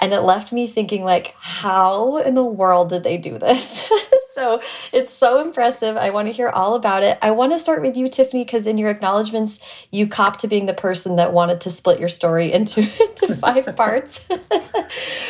and 0.00 0.12
it 0.12 0.20
left 0.20 0.52
me 0.52 0.66
thinking, 0.66 1.04
like, 1.04 1.34
how 1.38 2.18
in 2.18 2.34
the 2.34 2.44
world 2.44 2.90
did 2.90 3.04
they 3.04 3.16
do 3.16 3.38
this? 3.38 3.90
so 4.34 4.60
it's 4.92 5.12
so 5.12 5.40
impressive. 5.40 5.96
I 5.96 6.10
want 6.10 6.28
to 6.28 6.32
hear 6.32 6.48
all 6.48 6.74
about 6.74 7.02
it. 7.02 7.18
I 7.22 7.32
want 7.32 7.52
to 7.52 7.58
start 7.58 7.82
with 7.82 7.96
you, 7.96 8.08
Tiffany, 8.08 8.44
because 8.44 8.66
in 8.66 8.78
your 8.78 8.90
acknowledgments, 8.90 9.58
you 9.90 10.06
cop 10.06 10.38
to 10.38 10.48
being 10.48 10.66
the 10.66 10.74
person 10.74 11.16
that 11.16 11.32
wanted 11.32 11.60
to 11.62 11.70
split 11.70 11.98
your 11.98 12.08
story 12.08 12.52
into, 12.52 12.80
into 13.00 13.34
five 13.36 13.64
parts, 13.76 14.24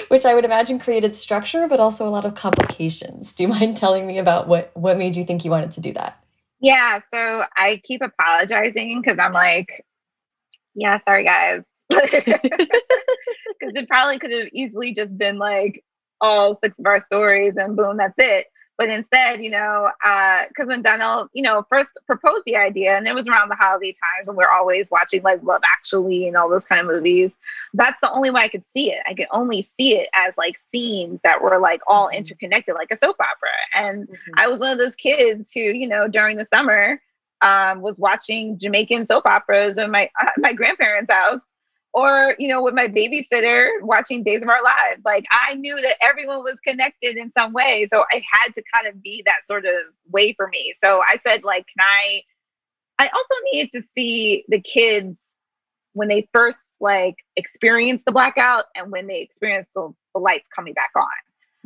which 0.09 0.25
I 0.25 0.35
would 0.35 0.45
imagine 0.45 0.79
created 0.79 1.16
structure, 1.16 1.66
but 1.66 1.81
also 1.81 2.07
a 2.07 2.11
lot 2.11 2.25
of 2.25 2.35
complications. 2.35 3.33
Do 3.33 3.45
you 3.45 3.49
mind 3.49 3.77
telling 3.77 4.07
me 4.07 4.19
about 4.19 4.49
what, 4.49 4.71
what 4.75 4.99
made 4.99 5.16
you 5.16 5.25
think 5.25 5.45
you 5.45 5.51
wanted 5.51 5.73
to 5.73 5.81
do 5.81 5.93
that? 5.95 6.23
Yeah, 6.61 7.00
so 7.12 7.44
I 7.56 7.80
keep 7.84 8.02
apologizing 8.02 9.00
because 9.00 9.18
I'm 9.18 9.32
like, 9.32 9.84
yeah, 10.74 10.98
sorry 10.98 11.24
guys. 11.24 11.64
Because 13.61 13.74
it 13.76 13.88
probably 13.88 14.18
could 14.18 14.30
have 14.32 14.48
easily 14.52 14.92
just 14.94 15.18
been 15.18 15.38
like 15.38 15.84
all 16.20 16.54
six 16.56 16.78
of 16.78 16.86
our 16.86 17.00
stories 17.00 17.56
and 17.56 17.76
boom, 17.76 17.96
that's 17.96 18.14
it. 18.18 18.46
But 18.79 18.91
instead, 18.91 19.43
you 19.43 19.51
know, 19.51 19.91
because 20.01 20.68
uh, 20.68 20.70
when 20.70 20.85
Dhonielle, 20.85 21.29
you 21.33 21.43
know, 21.43 21.66
first 21.68 21.99
proposed 22.07 22.45
the 22.47 22.57
idea, 22.57 22.97
and 22.97 23.09
it 23.09 23.14
was 23.14 23.26
around 23.26 23.49
the 23.49 23.57
holiday 23.57 23.93
times 23.93 24.29
when 24.29 24.37
we're 24.37 24.49
always 24.49 24.89
watching 24.89 25.20
like 25.24 25.43
Love 25.43 25.62
Actually 25.64 26.29
and 26.29 26.37
all 26.37 26.49
those 26.49 26.64
kind 26.64 26.81
of 26.81 26.87
movies, 26.87 27.33
that's 27.74 28.01
the 28.01 28.11
only 28.12 28.31
way 28.31 28.43
I 28.43 28.49
could 28.49 28.64
see 28.64 28.93
it. 28.93 29.01
I 29.09 29.14
could 29.14 29.26
only 29.33 29.62
see 29.62 29.97
it 29.97 30.09
as 30.14 30.33
like 30.39 30.57
scenes 30.59 31.18
that 31.24 31.43
were 31.43 31.59
like 31.59 31.83
all 31.89 32.07
mm-hmm. 32.07 32.18
interconnected, 32.18 32.76
like 32.76 32.93
a 32.93 32.97
soap 32.97 33.16
opera. 33.18 33.51
And 33.74 34.07
mm-hmm. 34.07 34.33
I 34.37 34.47
was 34.47 34.61
one 34.61 34.70
of 34.70 34.79
those 34.79 34.95
kids 34.95 35.51
who, 35.53 35.61
you 35.61 35.89
know, 35.89 36.07
during 36.07 36.37
the 36.37 36.45
summer, 36.45 37.03
um, 37.41 37.83
was 37.83 37.99
watching 37.99 38.59
Jamaican 38.59 39.07
soap 39.07 39.26
operas 39.26 39.79
in 39.79 39.91
my 39.91 40.11
uh, 40.20 40.31
my 40.39 40.53
grandparents' 40.53 41.12
house 41.12 41.43
or 41.99 42.36
you 42.38 42.46
know 42.46 42.62
with 42.62 42.74
my 42.74 42.86
babysitter 42.86 43.68
watching 43.82 44.22
days 44.22 44.40
of 44.40 44.49
our 44.49 44.62
lives 44.62 45.03
like 45.05 45.24
i 45.30 45.55
knew 45.55 45.80
that 45.82 45.96
everyone 46.01 46.44
was 46.44 46.59
connected 46.61 47.16
in 47.16 47.30
some 47.32 47.53
way. 47.53 47.88
So 47.92 48.05
i 48.12 48.22
had 48.30 48.55
to 48.55 48.62
kind 48.72 48.86
of 48.86 49.03
be 49.03 49.22
that 49.26 49.40
sort 49.44 49.66
of 49.66 49.74
way 50.11 50.32
for 50.34 50.49
me. 50.49 50.74
So 50.82 51.03
i 51.07 51.16
said 51.16 51.42
like 51.44 51.66
can 51.76 51.86
i 51.86 52.22
i 53.01 53.09
also 53.09 53.34
needed 53.53 53.70
to 53.72 53.82
see 53.82 54.44
the 54.49 54.61
kids 54.61 55.34
when 55.94 56.09
they 56.09 56.28
first 56.32 56.76
like 56.80 57.16
experience 57.36 58.03
the 58.07 58.12
blackout 58.12 58.64
and 58.76 58.92
when 58.92 59.09
they 59.09 59.20
experience 59.20 59.66
the, 59.74 59.92
the 60.14 60.20
lights 60.20 60.49
coming 60.55 60.74
back 60.74 60.90
on 60.96 61.07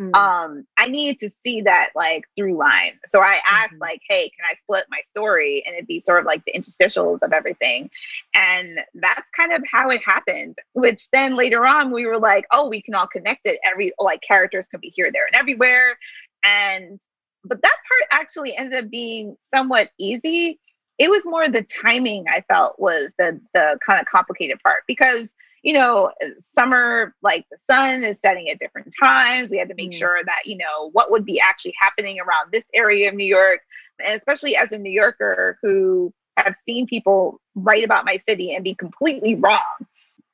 Mm-hmm. 0.00 0.14
Um, 0.14 0.66
I 0.78 0.88
needed 0.88 1.18
to 1.20 1.28
see 1.28 1.60
that 1.62 1.90
like 1.94 2.24
through 2.36 2.56
line. 2.56 2.98
So 3.06 3.20
I 3.20 3.40
asked 3.46 3.72
mm-hmm. 3.72 3.82
like, 3.82 4.00
hey, 4.08 4.30
can 4.30 4.44
I 4.50 4.54
split 4.54 4.86
my 4.90 5.00
story? 5.06 5.62
And 5.66 5.74
it'd 5.74 5.86
be 5.86 6.00
sort 6.00 6.20
of 6.20 6.24
like 6.24 6.42
the 6.46 6.52
interstitials 6.52 7.18
of 7.22 7.32
everything. 7.32 7.90
And 8.34 8.80
that's 8.94 9.30
kind 9.30 9.52
of 9.52 9.62
how 9.70 9.90
it 9.90 10.02
happened, 10.04 10.56
which 10.72 11.10
then 11.10 11.36
later 11.36 11.66
on 11.66 11.92
we 11.92 12.06
were 12.06 12.18
like, 12.18 12.46
oh, 12.52 12.68
we 12.68 12.80
can 12.80 12.94
all 12.94 13.06
connect 13.06 13.42
it. 13.44 13.58
Every 13.64 13.92
like 13.98 14.22
characters 14.22 14.66
can 14.66 14.80
be 14.80 14.88
here, 14.88 15.10
there, 15.12 15.26
and 15.26 15.36
everywhere. 15.36 15.98
And 16.42 17.00
but 17.44 17.60
that 17.60 17.76
part 17.88 18.22
actually 18.22 18.56
ended 18.56 18.84
up 18.84 18.90
being 18.90 19.36
somewhat 19.40 19.90
easy. 19.98 20.58
It 20.98 21.10
was 21.10 21.22
more 21.24 21.48
the 21.48 21.62
timing 21.62 22.24
I 22.28 22.42
felt 22.48 22.78
was 22.78 23.12
the 23.18 23.40
the 23.52 23.78
kind 23.84 24.00
of 24.00 24.06
complicated 24.06 24.58
part 24.62 24.84
because 24.86 25.34
you 25.62 25.72
know, 25.72 26.10
summer, 26.40 27.14
like 27.22 27.46
the 27.50 27.58
sun 27.58 28.02
is 28.02 28.20
setting 28.20 28.48
at 28.50 28.58
different 28.58 28.92
times. 29.00 29.48
We 29.48 29.58
had 29.58 29.68
to 29.68 29.74
make 29.74 29.90
mm. 29.90 29.98
sure 29.98 30.20
that, 30.24 30.40
you 30.44 30.56
know, 30.56 30.90
what 30.92 31.10
would 31.10 31.24
be 31.24 31.38
actually 31.40 31.74
happening 31.80 32.18
around 32.18 32.50
this 32.52 32.66
area 32.74 33.08
of 33.08 33.14
New 33.14 33.26
York. 33.26 33.60
And 34.04 34.16
especially 34.16 34.56
as 34.56 34.72
a 34.72 34.78
New 34.78 34.90
Yorker 34.90 35.58
who 35.62 36.12
have 36.36 36.54
seen 36.54 36.86
people 36.86 37.40
write 37.54 37.84
about 37.84 38.04
my 38.04 38.16
city 38.16 38.54
and 38.54 38.64
be 38.64 38.74
completely 38.74 39.36
wrong. 39.36 39.60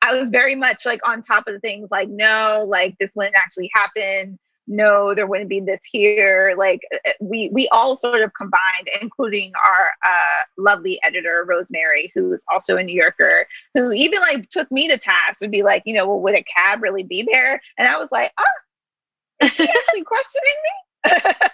I 0.01 0.15
was 0.15 0.31
very 0.31 0.55
much 0.55 0.87
like 0.87 1.07
on 1.07 1.23
top 1.23 1.47
of 1.47 1.55
the 1.55 1.61
things 1.61 1.91
like, 1.91 2.09
no, 2.09 2.65
like 2.67 2.97
this 2.99 3.11
wouldn't 3.15 3.37
actually 3.37 3.71
happen 3.75 4.39
no 4.69 5.15
there 5.15 5.27
wouldn't 5.27 5.49
be 5.49 5.61
this 5.61 5.81
here 5.85 6.55
like 6.57 6.81
uh, 6.93 6.99
uh, 7.09 7.13
we 7.21 7.49
we 7.53 7.67
all 7.69 7.97
sort 7.97 8.23
of 8.23 8.33
combined 8.35 8.89
including 9.01 9.51
our 9.65 9.91
uh, 10.05 10.43
lovely 10.59 11.01
editor 11.03 11.45
rosemary 11.49 12.13
who's 12.15 12.45
also 12.53 12.77
a 12.77 12.83
new 12.83 12.95
yorker 12.95 13.47
who 13.75 13.93
even 13.93 14.21
like 14.21 14.49
took 14.51 14.71
me 14.71 14.87
to 14.87 14.99
task 14.99 15.41
would 15.41 15.51
be 15.51 15.63
like 15.63 15.83
you 15.87 15.95
know 15.95 16.07
well 16.07 16.21
would 16.21 16.39
a 16.39 16.45
cab 16.45 16.83
really 16.83 17.03
be 17.03 17.27
there? 17.31 17.61
And 17.79 17.89
i 17.89 17.97
was 17.97 18.13
like 18.13 18.31
oh 18.39 19.45
is 19.45 19.53
she 19.53 19.63
actually 19.69 20.05
questioning 20.05 20.57
me 20.65 21.23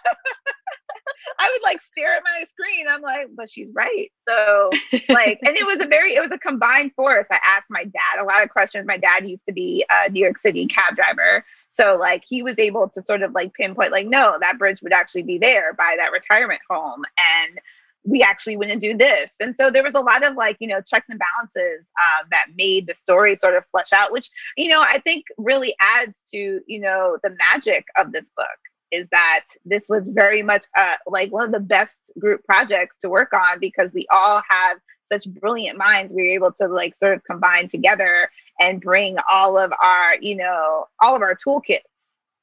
I 1.38 1.50
would 1.52 1.62
like 1.62 1.80
stare 1.80 2.14
at 2.14 2.22
my 2.24 2.44
screen. 2.44 2.86
I'm 2.88 3.02
like, 3.02 3.28
but 3.36 3.50
she's 3.50 3.68
right. 3.74 4.10
So 4.28 4.70
like, 5.08 5.38
and 5.44 5.56
it 5.56 5.66
was 5.66 5.80
a 5.82 5.86
very, 5.86 6.14
it 6.14 6.20
was 6.20 6.32
a 6.32 6.38
combined 6.38 6.92
force. 6.94 7.26
I 7.30 7.38
asked 7.42 7.66
my 7.70 7.84
dad 7.84 8.20
a 8.20 8.24
lot 8.24 8.42
of 8.42 8.50
questions. 8.50 8.86
My 8.86 8.98
dad 8.98 9.28
used 9.28 9.46
to 9.46 9.52
be 9.52 9.84
a 9.90 10.10
New 10.10 10.20
York 10.20 10.38
City 10.38 10.66
cab 10.66 10.96
driver. 10.96 11.44
So 11.70 11.96
like 11.96 12.24
he 12.26 12.42
was 12.42 12.58
able 12.58 12.88
to 12.90 13.02
sort 13.02 13.22
of 13.22 13.32
like 13.32 13.52
pinpoint 13.54 13.92
like, 13.92 14.06
no, 14.06 14.36
that 14.40 14.58
bridge 14.58 14.80
would 14.82 14.92
actually 14.92 15.22
be 15.22 15.38
there 15.38 15.74
by 15.74 15.96
that 15.98 16.12
retirement 16.12 16.60
home. 16.68 17.02
And 17.18 17.58
we 18.04 18.22
actually 18.22 18.56
wouldn't 18.56 18.80
do 18.80 18.96
this. 18.96 19.34
And 19.40 19.56
so 19.56 19.70
there 19.70 19.82
was 19.82 19.94
a 19.94 20.00
lot 20.00 20.24
of 20.24 20.36
like, 20.36 20.56
you 20.60 20.68
know, 20.68 20.80
checks 20.82 21.06
and 21.08 21.18
balances 21.18 21.86
uh, 21.98 22.24
that 22.30 22.46
made 22.54 22.86
the 22.86 22.94
story 22.94 23.34
sort 23.34 23.56
of 23.56 23.64
flesh 23.70 23.92
out, 23.92 24.12
which, 24.12 24.30
you 24.56 24.68
know, 24.68 24.82
I 24.82 24.98
think 25.00 25.24
really 25.38 25.74
adds 25.80 26.22
to, 26.32 26.60
you 26.66 26.80
know, 26.80 27.18
the 27.22 27.34
magic 27.50 27.86
of 27.96 28.12
this 28.12 28.30
book 28.36 28.46
is 28.94 29.06
that 29.10 29.44
this 29.64 29.88
was 29.88 30.08
very 30.08 30.42
much 30.42 30.66
uh, 30.76 30.96
like 31.06 31.32
one 31.32 31.46
of 31.46 31.52
the 31.52 31.60
best 31.60 32.12
group 32.18 32.44
projects 32.44 32.96
to 33.00 33.08
work 33.08 33.32
on 33.32 33.58
because 33.60 33.92
we 33.92 34.06
all 34.10 34.42
have 34.48 34.78
such 35.06 35.26
brilliant 35.40 35.78
minds. 35.78 36.12
We 36.12 36.28
were 36.28 36.34
able 36.34 36.52
to 36.52 36.68
like 36.68 36.96
sort 36.96 37.14
of 37.14 37.24
combine 37.24 37.68
together 37.68 38.30
and 38.60 38.80
bring 38.80 39.16
all 39.30 39.58
of 39.58 39.72
our, 39.82 40.16
you 40.20 40.36
know, 40.36 40.86
all 41.00 41.16
of 41.16 41.22
our 41.22 41.36
toolkits 41.36 41.80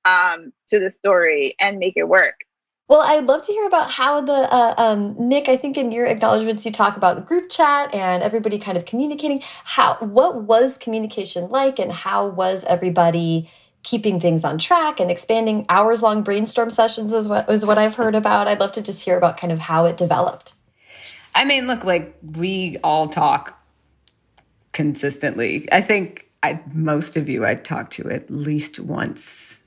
um, 0.05 0.51
to 0.67 0.79
the 0.79 0.91
story 0.91 1.55
and 1.59 1.79
make 1.79 1.93
it 1.95 2.07
work. 2.07 2.35
Well, 2.87 3.03
I'd 3.03 3.25
love 3.25 3.45
to 3.45 3.53
hear 3.53 3.65
about 3.67 3.91
how 3.91 4.19
the 4.19 4.53
uh, 4.53 4.73
um, 4.77 5.15
Nic. 5.17 5.47
I 5.47 5.55
think 5.55 5.77
in 5.77 5.93
your 5.93 6.05
acknowledgments 6.05 6.65
you 6.65 6.73
talk 6.73 6.97
about 6.97 7.15
the 7.15 7.21
group 7.21 7.49
chat 7.49 7.95
and 7.95 8.21
everybody 8.21 8.57
kind 8.57 8.77
of 8.77 8.83
communicating. 8.83 9.41
How 9.63 9.95
what 10.01 10.43
was 10.43 10.77
communication 10.77 11.47
like, 11.47 11.79
and 11.79 11.89
how 11.89 12.27
was 12.27 12.65
everybody 12.65 13.49
keeping 13.83 14.19
things 14.19 14.43
on 14.43 14.57
track 14.57 14.99
and 14.99 15.09
expanding 15.09 15.65
hours 15.69 16.03
long 16.03 16.21
brainstorm 16.23 16.69
sessions 16.69 17.13
is 17.13 17.27
what 17.27 17.49
is 17.49 17.65
what 17.65 17.77
I've 17.77 17.95
heard 17.95 18.15
about. 18.15 18.47
I'd 18.47 18.59
love 18.59 18.71
to 18.73 18.81
just 18.81 19.03
hear 19.03 19.17
about 19.17 19.37
kind 19.37 19.51
of 19.51 19.59
how 19.59 19.85
it 19.85 19.97
developed. 19.97 20.53
I 21.33 21.45
mean, 21.45 21.67
look, 21.67 21.83
like 21.83 22.15
we 22.21 22.77
all 22.83 23.07
talk 23.07 23.59
consistently. 24.73 25.67
I 25.71 25.81
think 25.81 26.27
I 26.43 26.61
most 26.73 27.17
of 27.17 27.27
you 27.27 27.45
I 27.45 27.55
talk 27.55 27.89
to 27.91 28.09
at 28.09 28.29
least 28.29 28.79
once 28.79 29.63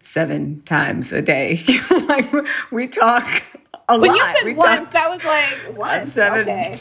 seven 0.00 0.62
times 0.62 1.12
a 1.12 1.22
day. 1.22 1.62
like 2.08 2.30
we 2.70 2.88
talk 2.88 3.42
a 3.88 3.98
when 3.98 4.00
lot. 4.00 4.00
When 4.00 4.14
you 4.16 4.24
said 4.34 4.44
we 4.44 4.54
once, 4.54 4.94
I 4.94 5.08
was 5.08 5.24
like, 5.24 5.78
what? 5.78 6.06
Seven 6.06 6.42
okay. 6.42 6.74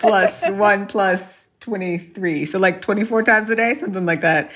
plus 0.00 0.48
one 0.50 0.86
plus 0.86 1.50
23. 1.60 2.46
So 2.46 2.58
like 2.58 2.80
24 2.80 3.22
times 3.22 3.50
a 3.50 3.56
day, 3.56 3.74
something 3.74 4.06
like 4.06 4.22
that 4.22 4.50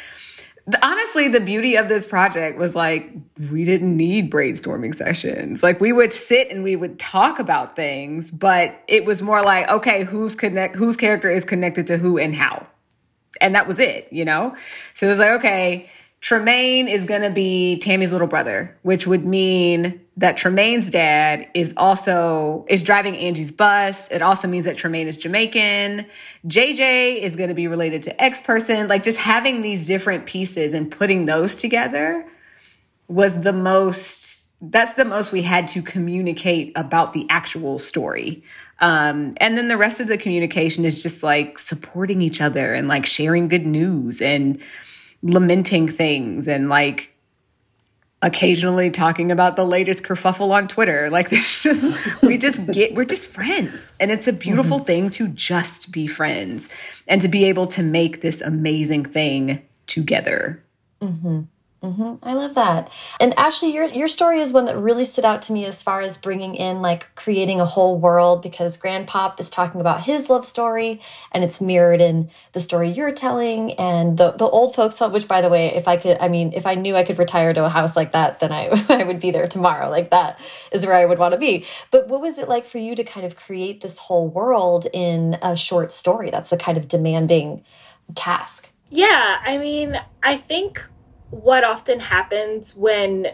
honestly 0.83 1.29
the 1.29 1.41
beauty 1.41 1.77
of 1.77 1.89
this 1.89 2.07
project 2.07 2.59
was 2.59 2.75
like 2.75 3.11
we 3.51 3.65
didn't 3.65 3.95
need 3.97 4.31
brainstorming 4.31 4.95
sessions 4.95 5.63
like 5.63 5.79
we 5.81 5.93
would 5.93 6.13
sit 6.13 6.51
and 6.51 6.63
we 6.63 6.75
would 6.75 6.99
talk 6.99 7.39
about 7.39 7.77
things 7.77 8.31
but 8.31 8.83
it 8.89 9.05
was 9.05 9.23
more 9.23 9.43
like 9.43 9.69
okay 9.69 10.05
who's 10.05 10.35
connect 10.35 10.75
whose 10.75 10.97
character 10.97 11.29
is 11.29 11.45
connected 11.45 11.87
to 11.87 11.99
who 11.99 12.19
and 12.19 12.35
how 12.35 12.67
and 13.41 13.55
that 13.55 13.67
was 13.67 13.81
it, 13.81 14.09
you 14.11 14.25
know? 14.25 14.57
So 14.95 15.07
it 15.07 15.11
was 15.11 15.19
like, 15.19 15.31
okay, 15.31 15.91
Tremaine 16.25 16.89
is 16.89 17.05
going 17.05 17.21
to 17.21 17.29
be 17.29 17.77
Tammy's 17.81 18.11
little 18.11 18.27
brother, 18.27 18.75
which 18.81 19.07
would 19.07 19.27
mean 19.27 20.01
that 20.17 20.39
Tremaine's 20.39 20.89
dad 20.89 21.47
is 21.53 21.75
also 21.77 22.65
is 22.67 22.83
driving 22.83 23.15
Angie's 23.15 23.53
bus. 23.53 24.09
It 24.11 24.23
also 24.23 24.49
means 24.49 24.65
that 24.65 24.79
Tremaine 24.79 25.07
is 25.07 25.19
Jamaican. 25.19 26.07
JJ 26.47 27.21
is 27.21 27.37
going 27.37 27.51
to 27.51 27.55
be 27.55 27.69
related 27.69 28.03
to 28.05 28.23
X 28.23 28.41
person. 28.41 28.89
Like 28.89 29.05
just 29.05 29.19
having 29.19 29.61
these 29.61 29.87
different 29.87 30.25
pieces 30.25 30.73
and 30.73 30.91
putting 30.91 31.27
those 31.27 31.55
together 31.55 32.27
was 33.07 33.43
the 33.43 33.53
most 33.53 34.49
that's 34.63 34.95
the 34.95 35.05
most 35.05 35.31
we 35.31 35.43
had 35.43 35.69
to 35.69 35.83
communicate 35.83 36.73
about 36.75 37.13
the 37.13 37.27
actual 37.29 37.79
story. 37.79 38.43
Um, 38.81 39.35
and 39.37 39.59
then 39.59 39.69
the 39.69 39.77
rest 39.77 40.01
of 40.01 40.09
the 40.09 40.17
communication 40.17 40.87
is 40.87 41.03
just 41.03 41.23
like 41.23 41.59
supporting 41.59 42.23
each 42.23 42.41
other 42.41 42.73
and 42.73 42.89
like 42.89 43.05
sharing 43.05 43.49
good 43.49 43.67
news 43.67 44.23
and 44.23 44.59
lamenting 45.25 45.89
things 45.89 46.47
and 46.47 46.69
like 46.69 47.11
occasionally 48.23 48.91
talking 48.91 49.33
about 49.33 49.57
the 49.57 49.65
latest 49.65 50.03
kerfuffle 50.03 50.51
on 50.51 50.69
Twitter. 50.69 51.11
Like 51.15 51.31
this 51.31 51.63
just 51.63 52.23
we 52.23 52.39
just 52.39 52.67
get 52.71 52.95
we're 52.95 53.05
just 53.05 53.29
friends. 53.29 53.93
And 53.99 54.11
it's 54.11 54.29
a 54.29 54.33
beautiful 54.33 54.79
mm-hmm. 54.79 54.87
thing 54.87 55.11
to 55.11 55.29
just 55.29 55.91
be 55.91 56.07
friends 56.07 56.69
and 57.09 57.21
to 57.21 57.29
be 57.29 57.45
able 57.45 57.67
to 57.69 57.83
make 57.83 58.21
this 58.21 58.41
amazing 58.41 59.05
thing 59.05 59.63
together. 59.87 60.63
Mm-hmm. 61.01 61.43
Mm-hmm. 61.85 62.27
I 62.27 62.33
love 62.33 62.55
that. 62.55 62.91
And 63.21 63.39
Ashley, 63.39 63.71
your 63.75 63.85
your 63.85 64.09
story 64.09 64.41
is 64.41 64.55
one 64.55 64.65
that 64.65 64.79
really 64.79 65.05
stood 65.05 65.27
out 65.27 65.43
to 65.43 65.53
me 65.53 65.67
as 65.67 65.83
far 65.83 66.01
as 66.01 66.17
bringing 66.17 66.55
in 66.55 66.81
like 66.81 67.15
creating 67.15 67.61
a 67.61 67.67
whole 67.67 67.99
world 67.99 68.41
because 68.41 68.79
Grandpop 68.79 69.39
is 69.39 69.51
talking 69.51 69.83
about 69.83 70.05
his 70.05 70.31
love 70.31 70.47
story 70.47 71.03
and 71.31 71.45
it's 71.45 71.61
mirrored 71.61 72.01
in 72.01 72.31
the 72.53 72.61
story 72.61 72.89
you're 72.89 73.13
telling 73.13 73.75
and 73.75 74.17
the 74.17 74.31
the 74.31 74.47
old 74.47 74.75
folks 74.75 74.99
home. 74.99 75.13
Which, 75.13 75.29
by 75.29 75.43
the 75.43 75.51
way, 75.51 75.75
if 75.75 75.87
I 75.87 75.99
could, 75.99 76.17
I 76.23 76.29
mean, 76.29 76.55
if 76.55 76.65
I 76.65 76.75
knew 76.75 76.97
I 76.97 77.05
could 77.05 77.19
retire 77.19 77.53
to 77.53 77.67
a 77.67 77.69
house 77.69 77.97
like 77.97 78.13
that, 78.13 78.41
then 78.41 78.51
I 78.51 78.69
I 78.89 79.05
would 79.05 79.21
be 79.21 79.31
there 79.31 79.47
tomorrow. 79.47 79.91
Like 79.91 80.09
that 80.09 80.41
is 80.73 80.87
where 80.87 80.97
I 80.97 81.05
would 81.05 81.19
want 81.19 81.35
to 81.35 81.39
be. 81.39 81.67
But 81.91 82.09
what 82.09 82.23
was 82.23 82.39
it 82.39 82.49
like 82.49 82.67
for 82.67 82.79
you 82.79 82.95
to 82.97 83.05
kind 83.05 83.27
of 83.27 83.37
create 83.37 83.83
this 83.83 83.99
whole 83.99 84.27
world 84.27 84.87
in 84.95 85.37
a 85.43 85.55
short 85.55 85.93
story? 85.93 86.31
That's 86.31 86.51
a 86.51 86.57
kind 86.57 86.79
of 86.79 86.89
demanding 86.89 87.63
task. 88.15 88.71
Yeah, 88.89 89.39
I 89.45 89.59
mean, 89.59 90.01
I 90.23 90.39
think 90.39 90.83
what 91.43 91.65
often 91.65 91.99
happens 91.99 92.77
when 92.77 93.27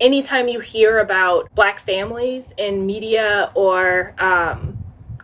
anytime 0.00 0.48
you 0.48 0.60
hear 0.60 0.98
about 1.00 1.52
black 1.54 1.80
families 1.80 2.52
in 2.56 2.86
media 2.86 3.50
or 3.54 4.14
um, 4.18 4.78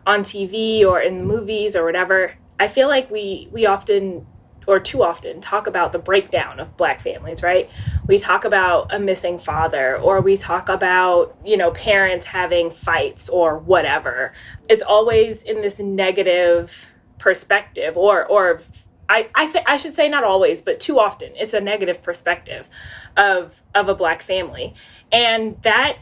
on 0.07 0.23
TV 0.23 0.85
or 0.85 1.01
in 1.01 1.19
the 1.19 1.25
movies 1.25 1.77
or 1.77 1.85
whatever, 1.85 2.35
I 2.59 2.69
feel 2.69 2.89
like 2.89 3.11
we 3.11 3.49
we 3.53 3.67
often 3.67 4.27
or 4.67 4.81
too 4.81 5.05
often 5.05 5.41
talk 5.41 5.69
about 5.69 5.93
the 5.93 5.99
breakdown 5.99 6.59
of 6.59 6.77
black 6.77 7.01
families, 7.01 7.41
right? 7.45 7.71
We 8.09 8.19
talk 8.19 8.45
about 8.45 8.93
a 8.93 8.99
missing 8.99 9.39
father 9.39 9.97
or 9.97 10.21
we 10.21 10.37
talk 10.37 10.69
about, 10.69 11.37
you 11.45 11.57
know, 11.57 11.71
parents 11.71 12.27
having 12.27 12.71
fights 12.71 13.29
or 13.29 13.59
whatever. 13.59 14.33
It's 14.69 14.83
always 14.83 15.43
in 15.45 15.61
this 15.61 15.79
negative 15.79 16.91
perspective 17.19 17.97
or 17.97 18.27
or 18.27 18.61
I, 19.09 19.29
I 19.35 19.47
say 19.47 19.63
I 19.67 19.77
should 19.77 19.95
say 19.95 20.09
not 20.09 20.25
always, 20.25 20.63
but 20.63 20.81
too 20.81 20.99
often 20.99 21.31
it's 21.35 21.55
a 21.55 21.61
negative 21.61 22.03
perspective 22.03 22.69
of 23.17 23.63
of 23.75 23.89
a 23.89 23.95
black 23.95 24.23
family. 24.23 24.75
And 25.13 25.61
that 25.63 25.99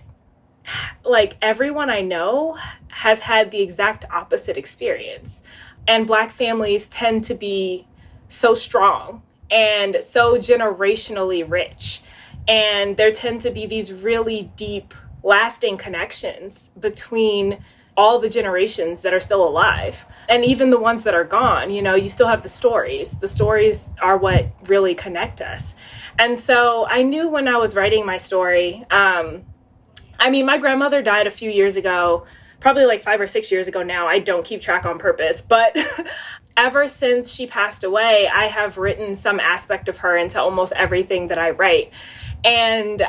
like 1.04 1.36
everyone 1.42 1.90
I 1.90 2.00
know 2.00 2.58
has 2.88 3.20
had 3.20 3.50
the 3.50 3.62
exact 3.62 4.04
opposite 4.10 4.56
experience. 4.56 5.42
And 5.86 6.06
black 6.06 6.30
families 6.30 6.86
tend 6.86 7.24
to 7.24 7.34
be 7.34 7.86
so 8.28 8.54
strong 8.54 9.22
and 9.50 9.98
so 10.02 10.36
generationally 10.36 11.48
rich. 11.48 12.02
And 12.48 12.96
there 12.96 13.10
tend 13.10 13.42
to 13.42 13.50
be 13.50 13.66
these 13.66 13.92
really 13.92 14.50
deep, 14.56 14.94
lasting 15.22 15.76
connections 15.76 16.70
between 16.78 17.62
all 17.96 18.18
the 18.18 18.28
generations 18.28 19.02
that 19.02 19.14
are 19.14 19.20
still 19.20 19.46
alive. 19.46 20.04
And 20.28 20.44
even 20.44 20.70
the 20.70 20.78
ones 20.78 21.04
that 21.04 21.14
are 21.14 21.24
gone 21.24 21.70
you 21.70 21.82
know 21.82 21.94
you 21.94 22.08
still 22.08 22.28
have 22.28 22.42
the 22.42 22.48
stories. 22.48 23.18
The 23.18 23.28
stories 23.28 23.92
are 24.00 24.16
what 24.16 24.46
really 24.64 24.94
connect 24.94 25.40
us. 25.40 25.74
And 26.18 26.38
so 26.38 26.86
i 26.86 27.02
knew 27.02 27.28
when 27.28 27.48
i 27.48 27.56
was 27.56 27.74
writing 27.74 28.06
my 28.06 28.16
story 28.16 28.84
um, 28.90 29.42
i 30.18 30.30
mean 30.30 30.46
my 30.46 30.58
grandmother 30.58 31.02
died 31.02 31.26
a 31.26 31.30
few 31.30 31.50
years 31.50 31.76
ago 31.76 32.26
probably 32.60 32.86
like 32.86 33.02
five 33.02 33.20
or 33.20 33.26
six 33.26 33.52
years 33.52 33.68
ago 33.68 33.82
now. 33.82 34.06
I 34.06 34.20
don't 34.20 34.42
keep 34.42 34.60
track 34.60 34.86
on 34.86 34.98
purpose 34.98 35.42
but 35.42 35.76
ever 36.56 36.86
since 36.88 37.32
she 37.32 37.46
passed 37.46 37.84
away 37.84 38.28
i 38.32 38.44
have 38.44 38.78
written 38.78 39.16
some 39.16 39.40
aspect 39.40 39.88
of 39.88 39.98
her 39.98 40.16
into 40.16 40.40
almost 40.40 40.72
everything 40.72 41.28
that 41.28 41.38
i 41.38 41.50
write. 41.50 41.92
And 42.44 43.02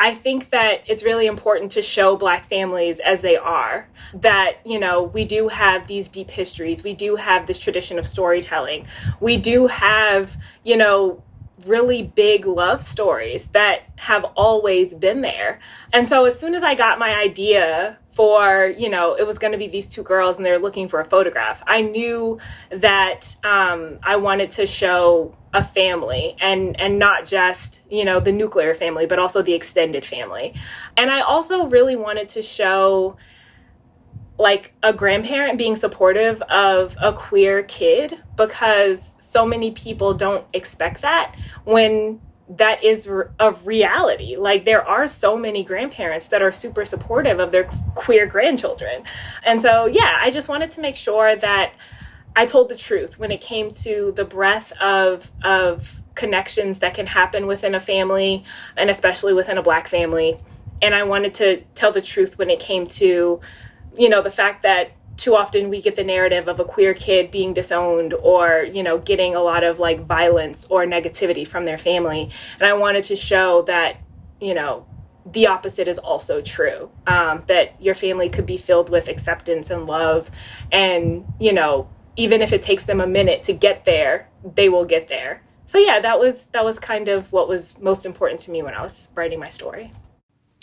I 0.00 0.14
think 0.14 0.48
that 0.48 0.82
it's 0.86 1.04
really 1.04 1.26
important 1.26 1.72
to 1.72 1.82
show 1.82 2.16
Black 2.16 2.48
families 2.48 3.00
as 3.00 3.20
they 3.20 3.36
are. 3.36 3.86
That, 4.14 4.54
you 4.64 4.80
know, 4.80 5.02
we 5.02 5.26
do 5.26 5.48
have 5.48 5.88
these 5.88 6.08
deep 6.08 6.30
histories, 6.30 6.82
we 6.82 6.94
do 6.94 7.16
have 7.16 7.46
this 7.46 7.58
tradition 7.58 7.98
of 7.98 8.08
storytelling, 8.08 8.86
we 9.20 9.36
do 9.36 9.66
have, 9.66 10.38
you 10.64 10.78
know, 10.78 11.22
really 11.66 12.02
big 12.02 12.46
love 12.46 12.82
stories 12.82 13.48
that 13.48 13.82
have 13.96 14.24
always 14.36 14.94
been 14.94 15.20
there. 15.20 15.60
And 15.92 16.08
so 16.08 16.24
as 16.24 16.38
soon 16.38 16.54
as 16.54 16.62
I 16.62 16.74
got 16.74 16.98
my 16.98 17.14
idea 17.14 17.98
for, 18.10 18.74
you 18.76 18.88
know, 18.88 19.14
it 19.14 19.26
was 19.26 19.38
going 19.38 19.52
to 19.52 19.58
be 19.58 19.66
these 19.66 19.86
two 19.86 20.02
girls 20.02 20.36
and 20.36 20.44
they're 20.44 20.58
looking 20.58 20.88
for 20.88 21.00
a 21.00 21.04
photograph, 21.04 21.62
I 21.66 21.82
knew 21.82 22.38
that 22.70 23.36
um, 23.44 23.98
I 24.02 24.16
wanted 24.16 24.52
to 24.52 24.66
show 24.66 25.36
a 25.52 25.64
family 25.64 26.36
and 26.40 26.78
and 26.80 26.98
not 26.98 27.24
just 27.24 27.80
you 27.90 28.04
know 28.04 28.20
the 28.20 28.30
nuclear 28.30 28.72
family 28.72 29.04
but 29.04 29.18
also 29.18 29.42
the 29.42 29.52
extended 29.52 30.04
family 30.04 30.54
and 30.96 31.10
i 31.10 31.20
also 31.20 31.66
really 31.66 31.96
wanted 31.96 32.28
to 32.28 32.40
show 32.40 33.16
like 34.40 34.72
a 34.82 34.92
grandparent 34.92 35.58
being 35.58 35.76
supportive 35.76 36.40
of 36.42 36.96
a 37.00 37.12
queer 37.12 37.62
kid 37.62 38.18
because 38.36 39.14
so 39.18 39.44
many 39.44 39.70
people 39.70 40.14
don't 40.14 40.46
expect 40.54 41.02
that 41.02 41.36
when 41.64 42.18
that 42.48 42.82
is 42.82 43.06
a 43.06 43.52
reality. 43.64 44.36
Like 44.36 44.64
there 44.64 44.82
are 44.84 45.06
so 45.06 45.36
many 45.36 45.62
grandparents 45.62 46.28
that 46.28 46.42
are 46.42 46.50
super 46.50 46.86
supportive 46.86 47.38
of 47.38 47.52
their 47.52 47.64
queer 47.94 48.26
grandchildren. 48.26 49.04
And 49.44 49.60
so, 49.60 49.84
yeah, 49.86 50.18
I 50.20 50.30
just 50.30 50.48
wanted 50.48 50.70
to 50.70 50.80
make 50.80 50.96
sure 50.96 51.36
that 51.36 51.74
I 52.34 52.46
told 52.46 52.70
the 52.70 52.76
truth 52.76 53.18
when 53.18 53.30
it 53.30 53.42
came 53.42 53.70
to 53.72 54.12
the 54.16 54.24
breadth 54.24 54.72
of 54.80 55.30
of 55.44 56.00
connections 56.14 56.80
that 56.80 56.94
can 56.94 57.06
happen 57.06 57.46
within 57.46 57.74
a 57.74 57.80
family 57.80 58.44
and 58.76 58.88
especially 58.90 59.34
within 59.34 59.58
a 59.58 59.62
black 59.62 59.86
family. 59.86 60.38
And 60.82 60.94
I 60.94 61.02
wanted 61.02 61.34
to 61.34 61.62
tell 61.74 61.92
the 61.92 62.00
truth 62.00 62.38
when 62.38 62.48
it 62.48 62.58
came 62.58 62.86
to, 62.86 63.40
you 63.96 64.08
know, 64.08 64.22
the 64.22 64.30
fact 64.30 64.62
that 64.62 64.92
too 65.16 65.36
often 65.36 65.68
we 65.68 65.82
get 65.82 65.96
the 65.96 66.04
narrative 66.04 66.48
of 66.48 66.60
a 66.60 66.64
queer 66.64 66.94
kid 66.94 67.30
being 67.30 67.52
disowned 67.52 68.14
or, 68.14 68.66
you 68.72 68.82
know, 68.82 68.98
getting 68.98 69.34
a 69.34 69.40
lot 69.40 69.64
of 69.64 69.78
like 69.78 70.06
violence 70.06 70.66
or 70.70 70.84
negativity 70.86 71.46
from 71.46 71.64
their 71.64 71.76
family. 71.76 72.30
And 72.54 72.62
I 72.62 72.72
wanted 72.72 73.04
to 73.04 73.16
show 73.16 73.62
that, 73.62 73.98
you 74.40 74.54
know, 74.54 74.86
the 75.26 75.46
opposite 75.46 75.86
is 75.86 75.98
also 75.98 76.40
true 76.40 76.90
um, 77.06 77.42
that 77.46 77.80
your 77.80 77.94
family 77.94 78.30
could 78.30 78.46
be 78.46 78.56
filled 78.56 78.88
with 78.88 79.08
acceptance 79.08 79.68
and 79.68 79.86
love 79.86 80.30
and 80.72 81.26
you 81.38 81.52
know 81.52 81.90
even 82.16 82.42
if 82.42 82.52
it 82.52 82.60
takes 82.60 82.84
them 82.84 83.00
a 83.00 83.06
minute 83.06 83.42
to 83.44 83.52
get 83.52 83.84
there, 83.84 84.28
they 84.44 84.68
will 84.68 84.84
get 84.84 85.08
there. 85.08 85.42
So 85.66 85.78
yeah, 85.78 86.00
that 86.00 86.18
was 86.18 86.46
that 86.46 86.64
was 86.64 86.78
kind 86.78 87.08
of 87.08 87.32
what 87.32 87.48
was 87.48 87.78
most 87.80 88.04
important 88.04 88.40
to 88.42 88.50
me 88.50 88.62
when 88.62 88.74
I 88.74 88.82
was 88.82 89.08
writing 89.14 89.38
my 89.38 89.48
story. 89.48 89.92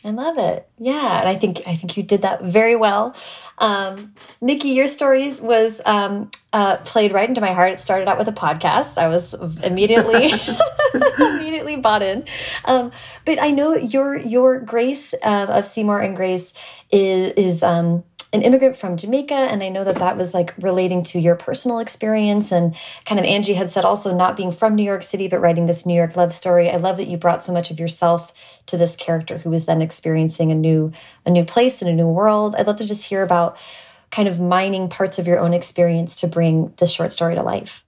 I 0.08 0.12
love 0.12 0.38
it. 0.38 0.66
Yeah, 0.80 1.20
and 1.20 1.28
I 1.28 1.36
think 1.36 1.68
I 1.68 1.76
think 1.76 1.98
you 1.98 2.04
did 2.04 2.22
that 2.22 2.42
very 2.42 2.78
well. 2.78 3.14
Um, 3.58 4.14
Nikki, 4.40 4.70
your 4.70 4.88
stories 4.88 5.42
was 5.42 5.82
um, 5.86 6.32
uh, 6.54 6.78
played 6.78 7.12
right 7.12 7.28
into 7.28 7.42
my 7.42 7.52
heart. 7.52 7.74
It 7.74 7.82
started 7.82 8.08
out 8.08 8.18
with 8.18 8.30
a 8.30 8.32
podcast. 8.32 8.98
I 8.98 9.10
was 9.10 9.34
immediately 9.66 10.32
immediately 11.20 11.76
bought 11.76 12.04
in. 12.04 12.24
Um, 12.64 12.94
but 13.26 13.42
I 13.42 13.52
know 13.52 13.76
your 13.76 14.16
your 14.16 14.62
Grace 14.62 15.14
uh, 15.26 15.48
of 15.50 15.66
Seymour 15.66 16.00
and 16.00 16.16
Grace 16.16 16.54
is 16.90 17.34
is 17.34 17.62
um, 17.62 18.06
an 18.38 18.44
immigrant 18.44 18.76
from 18.76 18.98
Jamaica, 18.98 19.34
and 19.34 19.64
I 19.64 19.70
know 19.70 19.84
that 19.84 19.96
that 19.96 20.16
was 20.16 20.34
like 20.34 20.54
relating 20.60 21.04
to 21.06 21.20
your 21.20 21.36
personal 21.36 21.80
experience. 21.80 22.52
And 22.52 22.76
kind 23.06 23.20
of 23.20 23.26
Angie 23.26 23.56
had 23.56 23.70
said 23.70 23.84
also 23.84 24.16
not 24.16 24.38
being 24.38 24.52
from 24.52 24.76
New 24.76 24.84
York 24.84 25.02
City, 25.02 25.28
but 25.28 25.40
writing 25.40 25.66
this 25.66 25.86
New 25.86 25.96
York 25.96 26.16
love 26.16 26.32
story. 26.32 26.70
I 26.70 26.78
love 26.78 26.98
that 26.98 27.08
you 27.08 27.18
brought 27.18 27.44
so 27.44 27.52
much 27.52 27.72
of 27.72 27.80
yourself 27.80 28.32
to 28.68 28.78
this 28.78 28.96
character 28.96 29.40
who 29.40 29.50
was 29.50 29.66
then 29.66 29.82
experiencing 29.82 30.52
a 30.52 30.56
new 30.56 30.92
a 31.26 31.32
new 31.32 31.44
place 31.44 31.82
and 31.82 31.90
a 31.90 31.94
new 31.94 32.08
world. 32.08 32.56
I'd 32.56 32.68
love 32.68 32.76
to 32.78 32.86
just 32.86 33.06
hear 33.06 33.24
about 33.24 33.58
kind 34.12 34.28
of 34.28 34.40
mining 34.40 34.88
parts 34.88 35.20
of 35.20 35.28
your 35.28 35.40
own 35.40 35.54
experience 35.54 36.16
to 36.18 36.28
bring 36.28 36.74
this 36.78 36.92
short 36.92 37.12
story 37.12 37.36
to 37.36 37.44
life. 37.44 37.84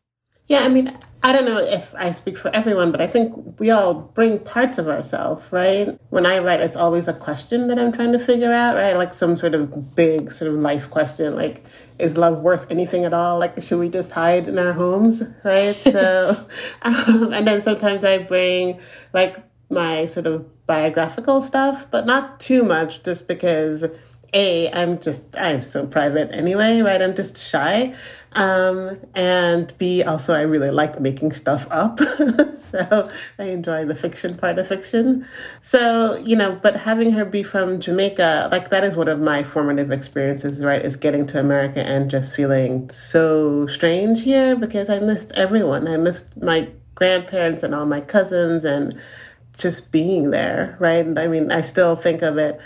Yeah, 0.47 0.61
I 0.61 0.67
mean, 0.67 0.97
I 1.21 1.33
don't 1.33 1.43
know 1.43 1.57
if 1.57 1.93
I 1.95 2.13
speak 2.13 2.37
for 2.37 2.49
everyone, 2.55 2.91
but 2.91 3.01
I 3.01 3.07
think 3.07 3.59
we 3.59 3.71
all 3.71 3.93
bring 3.93 4.39
parts 4.39 4.77
of 4.77 4.87
ourselves, 4.87 5.51
right? 5.51 5.99
When 6.11 6.25
I 6.25 6.39
write, 6.39 6.61
it's 6.61 6.77
always 6.77 7.09
a 7.09 7.13
question 7.13 7.67
that 7.67 7.77
I'm 7.77 7.91
trying 7.91 8.13
to 8.13 8.19
figure 8.19 8.53
out, 8.53 8.75
right? 8.75 8.95
Like 8.95 9.13
some 9.13 9.35
sort 9.35 9.53
of 9.53 9.95
big 9.95 10.31
sort 10.31 10.49
of 10.49 10.59
life 10.59 10.89
question, 10.89 11.35
like, 11.35 11.65
is 11.97 12.17
love 12.17 12.41
worth 12.41 12.71
anything 12.71 13.03
at 13.03 13.13
all? 13.13 13.37
Like, 13.37 13.61
should 13.61 13.79
we 13.79 13.89
just 13.89 14.11
hide 14.11 14.47
in 14.47 14.57
our 14.57 14.71
homes, 14.73 15.23
right? 15.43 15.75
So, 15.89 16.47
um, 16.83 17.33
and 17.33 17.47
then 17.47 17.61
sometimes 17.61 18.03
I 18.03 18.19
bring 18.19 18.79
like 19.11 19.37
my 19.69 20.05
sort 20.05 20.27
of 20.27 20.65
biographical 20.67 21.41
stuff, 21.41 21.89
but 21.89 22.05
not 22.05 22.39
too 22.39 22.63
much, 22.63 23.03
just 23.03 23.27
because 23.27 23.83
a 24.33 24.71
i'm 24.71 24.99
just 24.99 25.23
i'm 25.37 25.61
so 25.61 25.85
private 25.85 26.31
anyway 26.31 26.81
right? 26.81 27.01
I'm 27.01 27.15
just 27.15 27.37
shy. 27.37 27.93
Um, 28.33 28.99
and 29.15 29.75
b 29.79 30.03
also 30.03 30.35
i 30.35 30.41
really 30.41 30.69
like 30.69 30.99
making 30.99 31.31
stuff 31.31 31.67
up. 31.71 31.99
So 32.55 33.09
i 33.39 33.45
enjoy 33.45 33.85
the 33.85 33.95
fiction 33.95 34.37
part 34.37 34.59
of 34.59 34.67
fiction. 34.67 35.27
So 35.61 36.17
you 36.17 36.35
know 36.35 36.59
but 36.61 36.75
having 36.75 37.11
her 37.13 37.25
be 37.25 37.41
from 37.41 37.79
jamaica 37.79 38.49
like 38.51 38.69
that 38.69 38.83
is 38.83 38.95
one 38.95 39.07
of 39.07 39.19
my 39.19 39.43
formative 39.43 39.91
experiences 39.91 40.63
right? 40.63 40.83
Is 40.83 40.95
getting 40.95 41.25
to 41.27 41.39
america 41.39 41.81
and 41.83 42.11
just 42.11 42.35
feeling 42.35 42.89
so 42.91 43.65
strange 43.67 44.23
here 44.23 44.55
because 44.55 44.89
i 44.89 44.99
missed 44.99 45.31
everyone. 45.33 45.87
I 45.87 45.97
missed 45.97 46.39
my 46.41 46.69
grandparents 46.95 47.63
and 47.63 47.73
all 47.73 47.85
my 47.85 48.01
cousins 48.01 48.65
and 48.65 48.99
just 49.57 49.91
being 49.91 50.29
there 50.29 50.77
right? 50.79 51.05
I 51.17 51.27
mean 51.27 51.51
i 51.51 51.61
still 51.61 51.95
think 51.95 52.21
of 52.21 52.37
it 52.37 52.61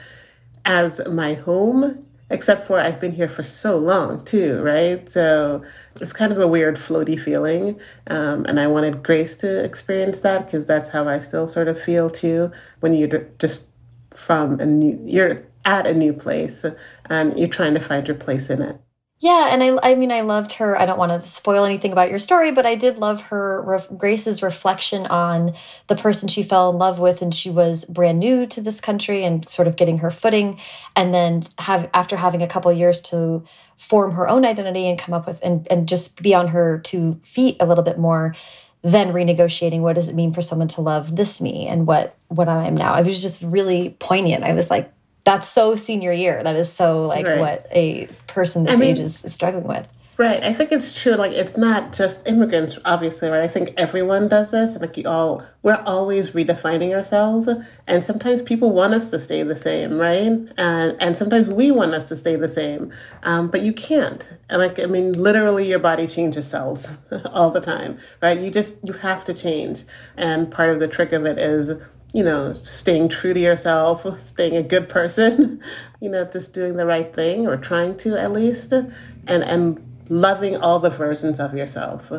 as 0.65 1.01
my 1.07 1.33
home, 1.33 2.05
except 2.29 2.65
for 2.65 2.79
I've 2.79 2.99
been 2.99 3.11
here 3.11 3.27
for 3.27 3.43
so 3.43 3.77
long 3.77 4.23
too, 4.25 4.61
right? 4.61 5.09
So 5.09 5.63
it's 6.01 6.13
kind 6.13 6.31
of 6.31 6.39
a 6.39 6.47
weird 6.47 6.77
floaty 6.77 7.19
feeling. 7.19 7.79
Um, 8.07 8.45
and 8.45 8.59
I 8.59 8.67
wanted 8.67 9.03
Grace 9.03 9.35
to 9.37 9.63
experience 9.63 10.21
that 10.21 10.45
because 10.45 10.65
that's 10.65 10.89
how 10.89 11.07
I 11.07 11.19
still 11.19 11.47
sort 11.47 11.67
of 11.67 11.81
feel 11.81 12.09
too 12.09 12.51
when 12.79 12.93
you're 12.93 13.27
just 13.39 13.69
from 14.11 14.59
a 14.59 14.65
new, 14.65 14.99
you're 15.05 15.43
at 15.65 15.87
a 15.87 15.93
new 15.93 16.13
place 16.13 16.65
and 17.09 17.37
you're 17.37 17.47
trying 17.47 17.73
to 17.73 17.79
find 17.79 18.07
your 18.07 18.17
place 18.17 18.49
in 18.49 18.61
it. 18.61 18.79
Yeah, 19.23 19.53
and 19.53 19.63
I, 19.63 19.91
I 19.91 19.95
mean, 19.95 20.11
I 20.11 20.19
loved 20.19 20.51
her. 20.55 20.77
I 20.77 20.85
don't 20.85 20.99
want 20.99 21.23
to 21.23 21.29
spoil 21.29 21.63
anything 21.63 21.93
about 21.93 22.09
your 22.09 22.19
story, 22.19 22.51
but 22.51 22.65
I 22.65 22.75
did 22.75 22.97
love 22.97 23.21
her, 23.21 23.81
Grace's 23.95 24.43
reflection 24.43 25.05
on 25.05 25.53
the 25.87 25.95
person 25.95 26.27
she 26.27 26.43
fell 26.43 26.69
in 26.71 26.77
love 26.77 26.99
with, 26.99 27.21
and 27.21 27.33
she 27.33 27.49
was 27.49 27.85
brand 27.85 28.19
new 28.19 28.45
to 28.47 28.59
this 28.59 28.81
country 28.81 29.23
and 29.23 29.47
sort 29.47 29.69
of 29.69 29.77
getting 29.77 29.99
her 29.99 30.11
footing, 30.11 30.59
and 30.93 31.13
then 31.13 31.47
have 31.59 31.89
after 31.93 32.17
having 32.17 32.41
a 32.41 32.47
couple 32.47 32.73
years 32.73 32.99
to 33.03 33.45
form 33.77 34.11
her 34.11 34.27
own 34.27 34.43
identity 34.43 34.89
and 34.89 34.99
come 34.99 35.13
up 35.13 35.25
with 35.25 35.39
and 35.41 35.69
and 35.71 35.87
just 35.87 36.21
be 36.21 36.33
on 36.33 36.49
her 36.49 36.79
two 36.79 37.17
feet 37.23 37.55
a 37.61 37.65
little 37.65 37.83
bit 37.83 37.97
more 37.97 38.35
then 38.81 39.13
renegotiating 39.13 39.79
what 39.79 39.95
does 39.95 40.09
it 40.09 40.15
mean 40.15 40.33
for 40.33 40.41
someone 40.41 40.67
to 40.67 40.81
love 40.81 41.15
this 41.15 41.39
me 41.39 41.65
and 41.67 41.87
what 41.87 42.17
what 42.27 42.49
I 42.49 42.67
am 42.67 42.75
now. 42.75 42.95
It 42.95 43.05
was 43.05 43.21
just 43.21 43.41
really 43.41 43.95
poignant. 43.99 44.43
I 44.43 44.53
was 44.53 44.69
like, 44.69 44.91
that's 45.23 45.47
so 45.47 45.75
senior 45.75 46.11
year. 46.11 46.43
That 46.43 46.55
is 46.55 46.71
so 46.71 47.07
like 47.07 47.25
right. 47.25 47.39
what 47.39 47.67
a 47.71 48.07
person 48.27 48.65
this 48.65 48.75
I 48.75 48.77
mean, 48.77 48.91
age 48.91 48.99
is, 48.99 49.23
is 49.23 49.33
struggling 49.33 49.67
with. 49.67 49.87
Right. 50.17 50.43
I 50.43 50.53
think 50.53 50.71
it's 50.71 51.01
true. 51.01 51.13
Like 51.13 51.31
it's 51.31 51.57
not 51.57 51.91
just 51.91 52.27
immigrants, 52.27 52.77
obviously, 52.85 53.29
right? 53.29 53.41
I 53.41 53.47
think 53.47 53.73
everyone 53.77 54.27
does 54.27 54.51
this. 54.51 54.77
Like 54.79 54.95
you 54.95 55.07
all 55.07 55.43
we're 55.63 55.81
always 55.85 56.31
redefining 56.31 56.93
ourselves. 56.93 57.49
And 57.87 58.03
sometimes 58.03 58.43
people 58.43 58.71
want 58.71 58.93
us 58.93 59.09
to 59.09 59.17
stay 59.17 59.41
the 59.41 59.55
same, 59.55 59.97
right? 59.97 60.31
And 60.57 60.95
and 60.99 61.17
sometimes 61.17 61.49
we 61.49 61.71
want 61.71 61.93
us 61.93 62.09
to 62.09 62.15
stay 62.15 62.35
the 62.35 62.47
same. 62.47 62.91
Um, 63.23 63.49
but 63.49 63.61
you 63.61 63.73
can't. 63.73 64.31
And 64.49 64.59
like 64.59 64.79
I 64.79 64.85
mean, 64.85 65.13
literally 65.13 65.67
your 65.67 65.79
body 65.79 66.05
changes 66.05 66.47
cells 66.47 66.87
all 67.25 67.49
the 67.49 67.61
time, 67.61 67.97
right? 68.21 68.39
You 68.39 68.51
just 68.51 68.75
you 68.83 68.93
have 68.93 69.25
to 69.25 69.33
change. 69.33 69.83
And 70.15 70.51
part 70.51 70.69
of 70.69 70.79
the 70.79 70.87
trick 70.87 71.11
of 71.11 71.25
it 71.25 71.39
is 71.39 71.71
you 72.13 72.23
know, 72.23 72.53
staying 72.53 73.09
true 73.09 73.33
to 73.33 73.39
yourself, 73.39 74.05
staying 74.19 74.55
a 74.55 74.63
good 74.63 74.87
person, 74.87 75.61
you 75.99 76.09
know, 76.09 76.23
just 76.25 76.53
doing 76.53 76.77
the 76.77 76.85
right 76.85 77.13
thing 77.13 77.47
or 77.47 77.57
trying 77.57 77.97
to 77.97 78.19
at 78.19 78.31
least, 78.31 78.71
and 78.71 78.93
and 79.27 79.89
loving 80.09 80.55
all 80.55 80.79
the 80.79 80.91
versions 80.91 81.39
of 81.39 81.55
yourself, 81.55 82.11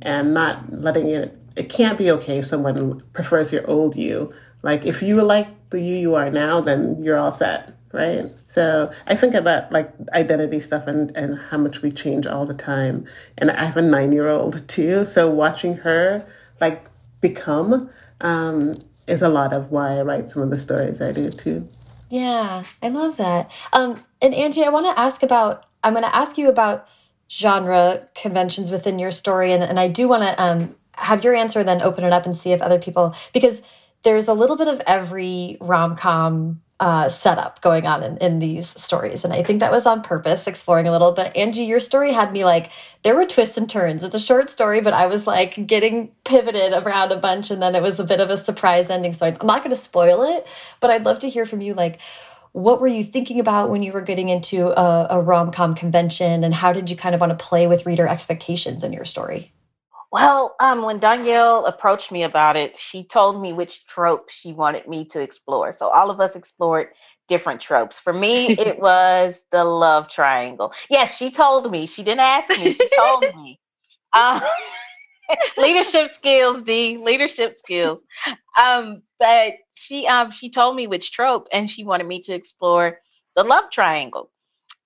and 0.00 0.34
not 0.34 0.72
letting 0.72 1.10
it. 1.10 1.38
It 1.54 1.68
can't 1.68 1.98
be 1.98 2.10
okay 2.12 2.38
if 2.38 2.46
someone 2.46 3.02
prefers 3.12 3.52
your 3.52 3.68
old 3.68 3.94
you. 3.94 4.32
Like 4.62 4.86
if 4.86 5.02
you 5.02 5.16
like 5.16 5.48
the 5.68 5.80
you 5.80 5.96
you 5.96 6.14
are 6.14 6.30
now, 6.30 6.62
then 6.62 7.02
you're 7.02 7.18
all 7.18 7.32
set, 7.32 7.74
right? 7.92 8.30
So 8.46 8.90
I 9.06 9.14
think 9.14 9.34
about 9.34 9.70
like 9.70 9.92
identity 10.14 10.60
stuff 10.60 10.86
and 10.86 11.14
and 11.14 11.38
how 11.38 11.58
much 11.58 11.82
we 11.82 11.90
change 11.90 12.26
all 12.26 12.46
the 12.46 12.54
time. 12.54 13.04
And 13.36 13.50
I 13.50 13.64
have 13.64 13.76
a 13.76 13.82
nine 13.82 14.12
year 14.12 14.28
old 14.28 14.66
too, 14.66 15.04
so 15.04 15.28
watching 15.28 15.76
her 15.78 16.26
like 16.58 16.88
become. 17.20 17.90
Um, 18.22 18.74
is 19.06 19.22
a 19.22 19.28
lot 19.28 19.52
of 19.52 19.70
why 19.70 19.98
I 19.98 20.02
write 20.02 20.30
some 20.30 20.42
of 20.42 20.50
the 20.50 20.58
stories 20.58 21.00
I 21.00 21.12
do 21.12 21.28
too. 21.28 21.68
Yeah, 22.08 22.64
I 22.82 22.88
love 22.88 23.16
that. 23.16 23.50
Um, 23.72 24.04
and 24.20 24.34
Angie, 24.34 24.64
I 24.64 24.68
want 24.68 24.86
to 24.86 25.00
ask 25.00 25.22
about. 25.22 25.66
I'm 25.84 25.94
going 25.94 26.04
to 26.04 26.14
ask 26.14 26.38
you 26.38 26.48
about 26.48 26.86
genre 27.28 28.06
conventions 28.14 28.70
within 28.70 28.98
your 28.98 29.10
story, 29.10 29.52
and, 29.52 29.62
and 29.62 29.80
I 29.80 29.88
do 29.88 30.06
want 30.06 30.22
to 30.22 30.42
um, 30.42 30.76
have 30.94 31.24
your 31.24 31.34
answer, 31.34 31.64
then 31.64 31.82
open 31.82 32.04
it 32.04 32.12
up 32.12 32.26
and 32.26 32.36
see 32.36 32.52
if 32.52 32.60
other 32.60 32.78
people 32.78 33.14
because 33.32 33.62
there's 34.02 34.28
a 34.28 34.34
little 34.34 34.56
bit 34.56 34.68
of 34.68 34.80
every 34.86 35.56
rom 35.60 35.96
com 35.96 36.60
uh, 36.82 37.08
setup 37.08 37.60
going 37.60 37.86
on 37.86 38.02
in, 38.02 38.16
in 38.16 38.40
these 38.40 38.68
stories. 38.68 39.24
And 39.24 39.32
I 39.32 39.44
think 39.44 39.60
that 39.60 39.70
was 39.70 39.86
on 39.86 40.02
purpose, 40.02 40.48
exploring 40.48 40.88
a 40.88 40.90
little. 40.90 41.12
But 41.12 41.36
Angie, 41.36 41.64
your 41.64 41.78
story 41.78 42.12
had 42.12 42.32
me 42.32 42.44
like, 42.44 42.72
there 43.04 43.14
were 43.14 43.24
twists 43.24 43.56
and 43.56 43.70
turns. 43.70 44.02
It's 44.02 44.16
a 44.16 44.20
short 44.20 44.50
story, 44.50 44.80
but 44.80 44.92
I 44.92 45.06
was 45.06 45.24
like 45.24 45.64
getting 45.64 46.08
pivoted 46.24 46.72
around 46.72 47.12
a 47.12 47.18
bunch. 47.18 47.52
And 47.52 47.62
then 47.62 47.76
it 47.76 47.82
was 47.82 48.00
a 48.00 48.04
bit 48.04 48.18
of 48.18 48.30
a 48.30 48.36
surprise 48.36 48.90
ending. 48.90 49.12
So 49.12 49.26
I'm 49.26 49.36
not 49.44 49.62
going 49.62 49.70
to 49.70 49.76
spoil 49.76 50.24
it, 50.24 50.44
but 50.80 50.90
I'd 50.90 51.04
love 51.04 51.20
to 51.20 51.28
hear 51.28 51.46
from 51.46 51.60
you. 51.60 51.74
Like, 51.74 52.00
what 52.50 52.80
were 52.80 52.88
you 52.88 53.04
thinking 53.04 53.38
about 53.38 53.70
when 53.70 53.84
you 53.84 53.92
were 53.92 54.02
getting 54.02 54.28
into 54.28 54.66
a, 54.76 55.06
a 55.10 55.20
rom 55.20 55.52
com 55.52 55.76
convention? 55.76 56.42
And 56.42 56.52
how 56.52 56.72
did 56.72 56.90
you 56.90 56.96
kind 56.96 57.14
of 57.14 57.20
want 57.20 57.30
to 57.30 57.44
play 57.44 57.68
with 57.68 57.86
reader 57.86 58.08
expectations 58.08 58.82
in 58.82 58.92
your 58.92 59.04
story? 59.04 59.51
Well, 60.12 60.54
um, 60.60 60.82
when 60.82 61.00
Dhonielle 61.00 61.66
approached 61.66 62.12
me 62.12 62.22
about 62.22 62.54
it, 62.54 62.78
she 62.78 63.02
told 63.02 63.40
me 63.40 63.54
which 63.54 63.86
trope 63.86 64.28
she 64.28 64.52
wanted 64.52 64.86
me 64.86 65.06
to 65.06 65.22
explore. 65.22 65.72
So 65.72 65.88
all 65.88 66.10
of 66.10 66.20
us 66.20 66.36
explored 66.36 66.88
different 67.28 67.62
tropes. 67.62 67.98
For 67.98 68.12
me, 68.12 68.50
it 68.50 68.78
was 68.80 69.46
the 69.52 69.64
love 69.64 70.08
triangle. 70.10 70.74
Yes, 70.90 71.16
she 71.16 71.30
told 71.30 71.70
me. 71.70 71.86
She 71.86 72.02
didn't 72.02 72.20
ask 72.20 72.50
me. 72.50 72.74
She 72.74 72.88
told 72.94 73.24
me. 73.34 73.58
Um, 74.12 74.42
leadership 75.56 76.08
skills, 76.08 76.60
D. 76.60 76.98
Leadership 76.98 77.56
skills. 77.56 78.04
Um, 78.62 79.00
but 79.18 79.54
she 79.74 80.06
um 80.06 80.30
she 80.30 80.50
told 80.50 80.76
me 80.76 80.86
which 80.86 81.12
trope, 81.12 81.48
and 81.50 81.70
she 81.70 81.84
wanted 81.84 82.06
me 82.06 82.20
to 82.24 82.34
explore 82.34 82.98
the 83.34 83.42
love 83.42 83.70
triangle. 83.70 84.30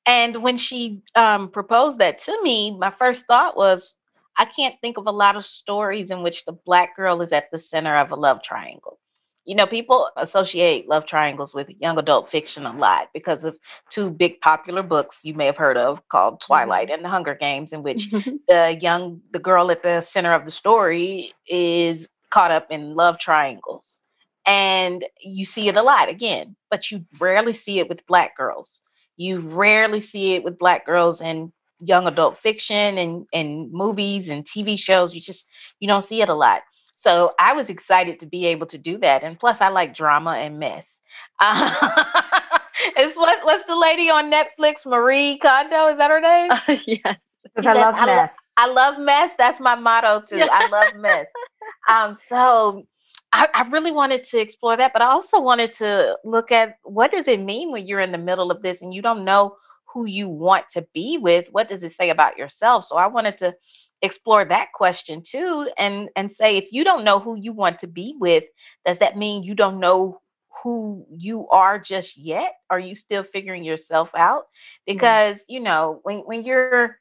And 0.06 0.36
when 0.44 0.56
she 0.56 1.02
um, 1.16 1.50
proposed 1.50 1.98
that 1.98 2.18
to 2.20 2.42
me, 2.44 2.76
my 2.78 2.92
first 2.92 3.26
thought 3.26 3.56
was, 3.56 3.96
I 4.38 4.44
can't 4.44 4.76
think 4.80 4.98
of 4.98 5.06
a 5.06 5.12
lot 5.12 5.36
of 5.36 5.44
stories 5.44 6.10
in 6.10 6.22
which 6.22 6.44
the 6.44 6.52
black 6.52 6.96
girl 6.96 7.22
is 7.22 7.32
at 7.32 7.50
the 7.50 7.58
center 7.58 7.96
of 7.96 8.10
a 8.10 8.16
love 8.16 8.42
triangle. 8.42 8.98
You 9.44 9.54
know, 9.54 9.66
people 9.66 10.10
associate 10.16 10.88
love 10.88 11.06
triangles 11.06 11.54
with 11.54 11.70
young 11.80 11.98
adult 11.98 12.28
fiction 12.28 12.66
a 12.66 12.76
lot 12.76 13.08
because 13.14 13.44
of 13.44 13.56
two 13.90 14.10
big 14.10 14.40
popular 14.40 14.82
books 14.82 15.20
you 15.24 15.34
may 15.34 15.46
have 15.46 15.56
heard 15.56 15.76
of 15.76 16.06
called 16.08 16.40
Twilight 16.40 16.88
mm-hmm. 16.88 16.94
and 16.94 17.04
The 17.04 17.08
Hunger 17.08 17.36
Games, 17.36 17.72
in 17.72 17.82
which 17.84 18.10
the 18.48 18.76
young 18.80 19.20
the 19.30 19.38
girl 19.38 19.70
at 19.70 19.84
the 19.84 20.00
center 20.00 20.32
of 20.32 20.44
the 20.44 20.50
story 20.50 21.32
is 21.48 22.08
caught 22.30 22.50
up 22.50 22.66
in 22.70 22.94
love 22.94 23.18
triangles. 23.18 24.02
And 24.46 25.04
you 25.20 25.44
see 25.44 25.68
it 25.68 25.76
a 25.76 25.82
lot 25.82 26.08
again, 26.08 26.56
but 26.70 26.90
you 26.90 27.04
rarely 27.18 27.52
see 27.52 27.78
it 27.78 27.88
with 27.88 28.06
black 28.06 28.36
girls. 28.36 28.82
You 29.16 29.40
rarely 29.40 30.00
see 30.00 30.34
it 30.34 30.44
with 30.44 30.58
black 30.58 30.84
girls 30.84 31.20
in 31.20 31.52
young 31.80 32.06
adult 32.06 32.38
fiction 32.38 32.98
and 32.98 33.26
and 33.32 33.72
movies 33.72 34.28
and 34.28 34.44
TV 34.44 34.78
shows. 34.78 35.14
You 35.14 35.20
just 35.20 35.48
you 35.80 35.88
don't 35.88 36.02
see 36.02 36.22
it 36.22 36.28
a 36.28 36.34
lot. 36.34 36.62
So 36.98 37.34
I 37.38 37.52
was 37.52 37.68
excited 37.68 38.18
to 38.20 38.26
be 38.26 38.46
able 38.46 38.66
to 38.68 38.78
do 38.78 38.98
that, 38.98 39.22
and 39.22 39.38
plus 39.38 39.60
I 39.60 39.68
like 39.68 39.94
drama 39.94 40.32
and 40.32 40.58
mess. 40.58 41.00
Uh, 41.38 42.58
it's 42.96 43.16
what 43.16 43.44
what's 43.44 43.64
the 43.64 43.76
lady 43.76 44.10
on 44.10 44.30
Netflix, 44.30 44.86
Marie 44.86 45.38
Kondo? 45.38 45.88
Is 45.88 45.98
that 45.98 46.10
her 46.10 46.20
name? 46.20 46.50
Uh, 46.50 46.60
yes. 46.86 47.16
Because 47.42 47.66
I 47.66 47.72
love 47.80 47.94
I 47.96 48.06
mess. 48.06 48.36
Lo- 48.58 48.64
I 48.64 48.72
love 48.72 48.98
mess. 48.98 49.34
That's 49.36 49.60
my 49.60 49.74
motto 49.74 50.22
too. 50.26 50.46
I 50.50 50.68
love 50.68 50.94
mess. 50.96 51.30
um, 51.88 52.14
so 52.14 52.84
I, 53.32 53.48
I, 53.54 53.68
really 53.68 53.92
wanted 53.92 54.24
to 54.24 54.38
explore 54.38 54.76
that, 54.76 54.92
but 54.92 55.02
I 55.02 55.06
also 55.06 55.40
wanted 55.40 55.72
to 55.74 56.18
look 56.24 56.52
at 56.52 56.76
what 56.84 57.10
does 57.10 57.28
it 57.28 57.40
mean 57.40 57.70
when 57.70 57.86
you're 57.86 58.00
in 58.00 58.12
the 58.12 58.18
middle 58.18 58.50
of 58.50 58.62
this 58.62 58.82
and 58.82 58.92
you 58.92 59.02
don't 59.02 59.24
know 59.24 59.56
who 59.96 60.04
you 60.04 60.28
want 60.28 60.68
to 60.68 60.86
be 60.92 61.16
with 61.16 61.48
what 61.52 61.68
does 61.68 61.82
it 61.82 61.88
say 61.88 62.10
about 62.10 62.36
yourself 62.36 62.84
so 62.84 62.98
i 62.98 63.06
wanted 63.06 63.38
to 63.38 63.54
explore 64.02 64.44
that 64.44 64.68
question 64.74 65.22
too 65.22 65.70
and 65.78 66.10
and 66.16 66.30
say 66.30 66.58
if 66.58 66.70
you 66.70 66.84
don't 66.84 67.02
know 67.02 67.18
who 67.18 67.34
you 67.34 67.50
want 67.50 67.78
to 67.78 67.86
be 67.86 68.14
with 68.18 68.44
does 68.84 68.98
that 68.98 69.16
mean 69.16 69.42
you 69.42 69.54
don't 69.54 69.80
know 69.80 70.20
who 70.62 71.06
you 71.10 71.48
are 71.48 71.78
just 71.78 72.18
yet 72.18 72.56
are 72.68 72.78
you 72.78 72.94
still 72.94 73.22
figuring 73.22 73.64
yourself 73.64 74.10
out 74.14 74.42
mm-hmm. 74.42 74.92
because 74.92 75.38
mm-hmm. 75.38 75.54
you 75.54 75.60
know 75.60 75.98
when 76.02 76.18
when 76.18 76.42
you're 76.42 76.98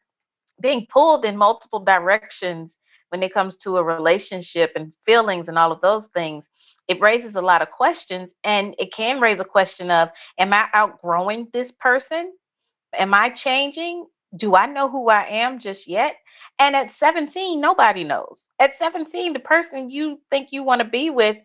being 0.62 0.88
pulled 0.90 1.26
in 1.26 1.36
multiple 1.36 1.82
directions 1.82 2.80
when 3.10 3.24
it 3.24 3.34
comes 3.34 3.56
to 3.56 3.78
a 3.78 3.84
relationship 3.84 4.74
and 4.76 4.92
feelings 5.06 5.48
and 5.48 5.58
all 5.58 5.72
of 5.72 5.82
those 5.82 6.08
things, 6.08 6.50
it 6.88 7.00
raises 7.00 7.36
a 7.36 7.42
lot 7.42 7.62
of 7.62 7.72
questions. 7.72 8.36
And 8.44 8.76
it 8.78 8.94
can 8.94 9.22
raise 9.22 9.40
a 9.40 9.46
question 9.46 9.90
of, 9.90 10.10
am 10.38 10.54
I 10.54 10.68
outgrowing 10.74 11.48
this 11.54 11.72
person? 11.72 12.34
Am 12.98 13.14
I 13.14 13.30
changing? 13.30 14.06
Do 14.36 14.56
I 14.56 14.66
know 14.66 14.90
who 14.90 15.10
I 15.10 15.24
am 15.26 15.60
just 15.60 15.88
yet? 15.88 16.18
And 16.60 16.76
at 16.76 16.92
17, 16.92 17.60
nobody 17.60 18.04
knows. 18.04 18.50
At 18.60 18.76
17, 18.76 19.34
the 19.34 19.40
person 19.40 19.90
you 19.90 20.20
think 20.30 20.50
you 20.52 20.64
want 20.64 20.82
to 20.82 20.88
be 20.88 21.10
with 21.10 21.38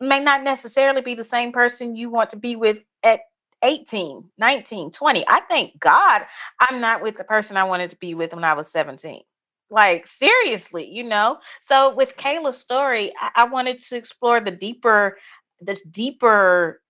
may 0.00 0.20
not 0.20 0.42
necessarily 0.42 1.00
be 1.00 1.14
the 1.14 1.24
same 1.24 1.52
person 1.52 1.96
you 1.96 2.10
want 2.10 2.30
to 2.30 2.36
be 2.36 2.56
with 2.56 2.82
at 3.02 3.20
18, 3.64 4.30
19, 4.38 4.90
20. 4.90 5.24
I 5.28 5.40
thank 5.48 5.78
God 5.80 6.22
I'm 6.60 6.80
not 6.80 7.02
with 7.02 7.16
the 7.16 7.24
person 7.24 7.56
I 7.56 7.64
wanted 7.64 7.90
to 7.90 7.96
be 7.96 8.14
with 8.14 8.32
when 8.32 8.44
I 8.44 8.52
was 8.52 8.70
17. 8.70 9.22
Like, 9.70 10.06
seriously, 10.06 10.88
you 10.88 11.02
know? 11.02 11.38
So, 11.60 11.94
with 11.94 12.16
Kayla's 12.16 12.58
story, 12.58 13.12
I, 13.18 13.30
I 13.34 13.44
wanted 13.44 13.80
to 13.80 13.96
explore 13.96 14.40
the 14.40 14.52
deeper, 14.52 15.18
this 15.60 15.82
deeper 15.82 16.80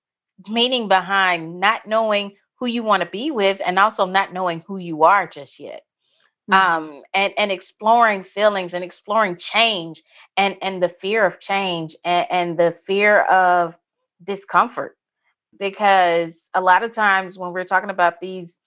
meaning 0.49 0.87
behind 0.87 1.59
not 1.59 1.87
knowing 1.87 2.33
who 2.59 2.67
you 2.67 2.83
want 2.83 3.03
to 3.03 3.09
be 3.09 3.31
with 3.31 3.61
and 3.65 3.79
also 3.79 4.07
not 4.07 4.33
knowing 4.33 4.63
who 4.67 4.79
you 4.79 5.05
are 5.05 5.27
just 5.27 5.59
yet. 5.59 5.83
Mm-hmm. 6.51 6.77
Um, 6.77 7.03
and 7.13 7.33
and 7.37 7.51
exploring 7.51 8.23
feelings 8.23 8.73
and 8.73 8.85
exploring 8.85 9.37
change 9.37 10.03
and 10.37 10.57
and 10.63 10.81
the 10.81 10.89
fear 10.89 11.27
of 11.27 11.41
change 11.41 11.97
and, 12.05 12.27
and 12.31 12.59
the 12.59 12.71
fear 12.71 13.23
of 13.23 13.77
discomfort 14.23 14.97
because 15.59 16.51
a 16.55 16.61
lot 16.61 16.85
of 16.85 16.93
times 16.93 17.39
when 17.39 17.53
we're 17.53 17.65
talking 17.65 17.91
about 17.91 18.21
these 18.21 18.61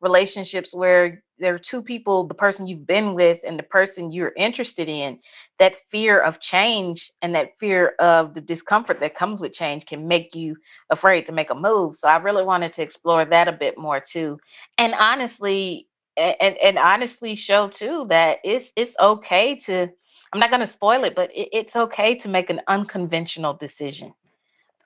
relationships 0.00 0.74
where 0.74 1.22
there 1.38 1.54
are 1.54 1.58
two 1.58 1.82
people 1.82 2.24
the 2.24 2.34
person 2.34 2.66
you've 2.66 2.86
been 2.86 3.14
with 3.14 3.38
and 3.46 3.58
the 3.58 3.62
person 3.62 4.10
you're 4.10 4.32
interested 4.36 4.88
in 4.88 5.18
that 5.58 5.76
fear 5.88 6.20
of 6.20 6.40
change 6.40 7.12
and 7.22 7.34
that 7.34 7.58
fear 7.58 7.94
of 7.98 8.34
the 8.34 8.40
discomfort 8.40 9.00
that 9.00 9.14
comes 9.14 9.40
with 9.40 9.52
change 9.52 9.86
can 9.86 10.08
make 10.08 10.34
you 10.34 10.56
afraid 10.90 11.26
to 11.26 11.32
make 11.32 11.50
a 11.50 11.54
move. 11.54 11.96
So 11.96 12.08
i 12.08 12.16
really 12.16 12.44
wanted 12.44 12.72
to 12.74 12.82
explore 12.82 13.24
that 13.24 13.48
a 13.48 13.52
bit 13.52 13.78
more 13.78 14.00
too. 14.00 14.38
And 14.78 14.94
honestly 14.94 15.88
and, 16.16 16.56
and 16.62 16.78
honestly 16.78 17.34
show 17.34 17.68
too 17.68 18.06
that 18.08 18.38
it's 18.42 18.72
it's 18.74 18.96
okay 18.98 19.54
to 19.54 19.86
i'm 20.32 20.40
not 20.40 20.48
going 20.48 20.60
to 20.60 20.66
spoil 20.66 21.04
it 21.04 21.14
but 21.14 21.30
it, 21.34 21.50
it's 21.52 21.76
okay 21.76 22.14
to 22.14 22.28
make 22.28 22.50
an 22.50 22.60
unconventional 22.68 23.54
decision. 23.54 24.14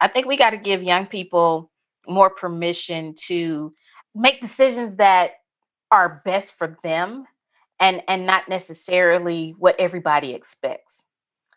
I 0.01 0.09
think 0.09 0.27
we 0.27 0.37
got 0.37 0.51
to 0.51 0.57
give 0.57 0.83
young 0.83 1.07
people 1.07 1.71
more 2.09 2.31
permission 2.31 3.15
to 3.27 3.73
make 4.15 4.41
decisions 4.41 4.97
that 4.97 5.33
are 5.91 6.23
best 6.25 6.57
for 6.57 6.79
them 6.83 7.27
and 7.81 8.03
and 8.09 8.27
not 8.27 8.49
necessarily 8.49 9.55
what 9.59 9.77
everybody 9.79 10.33
expects. 10.33 11.07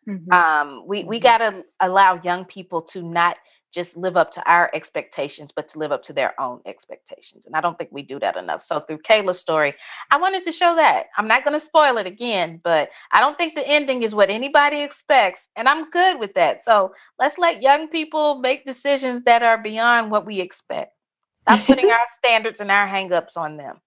Mm-hmm. 0.08 0.32
Um, 0.32 0.84
we 0.88 1.04
we 1.04 1.18
mm-hmm. 1.18 1.24
got 1.24 1.38
to 1.40 1.66
allow 1.80 2.20
young 2.24 2.46
people 2.46 2.82
to 2.84 3.02
not 3.02 3.38
just 3.74 3.98
live 3.98 4.16
up 4.16 4.32
to 4.32 4.50
our 4.50 4.70
expectations, 4.74 5.52
but 5.54 5.68
to 5.68 5.80
live 5.80 5.92
up 5.92 6.04
to 6.04 6.14
their 6.14 6.40
own 6.40 6.62
expectations. 6.66 7.46
And 7.46 7.56
I 7.56 7.62
don't 7.62 7.78
think 7.78 7.90
we 7.92 8.04
do 8.04 8.20
that 8.20 8.38
enough. 8.38 8.62
So 8.62 8.80
through 8.80 9.00
Kayla's 9.00 9.40
story, 9.40 9.74
I 10.12 10.18
wanted 10.18 10.44
to 10.44 10.52
show 10.52 10.76
that. 10.76 11.08
I'm 11.18 11.28
not 11.28 11.44
going 11.44 11.60
to 11.60 11.66
spoil 11.66 11.98
it 11.98 12.06
again, 12.06 12.62
but 12.64 12.90
I 13.12 13.20
don't 13.20 13.38
think 13.38 13.56
the 13.56 13.68
ending 13.68 14.04
is 14.04 14.14
what 14.14 14.30
anybody 14.30 14.82
expects. 14.82 15.50
And 15.56 15.68
I'm 15.68 15.90
good 15.90 16.20
with 16.20 16.36
that. 16.36 16.64
So 16.64 16.94
let's 17.18 17.40
let 17.40 17.64
young 17.64 17.88
people 17.88 18.40
make 18.40 18.64
decisions 18.64 19.24
that 19.24 19.42
are 19.42 19.58
beyond 19.58 20.12
what 20.12 20.26
we 20.26 20.40
expect. 20.40 20.94
Stop 21.38 21.66
putting 21.66 21.90
our 21.92 22.06
standards 22.08 22.62
and 22.62 22.70
our 22.70 22.88
hangups 22.88 23.38
on 23.38 23.58
them. 23.58 23.78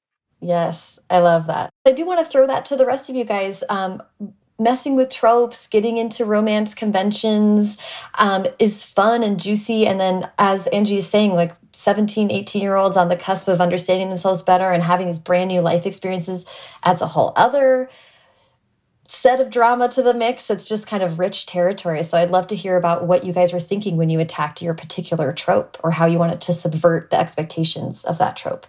Yes, 0.41 0.99
I 1.09 1.18
love 1.18 1.47
that. 1.47 1.70
I 1.87 1.93
do 1.93 2.05
want 2.05 2.20
to 2.20 2.24
throw 2.24 2.47
that 2.47 2.64
to 2.66 2.76
the 2.76 2.87
rest 2.87 3.09
of 3.09 3.16
you 3.16 3.24
guys. 3.24 3.64
Um, 3.68 4.03
messing 4.59 4.97
with 4.97 5.11
tropes, 5.11 5.66
getting 5.66 5.97
into 5.97 6.24
romance 6.24 6.74
conventions 6.74 7.78
um, 8.14 8.47
is 8.59 8.82
fun 8.82 9.22
and 9.22 9.39
juicy. 9.39 9.87
And 9.87 10.01
then, 10.01 10.30
as 10.39 10.66
Angie 10.68 10.99
is 10.99 11.09
saying, 11.09 11.34
like 11.34 11.55
17, 11.72 12.30
18 12.30 12.62
year 12.62 12.76
olds 12.76 12.97
on 12.97 13.09
the 13.09 13.16
cusp 13.16 13.49
of 13.49 13.61
understanding 13.61 14.09
themselves 14.09 14.43
better 14.43 14.70
and 14.70 14.82
having 14.82 15.07
these 15.07 15.18
brand 15.18 15.49
new 15.49 15.61
life 15.61 15.87
experiences 15.87 16.47
adds 16.84 17.03
a 17.03 17.09
whole 17.09 17.32
other 17.37 17.89
set 19.09 19.41
of 19.41 19.51
drama 19.51 19.89
to 19.89 20.03
the 20.03 20.14
mix. 20.14 20.51
It's 20.51 20.68
just 20.68 20.87
kind 20.87 21.03
of 21.03 21.18
rich 21.18 21.47
territory. 21.47 22.03
So 22.03 22.18
I'd 22.18 22.30
love 22.30 22.47
to 22.49 22.57
hear 22.57 22.76
about 22.76 23.07
what 23.07 23.24
you 23.24 23.32
guys 23.32 23.53
were 23.53 23.61
thinking 23.61 23.97
when 23.97 24.11
you 24.11 24.20
attacked 24.20 24.62
your 24.62 24.74
particular 24.74 25.32
trope 25.32 25.76
or 25.84 25.93
how 25.93 26.07
you 26.07 26.18
wanted 26.18 26.41
to 26.43 26.55
subvert 26.55 27.11
the 27.11 27.18
expectations 27.18 28.05
of 28.05 28.18
that 28.18 28.37
trope. 28.37 28.66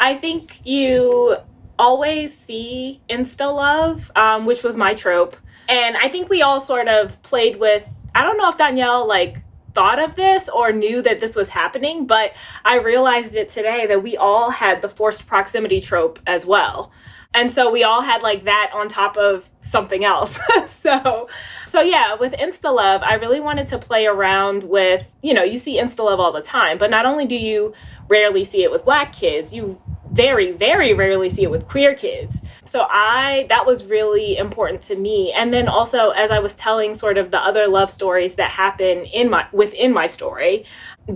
I 0.00 0.14
think 0.14 0.66
you 0.66 1.36
always 1.78 2.36
see 2.36 3.00
insta 3.08 3.54
love, 3.54 4.10
um, 4.16 4.46
which 4.46 4.62
was 4.62 4.76
my 4.76 4.94
trope. 4.94 5.36
And 5.68 5.96
I 5.96 6.08
think 6.08 6.28
we 6.28 6.42
all 6.42 6.60
sort 6.60 6.88
of 6.88 7.22
played 7.22 7.56
with, 7.56 7.88
I 8.14 8.22
don't 8.22 8.36
know 8.36 8.48
if 8.48 8.56
Dhonielle 8.56 9.06
like 9.06 9.36
thought 9.74 9.98
of 10.02 10.16
this 10.16 10.48
or 10.48 10.72
knew 10.72 11.00
that 11.02 11.20
this 11.20 11.36
was 11.36 11.50
happening, 11.50 12.06
but 12.06 12.34
I 12.64 12.76
realized 12.76 13.36
it 13.36 13.48
today 13.48 13.86
that 13.86 14.02
we 14.02 14.16
all 14.16 14.50
had 14.50 14.82
the 14.82 14.88
forced 14.88 15.26
proximity 15.26 15.80
trope 15.80 16.18
as 16.26 16.44
well. 16.44 16.90
And 17.32 17.52
so 17.52 17.70
we 17.70 17.84
all 17.84 18.02
had 18.02 18.22
like 18.22 18.44
that 18.44 18.72
on 18.74 18.88
top 18.88 19.16
of 19.16 19.48
something 19.60 20.04
else. 20.04 20.40
so 20.66 21.28
so 21.66 21.80
yeah, 21.80 22.14
with 22.14 22.32
Insta 22.32 22.74
Love, 22.74 23.02
I 23.04 23.14
really 23.14 23.38
wanted 23.38 23.68
to 23.68 23.78
play 23.78 24.06
around 24.06 24.64
with, 24.64 25.08
you 25.22 25.32
know, 25.32 25.44
you 25.44 25.58
see 25.58 25.78
Insta 25.78 26.04
Love 26.04 26.18
all 26.18 26.32
the 26.32 26.42
time, 26.42 26.76
but 26.76 26.90
not 26.90 27.06
only 27.06 27.26
do 27.26 27.36
you 27.36 27.72
rarely 28.08 28.44
see 28.44 28.64
it 28.64 28.70
with 28.72 28.84
black 28.84 29.12
kids, 29.12 29.54
you 29.54 29.80
very 30.12 30.50
very 30.50 30.92
rarely 30.92 31.30
see 31.30 31.44
it 31.44 31.50
with 31.50 31.68
queer 31.68 31.94
kids 31.94 32.40
so 32.64 32.86
i 32.90 33.46
that 33.48 33.64
was 33.64 33.84
really 33.84 34.36
important 34.36 34.82
to 34.82 34.96
me 34.96 35.32
and 35.32 35.54
then 35.54 35.68
also 35.68 36.10
as 36.10 36.30
i 36.30 36.38
was 36.38 36.52
telling 36.54 36.94
sort 36.94 37.16
of 37.16 37.30
the 37.30 37.38
other 37.38 37.68
love 37.68 37.90
stories 37.90 38.34
that 38.34 38.50
happen 38.50 39.04
in 39.06 39.30
my 39.30 39.46
within 39.52 39.92
my 39.92 40.06
story 40.06 40.64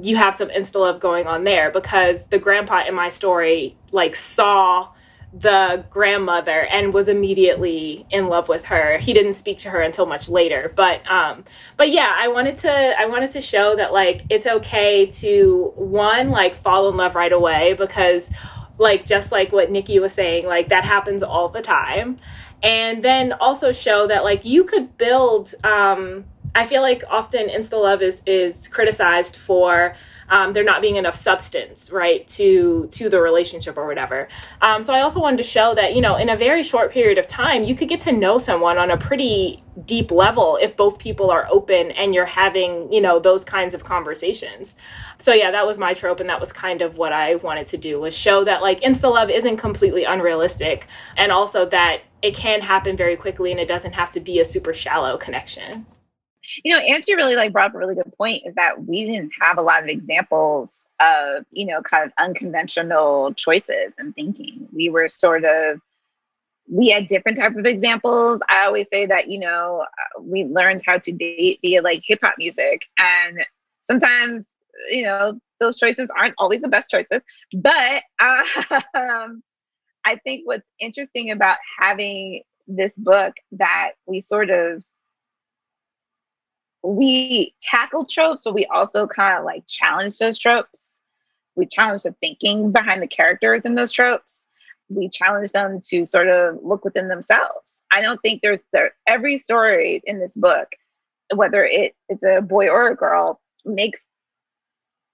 you 0.01 0.17
have 0.17 0.35
some 0.35 0.49
insta 0.49 0.77
love 0.77 1.01
going 1.01 1.27
on 1.27 1.45
there 1.45 1.71
because 1.71 2.27
the 2.27 2.39
grandpa 2.39 2.85
in 2.87 2.95
my 2.95 3.09
story 3.09 3.77
like 3.91 4.15
saw 4.15 4.89
the 5.37 5.85
grandmother 5.91 6.67
and 6.67 6.95
was 6.95 7.09
immediately 7.09 8.07
in 8.11 8.29
love 8.29 8.49
with 8.49 8.67
her. 8.67 8.99
He 8.99 9.13
didn't 9.13 9.33
speak 9.33 9.59
to 9.59 9.71
her 9.71 9.81
until 9.81 10.07
much 10.07 10.29
later. 10.29 10.73
But 10.77 11.09
um 11.11 11.45
but 11.77 11.91
yeah, 11.91 12.15
I 12.17 12.29
wanted 12.29 12.59
to 12.59 12.71
I 12.71 13.07
wanted 13.07 13.33
to 13.33 13.41
show 13.41 13.75
that 13.75 13.93
like 13.93 14.23
it's 14.31 14.47
okay 14.47 15.07
to 15.07 15.73
one 15.75 16.31
like 16.31 16.55
fall 16.55 16.89
in 16.89 16.97
love 16.97 17.17
right 17.17 17.33
away 17.33 17.73
because 17.73 18.31
like 18.79 19.07
just 19.07 19.33
like 19.33 19.53
what 19.53 19.71
Nikki 19.71 19.99
was 19.99 20.13
saying, 20.13 20.47
like 20.47 20.69
that 20.69 20.85
happens 20.85 21.23
all 21.23 21.49
the 21.49 21.63
time. 21.63 22.19
And 22.63 23.05
then 23.05 23.33
also 23.33 23.73
show 23.73 24.07
that 24.07 24.25
like 24.25 24.45
you 24.45 24.65
could 24.65 24.97
build 24.97 25.55
um 25.65 26.25
I 26.55 26.65
feel 26.65 26.83
like 26.83 27.03
often 27.11 27.49
Insta 27.49 27.81
Love 27.81 28.03
is 28.03 28.23
is 28.27 28.69
criticized 28.69 29.37
for 29.37 29.95
um, 30.29 30.53
there 30.53 30.65
not 30.65 30.83
being 30.83 30.97
enough 30.97 31.15
substance 31.15 31.91
right 31.91 32.27
to 32.29 32.89
to 32.91 33.09
the 33.09 33.21
relationship 33.21 33.77
or 33.77 33.87
whatever. 33.87 34.29
Um, 34.61 34.83
so 34.83 34.93
i 34.95 35.01
also 35.01 35.21
wanted 35.21 35.39
to 35.39 35.45
show 35.45 35.75
that 35.75 35.95
you 35.95 36.01
know 36.01 36.17
in 36.17 36.29
a 36.29 36.37
very 36.37 36.63
short 36.63 36.93
period 36.93 37.19
of 37.19 37.27
time 37.27 37.65
you 37.65 37.75
could 37.75 37.89
get 37.89 38.01
to 38.01 38.13
know 38.13 38.39
someone 38.39 38.79
on 38.79 38.91
a 38.91 38.97
pretty 38.97 39.63
deep 39.85 40.11
level 40.11 40.57
if 40.63 40.77
both 40.77 40.99
people 40.99 41.31
are 41.31 41.49
open 41.51 41.91
and 41.93 42.15
you're 42.15 42.25
having 42.25 42.93
you 42.93 43.01
know 43.01 43.19
those 43.19 43.45
kinds 43.45 43.75
of 43.75 43.85
conversations. 43.85 44.77
So 45.19 45.33
yeah 45.33 45.51
that 45.51 45.67
was 45.67 45.79
my 45.79 45.95
trope 45.95 46.21
and 46.21 46.29
that 46.29 46.41
was 46.41 46.53
kind 46.53 46.83
of 46.83 46.97
what 46.97 47.13
i 47.13 47.37
wanted 47.37 47.67
to 47.67 47.77
do 47.77 48.01
was 48.01 48.17
show 48.17 48.45
that 48.45 48.63
like 48.63 48.81
insta 48.81 49.11
love 49.13 49.31
isn't 49.31 49.57
completely 49.57 50.05
unrealistic 50.05 50.87
and 51.17 51.31
also 51.33 51.67
that 51.67 52.03
it 52.23 52.35
can 52.35 52.61
happen 52.63 52.97
very 52.97 53.17
quickly 53.17 53.51
and 53.51 53.61
it 53.61 53.69
doesn't 53.69 53.93
have 53.93 54.11
to 54.11 54.21
be 54.21 54.41
a 54.41 54.45
super 54.45 54.73
shallow 54.73 55.17
connection 55.17 55.87
you 56.63 56.75
know, 56.75 56.81
Angie 56.81 57.15
really 57.15 57.37
like 57.37 57.53
brought 57.53 57.71
up 57.71 57.75
a 57.75 57.79
really 57.79 57.95
good 57.95 58.13
point 58.17 58.43
is 58.45 58.55
that 58.55 58.85
we 58.85 59.05
didn't 59.05 59.33
have 59.41 59.59
a 59.59 59.63
lot 59.63 59.83
of 59.83 59.89
examples 59.89 60.87
of, 61.01 61.45
you 61.51 61.67
know, 61.67 61.83
kind 61.83 62.05
of 62.05 62.13
unconventional 62.19 63.33
choices 63.35 63.93
and 63.99 64.15
thinking. 64.15 64.69
We 64.73 64.89
were 64.89 65.09
sort 65.09 65.45
of 65.45 65.81
we 66.71 66.89
had 66.89 67.07
different 67.07 67.39
type 67.39 67.57
of 67.57 67.67
examples. 67.67 68.41
I 68.49 68.65
always 68.65 68.89
say 68.89 69.07
that, 69.07 69.29
you 69.29 69.39
know, 69.39 69.85
uh, 69.87 70.23
we 70.23 70.45
learned 70.45 70.83
how 70.87 70.99
to 70.99 71.13
date 71.13 71.59
via 71.63 71.83
like 71.83 72.03
hip 72.07 72.21
hop 72.23 72.37
music 72.39 72.87
and 72.99 73.45
sometimes, 73.83 74.55
you 74.91 75.05
know, 75.05 75.39
those 75.61 75.77
choices 75.77 76.11
aren't 76.17 76.35
always 76.39 76.63
the 76.63 76.69
best 76.69 76.91
choices, 76.91 77.23
but 77.55 78.03
um, 78.21 79.43
I 80.05 80.17
think 80.25 80.43
what's 80.45 80.73
interesting 80.79 81.31
about 81.31 81.59
having 81.79 82.43
this 82.67 82.97
book 82.97 83.35
that 83.53 83.93
we 84.07 84.21
sort 84.21 84.51
of 84.51 84.83
we 86.85 87.55
tackle 87.63 88.05
tropes, 88.05 88.43
but 88.45 88.55
we 88.55 88.67
also 88.67 89.07
kind 89.07 89.39
of 89.39 89.45
like 89.45 89.67
challenge 89.67 90.19
those 90.19 90.39
tropes. 90.39 91.01
We 91.57 91.67
challenge 91.67 92.03
the 92.03 92.15
thinking 92.21 92.73
behind 92.73 93.03
the 93.03 93.07
characters 93.07 93.63
in 93.63 93.75
those 93.75 93.91
tropes. 93.91 94.47
We 94.91 95.09
challenge 95.09 95.53
them 95.53 95.81
to 95.89 96.05
sort 96.05 96.29
of 96.29 96.59
look 96.63 96.85
within 96.85 97.09
themselves. 97.09 97.83
I 97.91 98.03
don't 98.03 98.21
think 98.21 98.43
there's 98.43 98.61
there 98.73 98.93
every 99.07 99.39
story 99.39 100.03
in 100.05 100.21
this 100.21 100.37
book, 100.37 100.69
whether 101.35 101.65
it's 101.65 102.23
a 102.23 102.43
boy 102.43 102.69
or 102.69 102.89
a 102.89 102.97
girl, 102.97 103.41
makes 103.65 104.07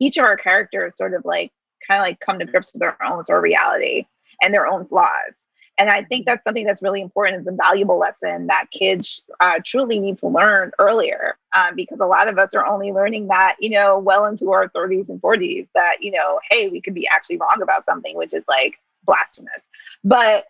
each 0.01 0.17
of 0.17 0.25
our 0.25 0.37
characters 0.37 0.97
sort 0.97 1.15
of 1.15 1.25
like 1.25 1.53
kind 1.87 2.01
of 2.01 2.07
like 2.07 2.19
come 2.19 2.41
to 2.41 2.47
grips 2.47 2.73
with 2.73 2.81
their 2.81 3.01
own 3.05 3.23
sort 3.23 3.39
of 3.39 3.45
reality 3.45 4.07
and 4.43 4.53
their 4.53 4.67
own 4.67 4.87
flaws. 4.87 5.47
And 5.81 5.89
I 5.89 6.05
think 6.05 6.27
that's 6.27 6.45
something 6.45 6.67
that's 6.67 6.83
really 6.83 7.01
important. 7.01 7.39
It's 7.39 7.49
a 7.49 7.57
valuable 7.57 7.99
lesson 7.99 8.49
that 8.49 8.71
kids 8.71 9.23
uh, 9.41 9.61
truly 9.65 9.99
need 9.99 10.19
to 10.19 10.29
learn 10.29 10.73
earlier 10.79 11.39
um, 11.57 11.75
because 11.75 12.01
a 12.01 12.07
lot 12.07 12.29
of 12.29 12.39
us 12.39 12.55
are 12.55 12.67
only 12.67 12.93
learning 12.93 13.29
that, 13.29 13.57
you 13.61 13.71
know, 13.71 13.99
well 13.99 14.27
into 14.27 14.53
our 14.53 14.69
30s 14.69 15.09
and 15.09 15.23
40s 15.23 15.69
that, 15.75 15.97
you 16.03 16.11
know, 16.11 16.39
hey, 16.51 16.69
we 16.69 16.83
could 16.83 16.93
be 16.93 17.09
actually 17.09 17.39
wrong 17.39 17.61
about 17.63 17.87
something, 17.87 18.15
which 18.15 18.35
is 18.35 18.45
like 18.47 18.79
blasphemous. 19.07 19.71
But 20.05 20.45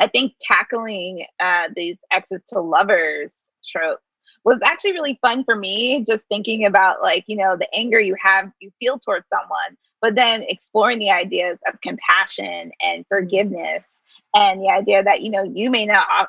I 0.00 0.08
think 0.08 0.34
tackling 0.40 1.26
uh, 1.38 1.68
these 1.76 1.98
exes 2.10 2.42
to 2.48 2.60
lovers 2.60 3.48
trope 3.64 4.00
was 4.44 4.58
actually 4.64 4.94
really 4.94 5.16
fun 5.22 5.44
for 5.44 5.54
me 5.54 6.04
just 6.04 6.26
thinking 6.26 6.66
about 6.66 7.00
like 7.02 7.24
you 7.28 7.36
know 7.36 7.56
the 7.56 7.72
anger 7.74 7.98
you 7.98 8.14
have 8.20 8.50
you 8.60 8.70
feel 8.78 8.98
towards 8.98 9.24
someone 9.30 9.78
but 10.04 10.16
then 10.16 10.44
exploring 10.48 10.98
the 10.98 11.10
ideas 11.10 11.56
of 11.66 11.80
compassion 11.80 12.70
and 12.82 13.06
forgiveness 13.08 14.02
and 14.36 14.60
the 14.60 14.68
idea 14.68 15.02
that 15.02 15.22
you 15.22 15.30
know 15.30 15.42
you 15.42 15.70
may 15.70 15.86
not 15.86 16.28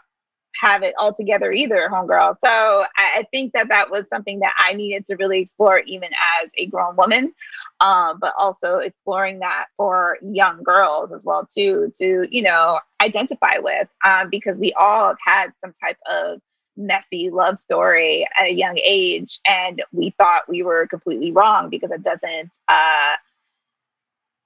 have 0.62 0.82
it 0.82 0.96
all 0.98 1.14
together 1.14 1.52
either 1.52 1.90
homegirl. 1.92 2.38
So 2.38 2.48
I, 2.48 3.18
I 3.18 3.28
think 3.34 3.52
that 3.52 3.68
that 3.68 3.92
was 3.92 4.08
something 4.08 4.40
that 4.40 4.54
i 4.58 4.72
needed 4.72 5.06
to 5.08 5.18
really 5.18 5.42
explore 5.42 5.80
even 5.80 6.10
as 6.42 6.50
a 6.58 6.68
grown 6.68 6.96
woman 6.96 7.34
um, 7.82 8.18
but 8.22 8.34
also 8.38 8.78
exploring 8.78 9.40
that 9.40 9.66
for 9.76 10.20
young 10.22 10.64
girls 10.64 11.12
as 11.12 11.26
well 11.26 11.46
too 11.46 11.92
to 11.98 12.26
you 12.32 12.44
know 12.44 12.80
identify 13.02 13.58
with 13.58 13.90
um, 14.06 14.30
because 14.30 14.58
we 14.58 14.72
all 14.80 15.10
have 15.10 15.18
had 15.20 15.52
some 15.60 15.74
type 15.74 15.98
of 16.10 16.40
messy 16.78 17.30
love 17.30 17.60
story 17.60 18.26
at 18.40 18.48
a 18.48 18.54
young 18.54 18.80
age 18.82 19.42
and 19.46 19.84
we 19.92 20.12
thought 20.12 20.48
we 20.48 20.64
were 20.64 20.88
completely 20.88 21.34
wrong 21.34 21.70
because 21.70 21.92
it 21.92 22.04
doesn't 22.04 22.58
uh 22.70 23.16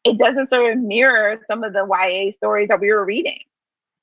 it 0.04 0.18
doesn't 0.18 0.48
sort 0.48 0.74
of 0.74 0.80
mirror 0.80 1.40
some 1.48 1.64
of 1.64 1.74
the 1.74 1.86
YA 1.86 2.32
stories 2.32 2.70
that 2.70 2.80
we 2.80 2.92
were 2.92 3.06
reading. 3.06 3.40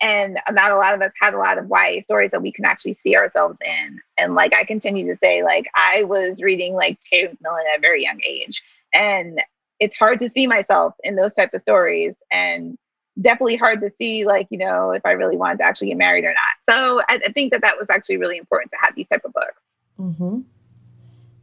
And 0.02 0.38
not 0.50 0.72
a 0.72 0.76
lot 0.76 0.94
of 0.94 1.00
us 1.00 1.12
had 1.20 1.32
a 1.32 1.38
lot 1.38 1.56
of 1.56 1.70
YA 1.70 2.02
stories 2.02 2.30
that 2.32 2.42
we 2.42 2.52
can 2.52 2.66
actually 2.66 2.92
see 2.92 3.16
ourselves 3.16 3.58
in. 3.64 4.00
And 4.18 4.34
like 4.34 4.54
I 4.54 4.64
continue 4.64 5.06
to 5.10 5.18
say, 5.18 5.42
like 5.42 5.66
I 5.74 6.04
was 6.04 6.42
reading 6.42 6.74
like 6.74 7.00
Terry 7.00 7.28
McMillan 7.28 7.64
at 7.72 7.78
a 7.78 7.80
very 7.80 8.02
young 8.02 8.20
age. 8.26 8.62
And 8.92 9.42
it's 9.80 9.96
hard 9.96 10.18
to 10.18 10.28
see 10.28 10.46
myself 10.46 10.94
in 11.02 11.16
those 11.16 11.32
type 11.32 11.54
of 11.54 11.62
stories. 11.62 12.16
And 12.30 12.76
definitely 13.20 13.56
hard 13.56 13.80
to 13.80 13.90
see 13.90 14.24
like 14.26 14.46
you 14.50 14.58
know 14.58 14.90
if 14.90 15.00
i 15.04 15.12
really 15.12 15.36
wanted 15.36 15.58
to 15.58 15.64
actually 15.64 15.88
get 15.88 15.96
married 15.96 16.24
or 16.24 16.34
not 16.34 16.68
so 16.68 17.00
i, 17.08 17.18
I 17.26 17.32
think 17.32 17.50
that 17.52 17.62
that 17.62 17.78
was 17.78 17.88
actually 17.88 18.18
really 18.18 18.36
important 18.36 18.70
to 18.72 18.76
have 18.80 18.94
these 18.94 19.08
type 19.08 19.24
of 19.24 19.32
books 19.32 19.62
mm-hmm. 19.98 20.40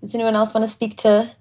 does 0.01 0.13
anyone 0.13 0.35
else 0.35 0.53
want 0.53 0.65
to 0.65 0.71
speak 0.71 0.97
to 0.97 1.31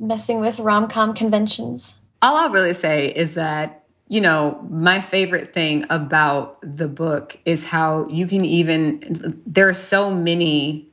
messing 0.00 0.40
with 0.40 0.58
rom-com 0.58 1.12
conventions 1.12 1.97
all 2.22 2.36
i'll 2.36 2.50
really 2.50 2.74
say 2.74 3.08
is 3.08 3.34
that 3.34 3.84
you 4.08 4.20
know 4.20 4.64
my 4.70 5.00
favorite 5.00 5.52
thing 5.52 5.84
about 5.90 6.58
the 6.62 6.88
book 6.88 7.38
is 7.44 7.64
how 7.64 8.06
you 8.08 8.26
can 8.26 8.44
even 8.44 9.40
there 9.46 9.68
are 9.68 9.74
so 9.74 10.10
many 10.10 10.88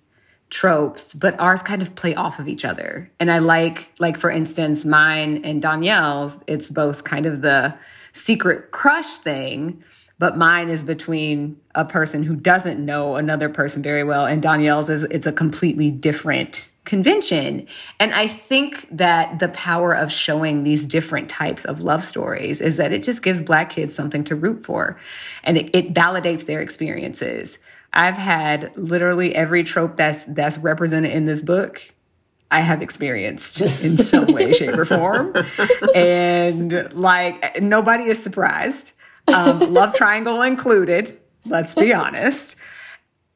tropes 0.50 1.14
but 1.14 1.38
ours 1.40 1.62
kind 1.62 1.82
of 1.82 1.96
play 1.96 2.14
off 2.16 2.40
of 2.40 2.48
each 2.48 2.64
other. 2.64 3.12
And 3.20 3.32
i 3.32 3.40
like 3.40 3.92
like 4.00 4.18
for 4.18 4.30
instance 4.30 4.86
mine 4.86 5.42
and 5.44 5.62
Dhonielle's 5.62 6.40
it's 6.48 6.70
both 6.70 7.04
kind 7.04 7.26
of 7.26 7.42
the 7.42 7.76
secret 8.16 8.72
crush 8.72 9.18
thing, 9.18 9.84
but 10.18 10.38
mine 10.38 10.70
is 10.70 10.84
between 10.84 11.58
a 11.76 11.84
person 11.84 12.24
who 12.24 12.36
doesn't 12.36 12.84
know 12.84 13.18
another 13.18 13.50
person 13.50 13.84
very 13.84 14.04
well, 14.04 14.26
and 14.26 14.42
Dhonielle's 14.42 14.90
is 14.90 15.04
it's 15.06 15.28
a 15.28 15.34
completely 15.34 15.92
different 15.92 16.72
convention. 16.86 17.68
And 18.00 18.14
I 18.14 18.28
think 18.28 18.88
that 18.92 19.40
the 19.40 19.50
power 19.50 19.94
of 19.94 20.12
showing 20.12 20.64
these 20.64 20.86
different 20.86 21.30
types 21.30 21.66
of 21.66 21.80
love 21.80 22.06
stories 22.06 22.62
is 22.62 22.78
that 22.78 22.94
it 22.94 23.04
just 23.04 23.24
gives 23.24 23.42
Black 23.42 23.72
kids 23.72 23.96
something 23.96 24.24
to 24.26 24.36
root 24.36 24.64
for 24.64 25.00
and 25.44 25.58
it, 25.58 25.76
it, 25.76 25.94
validates 25.94 26.46
their 26.46 26.62
experiences. 26.62 27.60
I've 27.92 28.18
had 28.18 28.72
literally 28.78 29.36
every 29.36 29.64
trope 29.64 29.96
that's 29.96 30.26
that's 30.26 30.58
represented 30.58 31.12
in 31.12 31.26
this 31.26 31.42
book 31.42 31.94
I 32.52 32.62
have 32.62 32.82
experienced 32.82 33.62
in 33.82 33.98
some 33.98 34.28
way, 34.28 34.54
shape, 34.54 34.78
or 34.78 34.86
form. 34.86 35.34
And 35.94 36.94
like 36.94 37.62
nobody 37.62 38.06
is 38.06 38.22
surprised. 38.22 38.94
Um, 39.28 39.74
love 39.74 39.94
triangle 39.96 40.42
included, 40.42 41.20
let's 41.46 41.74
be 41.74 41.94
honest. 41.94 42.56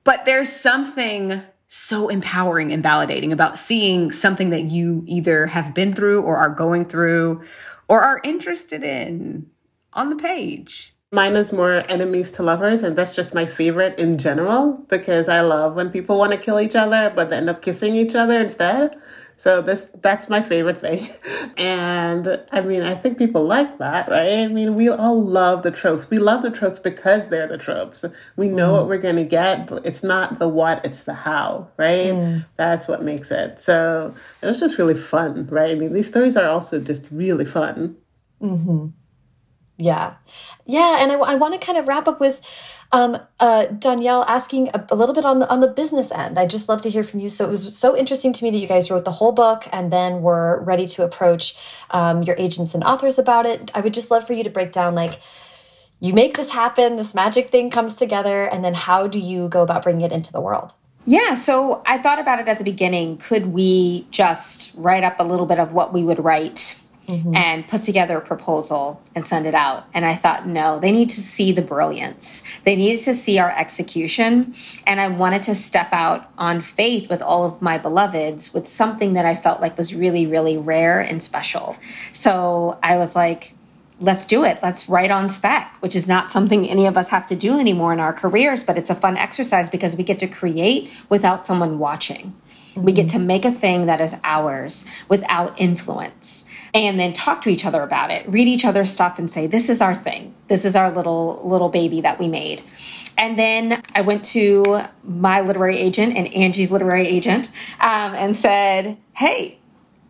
But 0.03 0.25
there's 0.25 0.49
something 0.49 1.41
so 1.69 2.09
empowering 2.09 2.71
and 2.71 2.83
validating 2.83 3.31
about 3.31 3.57
seeing 3.57 4.11
something 4.11 4.49
that 4.49 4.63
you 4.63 5.03
either 5.05 5.45
have 5.45 5.73
been 5.73 5.93
through 5.93 6.21
or 6.23 6.37
are 6.37 6.49
going 6.49 6.83
through 6.83 7.41
or 7.87 8.01
are 8.01 8.19
interested 8.23 8.83
in 8.83 9.45
on 9.93 10.09
the 10.09 10.15
page. 10.15 10.95
Mine 11.11 11.35
is 11.35 11.53
more 11.53 11.83
enemies 11.89 12.31
to 12.33 12.43
lovers, 12.43 12.83
and 12.83 12.95
that's 12.95 13.15
just 13.15 13.33
my 13.33 13.45
favorite 13.45 13.97
in 13.97 14.17
general 14.17 14.85
because 14.89 15.27
I 15.29 15.41
love 15.41 15.75
when 15.75 15.89
people 15.89 16.17
want 16.17 16.33
to 16.33 16.37
kill 16.37 16.59
each 16.59 16.75
other 16.75 17.11
but 17.15 17.29
they 17.29 17.37
end 17.37 17.49
up 17.49 17.61
kissing 17.61 17.95
each 17.95 18.15
other 18.15 18.39
instead. 18.39 18.95
So 19.39 19.61
this 19.61 19.87
that's 19.95 20.27
my 20.27 20.41
favorite 20.41 20.79
thing. 20.79 21.07
And 21.57 22.41
I 22.51 22.61
mean, 22.61 22.83
I 22.83 22.95
think 22.95 23.17
people 23.17 23.43
like 23.45 23.79
that, 23.79 24.07
right? 24.09 24.43
I 24.43 24.47
mean, 24.47 24.75
we 24.75 24.87
all 24.87 25.21
love 25.21 25.63
the 25.63 25.71
tropes. 25.71 26.09
We 26.09 26.17
love 26.17 26.41
the 26.41 26.51
tropes 26.51 26.79
because 26.79 27.27
they're 27.27 27.47
the 27.47 27.57
tropes. 27.57 28.05
We 28.37 28.47
know 28.47 28.69
mm. 28.69 28.77
what 28.77 28.87
we're 28.87 28.97
going 28.97 29.17
to 29.17 29.25
get, 29.25 29.67
but 29.67 29.85
it's 29.85 30.01
not 30.01 30.39
the 30.39 30.47
what, 30.47 30.85
it's 30.85 31.03
the 31.03 31.13
how, 31.13 31.67
right? 31.75 32.13
Mm. 32.13 32.45
That's 32.55 32.87
what 32.87 33.03
makes 33.03 33.29
it. 33.31 33.61
So 33.61 34.13
it 34.41 34.45
was 34.45 34.59
just 34.59 34.77
really 34.77 34.95
fun, 34.95 35.47
right? 35.47 35.71
I 35.71 35.75
mean, 35.75 35.91
these 35.91 36.07
stories 36.07 36.37
are 36.37 36.47
also 36.47 36.79
just 36.79 37.05
really 37.11 37.45
fun. 37.45 37.97
Mm-hmm. 38.41 38.87
Yeah. 39.79 40.15
Yeah. 40.65 40.97
And 40.99 41.11
I, 41.11 41.15
I 41.15 41.35
want 41.35 41.59
to 41.59 41.65
kind 41.65 41.77
of 41.77 41.87
wrap 41.87 42.07
up 42.07 42.19
with 42.19 42.41
um, 42.91 43.17
uh, 43.39 43.67
Dhonielle 43.71 44.25
asking 44.27 44.69
a, 44.73 44.85
a, 44.89 44.95
little 44.95 45.15
bit 45.15 45.23
on 45.23 45.39
the, 45.39 45.49
on 45.49 45.61
the 45.61 45.67
business 45.67 46.11
end. 46.11 46.37
I'd 46.37 46.49
just 46.49 46.67
love 46.67 46.81
to 46.81 46.89
hear 46.89 47.03
from 47.03 47.21
you. 47.21 47.29
So 47.29 47.45
it 47.45 47.49
was 47.49 47.77
so 47.77 47.95
interesting 47.95 48.33
to 48.33 48.43
me 48.43 48.51
that 48.51 48.57
you 48.57 48.67
guys 48.67 48.91
wrote 48.91 49.05
the 49.05 49.11
whole 49.11 49.31
book 49.31 49.67
and 49.71 49.91
then 49.91 50.21
were 50.21 50.61
ready 50.63 50.85
to 50.87 51.05
approach 51.05 51.55
um, 51.91 52.23
your 52.23 52.35
agents 52.37 52.75
and 52.75 52.83
authors 52.83 53.17
about 53.17 53.45
it. 53.45 53.71
I 53.73 53.79
would 53.79 53.93
just 53.93 54.11
love 54.11 54.27
for 54.27 54.33
you 54.33 54.43
to 54.43 54.49
break 54.49 54.73
down 54.73 54.95
like, 54.95 55.21
you 56.01 56.13
make 56.13 56.35
this 56.35 56.49
happen, 56.49 56.95
this 56.95 57.15
magic 57.15 57.49
thing 57.49 57.69
comes 57.69 57.95
together, 57.97 58.45
and 58.45 58.63
then 58.63 58.73
how 58.73 59.07
do 59.07 59.19
you 59.19 59.49
go 59.49 59.61
about 59.61 59.83
bringing 59.83 60.01
it 60.01 60.11
into 60.11 60.31
the 60.31 60.39
world? 60.39 60.73
Yeah, 61.05 61.33
so 61.33 61.81
I 61.85 61.97
thought 61.97 62.19
about 62.19 62.39
it 62.39 62.47
at 62.47 62.57
the 62.57 62.63
beginning. 62.63 63.17
Could 63.17 63.47
we 63.47 64.07
just 64.11 64.73
write 64.77 65.03
up 65.03 65.15
a 65.19 65.23
little 65.23 65.45
bit 65.45 65.59
of 65.59 65.73
what 65.73 65.93
we 65.93 66.03
would 66.03 66.23
write 66.23 66.81
mm-hmm. 67.09 67.35
and 67.35 67.67
put 67.67 67.81
together 67.81 68.17
a 68.17 68.21
proposal 68.21 69.01
and 69.15 69.25
send 69.25 69.45
it 69.45 69.55
out. 69.55 69.85
And 69.93 70.05
I 70.05 70.15
thought, 70.15 70.47
no, 70.47 70.79
they 70.79 70.91
need 70.91 71.09
to 71.11 71.21
see 71.21 71.51
the 71.51 71.61
brilliance. 71.61 72.43
They 72.63 72.75
needed 72.75 73.03
to 73.05 73.13
see 73.13 73.39
our 73.39 73.51
execution. 73.51 74.53
And 74.85 75.01
I 75.01 75.07
wanted 75.07 75.43
to 75.43 75.55
step 75.55 75.89
out 75.91 76.29
on 76.37 76.61
faith 76.61 77.09
with 77.09 77.21
all 77.21 77.45
of 77.45 77.61
my 77.61 77.77
beloveds 77.77 78.53
with 78.53 78.67
something 78.67 79.13
that 79.13 79.25
I 79.25 79.35
felt 79.35 79.59
like 79.59 79.77
was 79.77 79.93
really, 79.93 80.27
really 80.27 80.57
rare 80.57 80.99
and 80.99 81.21
special. 81.21 81.75
So 82.11 82.77
I 82.83 82.97
was 82.97 83.15
like, 83.15 83.53
let's 84.01 84.25
do 84.25 84.43
it. 84.43 84.59
Let's 84.63 84.87
write 84.87 85.11
on 85.11 85.29
spec, 85.29 85.75
which 85.81 85.95
is 85.95 86.07
not 86.07 86.31
something 86.31 86.69
any 86.69 86.85
of 86.85 86.95
us 86.95 87.09
have 87.09 87.25
to 87.27 87.35
do 87.35 87.59
anymore 87.59 87.91
in 87.91 87.99
our 87.99 88.13
careers, 88.13 88.63
but 88.63 88.77
it's 88.77 88.89
a 88.89 88.95
fun 88.95 89.17
exercise 89.17 89.69
because 89.69 89.95
we 89.95 90.03
get 90.03 90.19
to 90.19 90.27
create 90.27 90.91
without 91.09 91.45
someone 91.45 91.79
watching. 91.79 92.33
Mm-hmm. 92.79 92.85
We 92.85 92.93
get 92.93 93.09
to 93.09 93.19
make 93.19 93.45
a 93.45 93.51
thing 93.51 93.85
that 93.85 94.01
is 94.01 94.15
ours 94.23 94.85
without 95.07 95.59
influence 95.59 96.45
and 96.73 96.99
then 96.99 97.13
talk 97.13 97.41
to 97.43 97.49
each 97.49 97.65
other 97.65 97.81
about 97.81 98.11
it, 98.11 98.27
read 98.27 98.47
each 98.47 98.65
other's 98.65 98.89
stuff 98.89 99.19
and 99.19 99.29
say, 99.29 99.47
this 99.47 99.69
is 99.69 99.81
our 99.81 99.95
thing. 99.95 100.33
This 100.47 100.65
is 100.65 100.75
our 100.75 100.91
little 100.91 101.41
little 101.47 101.69
baby 101.69 102.01
that 102.01 102.19
we 102.19 102.27
made. 102.27 102.61
And 103.17 103.37
then 103.37 103.81
I 103.95 104.01
went 104.01 104.23
to 104.25 104.81
my 105.03 105.41
literary 105.41 105.77
agent 105.77 106.15
and 106.15 106.33
Angie's 106.33 106.71
literary 106.71 107.07
agent 107.07 107.49
um, 107.81 108.13
and 108.15 108.35
said, 108.35 108.97
hey, 109.13 109.57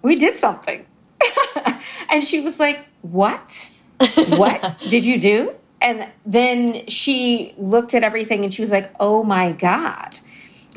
we 0.03 0.15
did 0.15 0.38
something. 0.38 0.86
and 2.09 2.24
she 2.24 2.41
was 2.41 2.59
like, 2.59 2.86
what? 3.01 3.74
what 4.28 4.78
did 4.89 5.03
you 5.03 5.20
do? 5.20 5.53
And 5.82 6.07
then 6.26 6.86
she 6.88 7.53
looked 7.57 7.93
at 7.93 8.03
everything 8.03 8.43
and 8.43 8.53
she 8.53 8.61
was 8.61 8.72
like, 8.72 8.93
oh 8.99 9.24
my 9.24 9.53
God, 9.53 10.20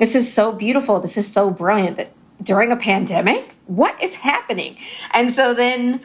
this 0.03 0.17
is 0.17 0.33
so 0.33 0.51
beautiful. 0.51 0.99
This 0.99 1.17
is 1.17 1.33
so 1.33 1.49
brilliant 1.49 1.97
that 1.97 2.11
during 2.43 2.73
a 2.73 2.77
pandemic? 2.77 3.55
What 3.67 4.03
is 4.03 4.17
happening? 4.17 4.77
And 5.13 5.31
so 5.31 5.55
then 5.55 6.05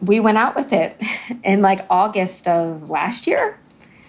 we 0.00 0.20
went 0.20 0.38
out 0.38 0.54
with 0.54 0.72
it 0.72 0.96
in 1.44 1.62
like 1.62 1.80
August 1.90 2.46
of 2.46 2.88
last 2.88 3.26
year. 3.26 3.58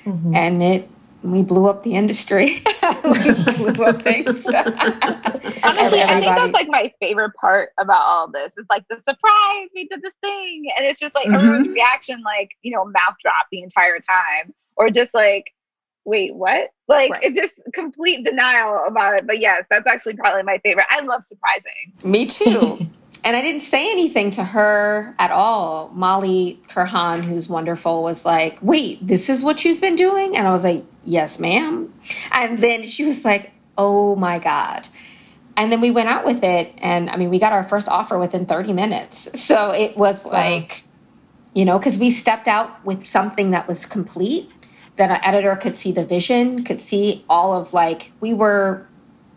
Mm-hmm. 0.05 0.35
And 0.35 0.61
it 0.61 0.89
we 1.23 1.41
blew 1.41 1.65
up 1.65 1.81
the 1.81 1.95
industry. 1.95 2.61
we 3.03 3.71
blew 3.71 3.85
up 3.85 4.03
things. 4.03 4.45
Honestly, 4.45 4.83
I 5.63 6.19
think 6.19 6.35
that's 6.35 6.53
like 6.53 6.67
my 6.67 6.93
favorite 6.99 7.31
part 7.41 7.69
about 7.79 8.03
all 8.03 8.29
this. 8.29 8.51
It's 8.57 8.69
like 8.69 8.85
the 8.89 8.99
surprise, 8.99 9.69
we 9.73 9.87
did 9.87 10.03
this 10.03 10.13
thing. 10.21 10.67
And 10.77 10.85
it's 10.85 10.99
just 10.99 11.15
like 11.15 11.25
mm-hmm. 11.25 11.35
everyone's 11.35 11.67
reaction, 11.69 12.21
like, 12.21 12.51
you 12.61 12.71
know, 12.71 12.85
mouth 12.85 13.15
drop 13.21 13.47
the 13.51 13.63
entire 13.63 13.99
time. 13.99 14.53
Or 14.75 14.89
just 14.89 15.15
like, 15.15 15.52
wait, 16.05 16.35
what? 16.35 16.69
Like 16.87 17.11
right. 17.11 17.23
it's 17.23 17.39
just 17.39 17.61
complete 17.73 18.25
denial 18.25 18.83
about 18.87 19.15
it. 19.15 19.27
But 19.27 19.39
yes, 19.39 19.63
that's 19.69 19.87
actually 19.87 20.15
probably 20.15 20.43
my 20.43 20.59
favorite. 20.63 20.85
I 20.89 21.01
love 21.01 21.23
surprising. 21.23 21.93
Me 22.03 22.25
too. 22.25 22.89
And 23.25 23.37
I 23.37 23.41
didn't 23.41 23.61
say 23.61 23.89
anything 23.89 24.31
to 24.31 24.43
her 24.43 25.15
at 25.17 25.31
all. 25.31 25.89
Molly 25.93 26.59
Ker 26.67 26.83
Hawn, 26.83 27.23
who's 27.23 27.47
wonderful, 27.47 28.03
was 28.03 28.25
like, 28.25 28.57
Wait, 28.61 29.05
this 29.05 29.29
is 29.29 29.43
what 29.43 29.63
you've 29.63 29.79
been 29.79 29.95
doing? 29.95 30.35
And 30.35 30.45
I 30.45 30.51
was 30.51 30.65
like, 30.65 30.83
Yes, 31.03 31.39
ma'am. 31.39 31.93
And 32.31 32.61
then 32.61 32.85
she 32.85 33.05
was 33.05 33.23
like, 33.23 33.51
Oh 33.77 34.15
my 34.17 34.39
God. 34.39 34.87
And 35.55 35.71
then 35.71 35.79
we 35.79 35.91
went 35.91 36.09
out 36.09 36.25
with 36.25 36.43
it. 36.43 36.73
And 36.79 37.09
I 37.09 37.15
mean, 37.15 37.29
we 37.29 37.39
got 37.39 37.53
our 37.53 37.63
first 37.63 37.87
offer 37.87 38.19
within 38.19 38.45
30 38.45 38.73
minutes. 38.73 39.39
So 39.39 39.71
it 39.71 39.95
was 39.95 40.25
like, 40.25 40.83
you 41.53 41.63
know, 41.63 41.77
because 41.77 41.97
we 41.97 42.09
stepped 42.09 42.47
out 42.47 42.83
with 42.85 43.05
something 43.05 43.51
that 43.51 43.67
was 43.67 43.85
complete, 43.85 44.51
that 44.97 45.09
an 45.09 45.19
editor 45.23 45.55
could 45.55 45.75
see 45.75 45.91
the 45.91 46.05
vision, 46.05 46.63
could 46.63 46.79
see 46.79 47.25
all 47.29 47.53
of 47.53 47.73
like, 47.73 48.11
we 48.19 48.33
were, 48.33 48.85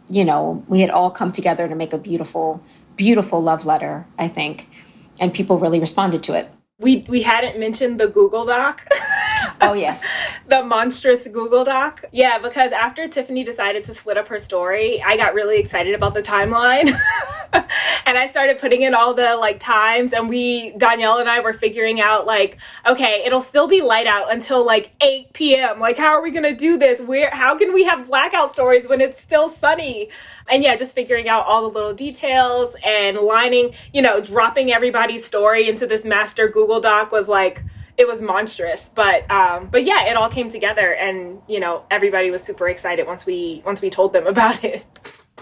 you 0.09 0.25
know, 0.25 0.65
we 0.69 0.81
had 0.81 0.91
all 0.91 1.11
come 1.11 1.33
together 1.33 1.69
to 1.69 1.75
make 1.75 1.93
a 1.93 1.99
beautiful 1.99 2.63
beautiful 2.97 3.43
love 3.43 3.67
letter, 3.67 4.07
I 4.19 4.29
think. 4.29 4.69
And 5.21 5.33
people 5.33 5.59
really 5.59 5.81
responded 5.81 6.23
to 6.25 6.35
it. 6.35 6.51
We 6.79 7.07
we 7.09 7.23
hadn't 7.23 7.59
mentioned 7.59 7.99
the 7.99 8.09
Google 8.09 8.45
Doc. 8.45 8.87
oh 9.61 9.73
yes. 9.73 10.05
the 10.49 10.63
monstrous 10.63 11.27
Google 11.29 11.65
Doc. 11.65 12.05
Yeah, 12.13 12.39
because 12.39 12.73
after 12.73 13.09
Tiffany 13.09 13.45
decided 13.45 13.83
to 13.85 13.95
split 13.95 14.17
up 14.17 14.29
her 14.29 14.39
story, 14.39 15.03
I 15.03 15.17
got 15.17 15.35
really 15.35 15.59
excited 15.59 15.95
about 15.95 16.15
the 16.15 16.23
timeline. 16.23 16.97
and 17.53 18.19
I 18.19 18.29
started 18.31 18.59
putting 18.59 18.83
in 18.83 18.95
all 18.95 19.15
the 19.15 19.37
like 19.37 19.59
times 19.61 20.13
and 20.13 20.29
we 20.29 20.73
Dhonielle 20.73 21.21
and 21.21 21.29
I 21.29 21.41
were 21.41 21.53
figuring 21.53 22.01
out 22.01 22.27
like, 22.27 22.59
okay, 22.87 23.23
it'll 23.25 23.41
still 23.41 23.69
be 23.69 23.81
light 23.83 24.07
out 24.07 24.33
until 24.33 24.65
like 24.65 24.93
8 25.03 25.33
p.m. 25.33 25.81
Like 25.81 25.97
how 25.97 26.09
are 26.09 26.23
we 26.23 26.31
gonna 26.31 26.55
do 26.55 26.77
this? 26.79 27.01
Where 27.01 27.31
how 27.33 27.57
can 27.57 27.73
we 27.73 27.85
have 27.85 28.09
blackout 28.09 28.53
stories 28.53 28.89
when 28.89 29.01
it's 29.01 29.21
still 29.21 29.49
sunny? 29.49 30.11
And 30.49 30.63
yeah, 30.63 30.77
just 30.77 30.95
figuring 30.95 31.29
out 31.29 31.47
all 31.47 31.63
the 31.63 31.75
little 31.75 31.95
details 31.95 32.77
and 32.85 33.19
lining, 33.19 33.75
you 33.93 34.03
know, 34.03 34.21
dropping 34.21 34.73
everybody's 34.73 35.25
story 35.25 35.69
into 35.69 35.87
this 35.87 36.05
master 36.05 36.49
Google 36.49 36.81
Doc 36.81 37.11
was 37.11 37.29
like 37.29 37.63
it 37.99 38.07
was 38.07 38.23
monstrous 38.23 38.91
but 38.95 39.29
um 39.31 39.69
but 39.71 39.85
yeah 39.85 40.11
it 40.11 40.17
all 40.17 40.29
came 40.29 40.49
together 40.49 40.95
and 40.95 41.41
you 41.49 41.61
know 41.61 41.85
everybody 41.91 42.31
was 42.31 42.43
super 42.43 42.69
excited 42.69 43.07
once 43.07 43.27
we 43.27 43.63
once 43.65 43.81
we 43.81 43.91
told 43.91 44.13
them 44.13 44.27
about 44.37 44.63
it. 44.65 44.85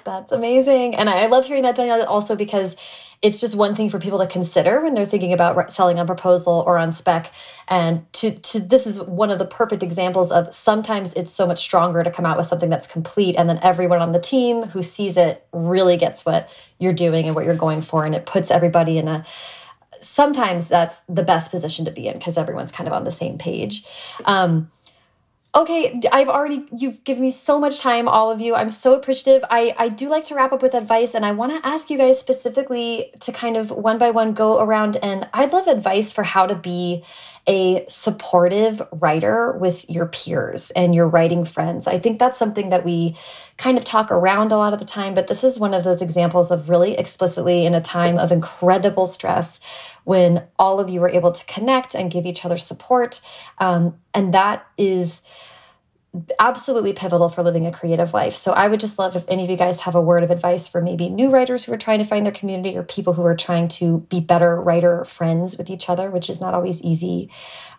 That's 0.04 0.32
amazing. 0.32 0.94
And 0.96 1.08
i 1.08 1.26
love 1.26 1.46
hearing 1.46 1.62
that 1.62 1.76
Dhonielle 1.76 2.06
also 2.06 2.36
because 2.36 2.76
it's 3.24 3.40
just 3.40 3.54
one 3.54 3.74
thing 3.74 3.88
for 3.88 3.98
people 3.98 4.18
to 4.18 4.26
consider 4.26 4.82
when 4.82 4.92
they're 4.92 5.06
thinking 5.06 5.32
about 5.32 5.72
selling 5.72 5.98
on 5.98 6.06
proposal 6.06 6.62
or 6.66 6.76
on 6.76 6.92
spec. 6.92 7.32
And 7.68 8.04
to 8.14 8.32
to 8.32 8.60
this 8.60 8.86
is 8.86 9.00
one 9.00 9.30
of 9.30 9.38
the 9.38 9.46
perfect 9.46 9.82
examples 9.82 10.30
of 10.30 10.54
sometimes 10.54 11.14
it's 11.14 11.32
so 11.32 11.46
much 11.46 11.58
stronger 11.60 12.04
to 12.04 12.10
come 12.10 12.26
out 12.26 12.36
with 12.36 12.46
something 12.46 12.68
that's 12.68 12.86
complete 12.86 13.34
and 13.36 13.48
then 13.48 13.58
everyone 13.62 14.02
on 14.02 14.12
the 14.12 14.18
team 14.18 14.64
who 14.64 14.82
sees 14.82 15.16
it 15.16 15.46
really 15.54 15.96
gets 15.96 16.26
what 16.26 16.54
you're 16.78 16.92
doing 16.92 17.24
and 17.24 17.34
what 17.34 17.46
you're 17.46 17.56
going 17.56 17.80
for. 17.80 18.04
And 18.04 18.14
it 18.14 18.26
puts 18.26 18.50
everybody 18.50 18.98
in 18.98 19.08
a 19.08 19.24
sometimes 20.04 20.68
that's 20.68 21.00
the 21.08 21.22
best 21.22 21.50
position 21.50 21.84
to 21.84 21.90
be 21.90 22.06
in 22.06 22.14
because 22.14 22.36
everyone's 22.36 22.72
kind 22.72 22.86
of 22.86 22.92
on 22.92 23.04
the 23.04 23.12
same 23.12 23.38
page. 23.38 23.84
Um, 24.24 24.70
okay, 25.54 26.00
I've 26.10 26.28
already, 26.28 26.66
you've 26.76 27.04
given 27.04 27.22
me 27.22 27.30
so 27.30 27.60
much 27.60 27.78
time, 27.78 28.08
all 28.08 28.30
of 28.30 28.40
you. 28.40 28.54
I'm 28.54 28.70
so 28.70 28.94
appreciative. 28.94 29.44
I, 29.50 29.74
I 29.78 29.88
do 29.88 30.08
like 30.08 30.26
to 30.26 30.34
wrap 30.34 30.52
up 30.52 30.62
with 30.62 30.74
advice, 30.74 31.14
and 31.14 31.24
I 31.24 31.32
want 31.32 31.52
to 31.52 31.66
ask 31.66 31.90
you 31.90 31.98
guys 31.98 32.18
specifically 32.18 33.12
to 33.20 33.32
kind 33.32 33.56
of 33.56 33.70
one 33.70 33.98
by 33.98 34.10
one 34.10 34.34
go 34.34 34.60
around. 34.60 34.96
And 34.96 35.28
I'd 35.32 35.52
love 35.52 35.68
advice 35.68 36.12
for 36.12 36.24
how 36.24 36.46
to 36.46 36.56
be 36.56 37.04
a 37.46 37.84
supportive 37.88 38.82
writer 38.90 39.52
with 39.52 39.88
your 39.88 40.06
peers 40.06 40.70
and 40.70 40.94
your 40.94 41.06
writing 41.06 41.44
friends. 41.44 41.86
I 41.86 41.98
think 41.98 42.18
that's 42.18 42.38
something 42.38 42.70
that 42.70 42.84
we 42.84 43.16
kind 43.58 43.76
of 43.76 43.84
talk 43.84 44.10
around 44.10 44.50
a 44.50 44.56
lot 44.56 44.72
of 44.72 44.78
the 44.78 44.86
time, 44.86 45.14
but 45.14 45.26
this 45.26 45.44
is 45.44 45.60
one 45.60 45.74
of 45.74 45.84
those 45.84 46.00
examples 46.00 46.50
of 46.50 46.70
really 46.70 46.96
explicitly 46.96 47.66
in 47.66 47.74
a 47.74 47.82
time 47.82 48.18
of 48.18 48.32
incredible 48.32 49.06
stress 49.06 49.60
when 50.04 50.44
all 50.58 50.80
of 50.80 50.88
you 50.88 51.00
were 51.00 51.08
able 51.08 51.32
to 51.32 51.44
connect 51.46 51.94
and 51.94 52.10
give 52.10 52.26
each 52.26 52.44
other 52.44 52.56
support. 52.56 53.20
Um, 53.58 53.98
and 54.12 54.32
that 54.34 54.66
is 54.76 55.22
absolutely 56.38 56.92
pivotal 56.92 57.28
for 57.28 57.42
living 57.42 57.66
a 57.66 57.72
creative 57.72 58.14
life. 58.14 58.36
So 58.36 58.52
I 58.52 58.68
would 58.68 58.78
just 58.78 58.98
love 58.98 59.16
if 59.16 59.24
any 59.26 59.42
of 59.42 59.50
you 59.50 59.56
guys 59.56 59.80
have 59.80 59.96
a 59.96 60.00
word 60.00 60.22
of 60.22 60.30
advice 60.30 60.68
for 60.68 60.80
maybe 60.80 61.08
new 61.08 61.28
writers 61.28 61.64
who 61.64 61.72
are 61.72 61.78
trying 61.78 61.98
to 61.98 62.04
find 62.04 62.24
their 62.24 62.32
community 62.32 62.76
or 62.76 62.84
people 62.84 63.14
who 63.14 63.24
are 63.24 63.34
trying 63.34 63.66
to 63.68 64.00
be 64.08 64.20
better 64.20 64.60
writer 64.60 65.04
friends 65.04 65.58
with 65.58 65.68
each 65.70 65.88
other, 65.88 66.10
which 66.10 66.30
is 66.30 66.40
not 66.40 66.54
always 66.54 66.80
easy. 66.82 67.30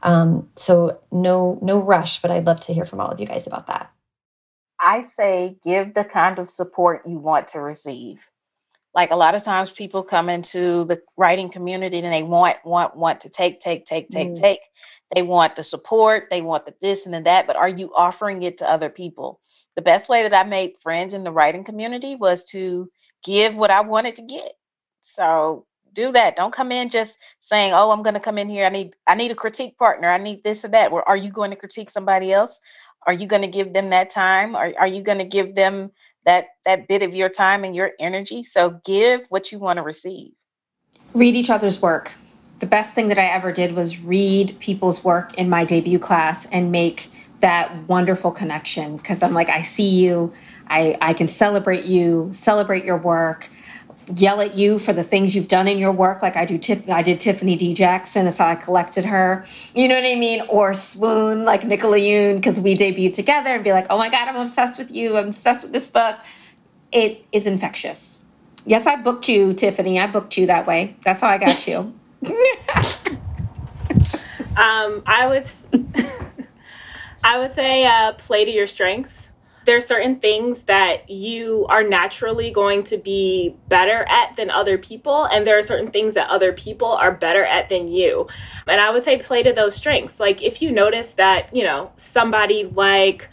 Um, 0.03 0.49
so 0.55 0.99
no 1.11 1.59
no 1.61 1.79
rush, 1.79 2.21
but 2.21 2.29
I'd 2.29 2.45
love 2.45 2.59
to 2.61 2.73
hear 2.73 2.85
from 2.85 2.99
all 2.99 3.09
of 3.09 3.19
you 3.21 3.25
guys 3.25 3.47
about 3.47 3.67
that. 3.67 3.91
I 4.79 5.03
say 5.03 5.57
give 5.63 5.93
the 5.93 6.03
kind 6.03 6.37
of 6.37 6.49
support 6.49 7.07
you 7.07 7.17
want 7.17 7.47
to 7.49 7.61
receive 7.61 8.19
like 8.95 9.11
a 9.11 9.15
lot 9.15 9.35
of 9.35 9.43
times 9.43 9.71
people 9.71 10.01
come 10.01 10.29
into 10.29 10.85
the 10.85 11.01
writing 11.17 11.49
community 11.49 11.99
and 11.99 12.13
they 12.13 12.23
want 12.23 12.57
want 12.63 12.95
want 12.95 13.19
to 13.19 13.29
take 13.29 13.59
take 13.59 13.85
take 13.85 14.09
take 14.09 14.29
mm. 14.29 14.35
take. 14.39 14.59
They 15.13 15.21
want 15.21 15.55
the 15.55 15.63
support 15.63 16.27
they 16.31 16.41
want 16.41 16.65
the 16.65 16.73
this 16.81 17.05
and 17.05 17.13
the 17.13 17.21
that 17.21 17.45
but 17.45 17.57
are 17.57 17.69
you 17.69 17.91
offering 17.93 18.41
it 18.43 18.57
to 18.59 18.69
other 18.69 18.89
people? 18.89 19.41
The 19.75 19.81
best 19.81 20.07
way 20.07 20.23
that 20.23 20.33
i 20.33 20.47
made 20.47 20.75
friends 20.79 21.13
in 21.13 21.25
the 21.25 21.31
writing 21.31 21.65
community 21.65 22.15
was 22.15 22.45
to 22.45 22.89
give 23.23 23.55
what 23.55 23.69
i 23.69 23.81
wanted 23.81 24.15
to 24.15 24.23
get. 24.23 24.53
So 25.01 25.67
do 25.93 26.11
that. 26.13 26.35
Don't 26.35 26.53
come 26.53 26.71
in 26.71 26.89
just 26.89 27.19
saying 27.39 27.73
oh 27.73 27.91
i'm 27.91 28.01
going 28.01 28.13
to 28.13 28.19
come 28.19 28.37
in 28.37 28.49
here. 28.49 28.65
I 28.65 28.69
need 28.69 28.95
i 29.05 29.13
need 29.13 29.31
a 29.31 29.35
critique 29.35 29.77
partner. 29.77 30.09
I 30.09 30.17
need 30.17 30.43
this 30.43 30.63
or 30.63 30.69
that. 30.69 30.91
Or 30.93 31.07
are 31.07 31.17
you 31.17 31.31
going 31.31 31.51
to 31.51 31.57
critique 31.57 31.89
somebody 31.89 32.31
else? 32.31 32.61
Are 33.05 33.13
you 33.13 33.27
going 33.27 33.43
to 33.43 33.47
give 33.47 33.73
them 33.73 33.89
that 33.89 34.09
time? 34.09 34.55
Or 34.55 34.73
are 34.79 34.87
you 34.87 35.01
going 35.01 35.19
to 35.19 35.25
give 35.25 35.53
them 35.53 35.91
that 36.25 36.47
that 36.65 36.87
bit 36.87 37.03
of 37.03 37.15
your 37.15 37.29
time 37.29 37.63
and 37.63 37.75
your 37.75 37.91
energy. 37.99 38.43
So 38.43 38.81
give 38.83 39.25
what 39.29 39.51
you 39.51 39.59
want 39.59 39.77
to 39.77 39.83
receive. 39.83 40.31
Read 41.13 41.35
each 41.35 41.49
other's 41.49 41.81
work. 41.81 42.11
The 42.59 42.65
best 42.65 42.95
thing 42.95 43.09
that 43.09 43.17
I 43.17 43.25
ever 43.25 43.51
did 43.51 43.75
was 43.75 43.99
read 44.01 44.57
people's 44.59 45.03
work 45.03 45.33
in 45.35 45.49
my 45.49 45.65
debut 45.65 45.99
class 45.99 46.45
and 46.47 46.71
make 46.71 47.09
that 47.41 47.75
wonderful 47.87 48.31
connection 48.31 48.97
because 48.97 49.21
I'm 49.21 49.33
like, 49.33 49.49
I 49.49 49.61
see 49.61 49.89
you, 49.89 50.31
I, 50.67 50.97
I 51.01 51.13
can 51.13 51.27
celebrate 51.27 51.85
you, 51.85 52.29
celebrate 52.31 52.85
your 52.85 52.97
work, 52.97 53.49
yell 54.15 54.41
at 54.41 54.55
you 54.55 54.77
for 54.79 54.93
the 54.93 55.03
things 55.03 55.35
you've 55.35 55.47
done 55.47 55.67
in 55.67 55.77
your 55.77 55.91
work, 55.91 56.21
like 56.21 56.35
I 56.35 56.45
do. 56.45 56.57
Tiff- 56.57 56.89
I 56.89 57.01
did 57.01 57.19
Tiffany 57.19 57.55
D. 57.55 57.73
Jackson, 57.73 58.25
that's 58.25 58.37
how 58.37 58.47
I 58.47 58.55
collected 58.55 59.05
her. 59.05 59.45
You 59.73 59.87
know 59.87 59.95
what 59.95 60.05
I 60.05 60.15
mean? 60.15 60.41
Or 60.49 60.73
swoon 60.73 61.43
like 61.43 61.63
Nicola 61.63 61.97
Yoon 61.97 62.35
because 62.35 62.59
we 62.61 62.77
debuted 62.77 63.13
together 63.13 63.49
and 63.49 63.63
be 63.63 63.71
like, 63.71 63.87
oh 63.89 63.97
my 63.97 64.09
god, 64.09 64.27
I'm 64.27 64.35
obsessed 64.35 64.77
with 64.77 64.91
you. 64.91 65.17
I'm 65.17 65.29
obsessed 65.29 65.63
with 65.63 65.71
this 65.71 65.89
book. 65.89 66.17
It 66.91 67.25
is 67.31 67.47
infectious. 67.47 68.23
Yes, 68.65 68.87
I 68.87 69.01
booked 69.01 69.29
you, 69.29 69.53
Tiffany. 69.53 69.99
I 69.99 70.07
booked 70.07 70.37
you 70.37 70.47
that 70.47 70.65
way. 70.65 70.95
That's 71.03 71.21
how 71.21 71.27
I 71.27 71.37
got 71.37 71.67
you. 71.67 71.93
um, 74.57 75.03
I 75.05 75.27
would, 75.27 75.47
I 77.23 77.39
would 77.39 77.53
say, 77.53 77.85
uh, 77.85 78.13
play 78.13 78.45
to 78.45 78.51
your 78.51 78.67
strengths 78.67 79.24
there's 79.65 79.85
certain 79.85 80.19
things 80.19 80.63
that 80.63 81.09
you 81.09 81.65
are 81.69 81.83
naturally 81.83 82.51
going 82.51 82.83
to 82.85 82.97
be 82.97 83.55
better 83.67 84.05
at 84.07 84.35
than 84.35 84.49
other 84.49 84.77
people 84.77 85.25
and 85.25 85.45
there 85.45 85.57
are 85.57 85.61
certain 85.61 85.91
things 85.91 86.13
that 86.13 86.29
other 86.29 86.53
people 86.53 86.87
are 86.87 87.11
better 87.11 87.43
at 87.43 87.69
than 87.69 87.87
you. 87.87 88.27
And 88.67 88.79
i 88.79 88.89
would 88.89 89.03
say 89.03 89.17
play 89.17 89.43
to 89.43 89.53
those 89.53 89.75
strengths. 89.75 90.19
Like 90.19 90.41
if 90.41 90.61
you 90.61 90.71
notice 90.71 91.13
that 91.15 91.53
you 91.55 91.63
know 91.63 91.91
somebody 91.97 92.63
like 92.63 93.29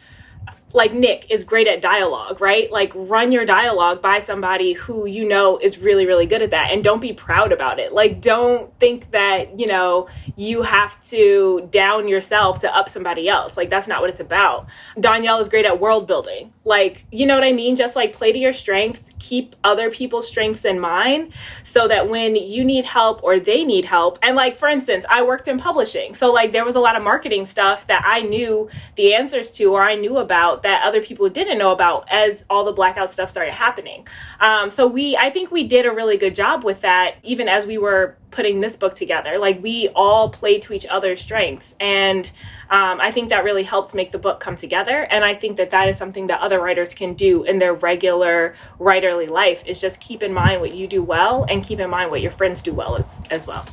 like 0.75 0.93
Nic 0.93 1.27
is 1.31 1.45
great 1.45 1.67
at 1.67 1.81
dialogue, 1.81 2.41
right? 2.41 2.71
Like 2.71 2.93
run 2.95 3.33
your 3.33 3.45
dialogue 3.45 4.01
by 4.01 4.19
somebody 4.19 4.73
who 4.73 5.07
you 5.07 5.29
know 5.29 5.59
is 5.59 5.79
really 5.79 6.07
really 6.07 6.27
good 6.27 6.43
at 6.43 6.51
that 6.51 6.71
and 6.71 6.83
don't 6.83 7.01
be 7.01 7.13
proud 7.13 7.53
about 7.53 7.79
it. 7.79 7.93
Like 7.93 8.21
don't 8.21 8.77
think 8.79 9.11
that, 9.11 9.59
you 9.59 9.67
know, 9.67 10.09
you 10.37 10.63
have 10.63 11.03
to 11.05 11.69
down 11.71 12.09
yourself 12.09 12.61
to 12.61 12.75
up 12.75 12.89
somebody 12.89 13.29
else. 13.29 13.57
Like 13.57 13.71
that's 13.71 13.87
not 13.87 14.01
what 14.01 14.11
it's 14.11 14.21
about. 14.21 14.69
Dhonielle 14.97 15.41
is 15.41 15.49
great 15.49 15.67
at 15.67 15.81
world 15.81 16.07
building. 16.07 16.53
Like, 16.65 17.05
you 17.11 17.27
know 17.27 17.35
what 17.35 17.45
I 17.45 17.53
mean? 17.53 17.77
Just 17.77 17.97
like 17.97 18.13
play 18.13 18.33
to 18.33 18.39
your 18.39 18.53
strengths, 18.53 19.11
keep 19.19 19.55
other 19.65 19.91
people's 19.91 20.27
strengths 20.27 20.65
in 20.65 20.81
mind 20.81 21.33
so 21.65 21.89
that 21.89 22.09
when 22.09 22.37
you 22.37 22.65
need 22.65 22.85
help 22.85 23.23
or 23.23 23.39
they 23.39 23.65
need 23.65 23.85
help. 23.85 24.19
And 24.23 24.37
like 24.37 24.57
for 24.57 24.69
instance, 24.69 25.05
I 25.09 25.23
worked 25.23 25.49
in 25.49 25.59
publishing. 25.59 26.15
So 26.15 26.33
like 26.33 26.53
there 26.53 26.65
was 26.65 26.77
a 26.77 26.81
lot 26.81 26.97
of 26.97 27.03
marketing 27.03 27.45
stuff 27.45 27.87
that 27.89 28.03
I 28.07 28.21
knew 28.21 28.69
the 28.97 29.15
answers 29.15 29.53
to 29.53 29.65
or 29.73 29.83
I 29.83 29.97
knew 29.97 30.19
about 30.19 30.62
that 30.63 30.85
other 30.85 31.01
people 31.01 31.29
didn't 31.29 31.59
know 31.59 31.73
about 31.73 32.07
as 32.11 32.45
all 32.51 32.65
the 32.65 32.73
blackout 32.73 33.11
stuff 33.11 33.31
started 33.31 33.53
happening. 33.53 34.07
Um, 34.41 34.71
so 34.71 34.87
we, 34.87 35.17
I 35.17 35.31
think 35.31 35.51
we 35.51 35.65
did 35.65 35.87
a 35.87 35.91
really 35.91 36.17
good 36.17 36.35
job 36.35 36.65
with 36.65 36.81
that, 36.83 37.17
even 37.23 37.49
as 37.49 37.67
we 37.67 37.79
were 37.79 38.17
putting 38.31 38.61
this 38.61 38.77
book 38.77 38.95
together. 38.95 39.39
Like 39.39 39.63
we 39.63 39.89
all 39.95 40.31
played 40.31 40.63
to 40.63 40.73
each 40.73 40.87
other's 40.87 41.21
strengths, 41.21 41.75
and 41.79 42.31
um, 42.71 43.01
I 43.01 43.11
think 43.11 43.29
that 43.29 43.45
really 43.45 43.63
helped 43.63 43.95
make 43.95 44.11
the 44.11 44.19
book 44.19 44.41
come 44.41 44.57
together. 44.57 45.07
And 45.11 45.25
I 45.25 45.35
think 45.35 45.57
that 45.59 45.71
that 45.71 45.89
is 45.89 45.99
something 45.99 46.27
that 46.29 46.41
other 46.41 46.61
writers 46.61 46.95
can 46.95 47.15
do 47.15 47.45
in 47.45 47.59
their 47.59 47.75
regular 47.75 48.55
writerly 48.81 49.29
life. 49.29 49.63
Is 49.67 49.81
just 49.81 50.01
keep 50.01 50.23
in 50.23 50.33
mind 50.33 50.61
what 50.61 50.75
you 50.75 50.87
do 50.87 51.03
well, 51.03 51.45
and 51.49 51.63
keep 51.63 51.79
in 51.79 51.91
mind 51.91 52.11
what 52.11 52.23
your 52.23 52.31
friends 52.31 52.63
do 52.63 52.73
well 52.73 52.97
as 52.97 53.21
as 53.31 53.47
well. 53.47 53.65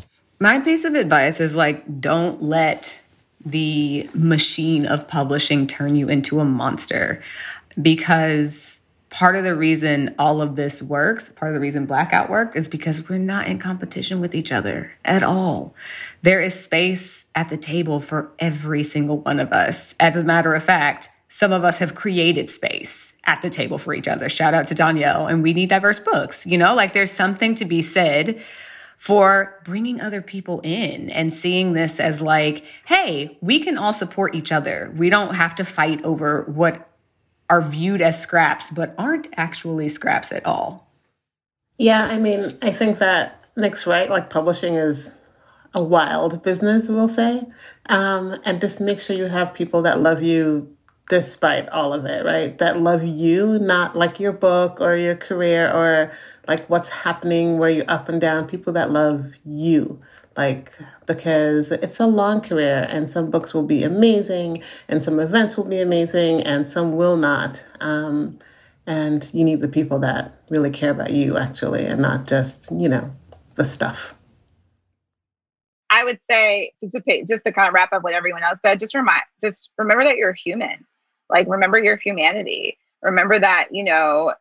My 0.42 0.60
piece 0.60 0.86
of 0.86 0.96
advice 0.96 1.42
is 1.42 1.56
like, 1.56 2.00
don't 2.00 2.42
let 2.42 2.98
the 3.46 4.10
machine 4.14 4.86
of 4.86 5.08
publishing 5.08 5.68
turn 5.68 5.96
you 5.96 6.10
into 6.10 6.40
a 6.40 6.46
monster 6.46 7.22
because 7.82 8.80
part 9.10 9.36
of 9.36 9.44
the 9.44 9.56
reason 9.56 10.14
all 10.20 10.42
of 10.42 10.56
this 10.56 10.82
works, 10.82 11.30
part 11.30 11.52
of 11.52 11.56
the 11.56 11.62
reason 11.62 11.86
Blackout 11.86 12.30
work 12.30 12.56
is 12.56 12.68
because 12.68 13.10
we're 13.10 13.18
not 13.18 13.48
in 13.48 13.58
competition 13.58 14.22
with 14.22 14.36
each 14.36 14.52
other 14.52 14.92
at 15.04 15.24
all. 15.24 15.74
There 16.22 16.42
is 16.42 16.54
space 16.54 17.26
at 17.34 17.50
the 17.50 17.58
table 17.58 18.00
for 18.00 18.32
every 18.40 18.84
single 18.84 19.20
one 19.20 19.40
of 19.40 19.52
us. 19.52 19.96
As 20.00 20.16
a 20.16 20.24
matter 20.24 20.54
of 20.54 20.64
fact, 20.64 21.10
some 21.28 21.52
of 21.52 21.64
us 21.64 21.80
have 21.80 21.96
created 21.96 22.50
space 22.50 23.14
at 23.26 23.42
the 23.42 23.50
table 23.50 23.78
for 23.78 23.94
each 23.94 24.08
other. 24.08 24.30
Shout 24.30 24.54
out 24.54 24.68
to 24.68 24.76
Dhonielle. 24.76 25.30
And 25.30 25.44
we 25.44 25.54
need 25.54 25.70
diverse 25.70 26.00
books. 26.00 26.46
You 26.46 26.58
know, 26.58 26.74
like 26.74 26.94
there's 26.94 27.12
something 27.12 27.56
to 27.56 27.66
be 27.66 27.82
said 27.82 28.42
for 29.00 29.62
bringing 29.64 30.02
other 30.02 30.22
people 30.22 30.60
in 30.62 31.10
and 31.10 31.34
seeing 31.34 31.72
this 31.72 32.02
as 32.02 32.22
like, 32.22 32.66
hey, 32.86 33.38
we 33.42 33.60
can 33.60 33.78
all 33.78 33.94
support 33.94 34.36
each 34.36 34.52
other. 34.52 34.94
We 34.96 35.10
don't 35.10 35.36
have 35.36 35.56
to 35.56 35.64
fight 35.64 36.04
over 36.04 36.44
what 36.44 36.90
are 37.50 37.62
viewed 37.62 38.02
as 38.02 38.22
scraps, 38.22 38.70
but 38.70 38.94
aren't 38.98 39.28
actually 39.38 39.88
scraps 39.88 40.34
at 40.34 40.46
all. 40.46 40.92
Yeah, 41.78 42.04
I 42.04 42.20
mean, 42.20 42.46
I 42.62 42.72
think 42.72 43.00
that 43.00 43.46
Nic's 43.56 43.88
right. 43.88 44.10
Like, 44.10 44.30
publishing 44.30 44.76
is 44.76 45.12
a 45.74 45.82
wild 45.82 46.44
business, 46.44 46.90
we'll 46.90 47.08
say. 47.08 47.44
Um, 47.86 48.38
and 48.44 48.60
just 48.60 48.82
make 48.82 49.00
sure 49.00 49.16
you 49.16 49.28
have 49.28 49.54
people 49.54 49.82
that 49.84 50.02
love 50.02 50.22
you 50.22 50.76
despite 51.10 51.68
all 51.70 51.94
of 51.94 52.06
it, 52.06 52.24
right? 52.26 52.58
That 52.60 52.82
love 52.82 53.04
you, 53.04 53.60
not 53.60 53.96
like 53.96 54.20
your 54.20 54.34
book 54.34 54.80
or 54.82 54.96
your 54.96 55.16
career 55.16 55.72
or 55.72 56.12
like 56.50 56.68
what's 56.68 56.90
happening 56.90 57.60
where 57.60 57.70
you're 57.70 57.86
up 57.88 58.10
and 58.10 58.20
down. 58.20 58.48
People 58.48 58.74
that 58.74 58.90
love 58.92 59.32
you. 59.46 60.02
Like 60.36 60.74
because 61.06 61.72
it's 61.72 62.00
a 62.00 62.08
long 62.08 62.42
career 62.42 62.88
and 62.90 63.10
some 63.10 63.30
books 63.30 63.54
will 63.54 63.64
be 63.64 63.84
amazing 63.84 64.64
and 64.88 65.04
some 65.04 65.20
events 65.20 65.58
will 65.58 65.66
be 65.66 65.80
amazing 65.80 66.42
and 66.42 66.68
some 66.68 66.98
will 66.98 67.18
not. 67.18 67.64
Um, 67.82 68.40
and 68.88 69.30
you 69.34 69.46
need 69.46 69.62
the 69.62 69.68
people 69.68 70.00
that 70.00 70.42
really 70.50 70.72
care 70.72 70.90
about 70.90 71.12
you 71.12 71.38
actually 71.38 71.86
and 71.86 72.02
not 72.02 72.28
just 72.28 72.72
you 72.72 72.90
know 72.90 73.12
the 73.56 73.66
stuff. 73.66 74.16
I 75.92 76.04
would 76.04 76.22
say 76.22 76.74
just 76.82 76.96
to 76.96 77.26
just 77.28 77.44
to 77.46 77.52
kind 77.52 77.68
of 77.68 77.74
wrap 77.76 77.94
up 77.94 78.04
what 78.04 78.14
everyone 78.14 78.44
else 78.44 78.60
said 78.62 78.80
just 78.80 78.96
remind 78.96 79.22
just 79.40 79.70
remember 79.78 80.04
that 80.04 80.18
you're 80.18 80.34
human. 80.34 80.86
Like 81.30 81.48
remember 81.48 81.78
your 81.78 81.98
humanity. 81.98 82.78
Remember 83.04 83.38
that 83.38 83.68
you 83.72 83.84
know 83.84 84.34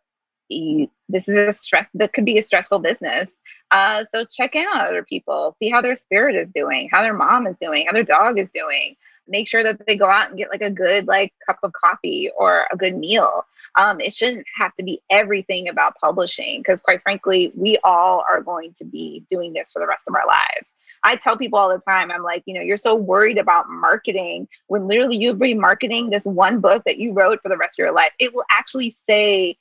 you, 0.48 0.90
this 1.08 1.28
is 1.28 1.36
a 1.36 1.52
stress 1.52 1.88
that 1.94 2.12
could 2.12 2.24
be 2.24 2.38
a 2.38 2.42
stressful 2.42 2.78
business 2.78 3.30
uh, 3.70 4.04
so 4.10 4.24
check 4.24 4.54
in 4.54 4.66
on 4.66 4.80
other 4.80 5.04
people, 5.04 5.56
see 5.58 5.68
how 5.68 5.82
their 5.82 5.96
spirit 5.96 6.34
is 6.34 6.50
doing, 6.50 6.88
how 6.90 7.02
their 7.02 7.14
mom 7.14 7.46
is 7.46 7.56
doing, 7.60 7.86
how 7.86 7.92
their 7.92 8.02
dog 8.02 8.38
is 8.38 8.50
doing. 8.50 8.96
Make 9.30 9.46
sure 9.46 9.62
that 9.62 9.86
they 9.86 9.94
go 9.94 10.06
out 10.06 10.30
and 10.30 10.38
get 10.38 10.48
like 10.48 10.62
a 10.62 10.70
good 10.70 11.06
like 11.06 11.34
cup 11.46 11.58
of 11.62 11.74
coffee 11.74 12.30
or 12.38 12.66
a 12.72 12.76
good 12.78 12.96
meal. 12.96 13.44
Um, 13.76 14.00
it 14.00 14.14
shouldn't 14.14 14.46
have 14.56 14.72
to 14.74 14.82
be 14.82 15.02
everything 15.10 15.68
about 15.68 15.96
publishing 16.02 16.60
because 16.60 16.80
quite 16.80 17.02
frankly, 17.02 17.52
we 17.54 17.76
all 17.84 18.24
are 18.26 18.40
going 18.40 18.72
to 18.74 18.86
be 18.86 19.22
doing 19.28 19.52
this 19.52 19.70
for 19.70 19.80
the 19.80 19.86
rest 19.86 20.04
of 20.08 20.14
our 20.14 20.26
lives. 20.26 20.72
I 21.04 21.16
tell 21.16 21.36
people 21.36 21.58
all 21.58 21.68
the 21.68 21.78
time, 21.78 22.10
I'm 22.10 22.22
like, 22.22 22.42
you 22.46 22.54
know, 22.54 22.62
you're 22.62 22.78
so 22.78 22.94
worried 22.94 23.36
about 23.36 23.68
marketing 23.68 24.48
when 24.68 24.88
literally 24.88 25.18
you'll 25.18 25.34
be 25.34 25.54
marketing 25.54 26.08
this 26.08 26.24
one 26.24 26.60
book 26.60 26.84
that 26.86 26.98
you 26.98 27.12
wrote 27.12 27.40
for 27.42 27.50
the 27.50 27.56
rest 27.58 27.78
of 27.78 27.82
your 27.82 27.92
life. 27.92 28.10
It 28.18 28.34
will 28.34 28.44
actually 28.50 28.90
say 28.90 29.58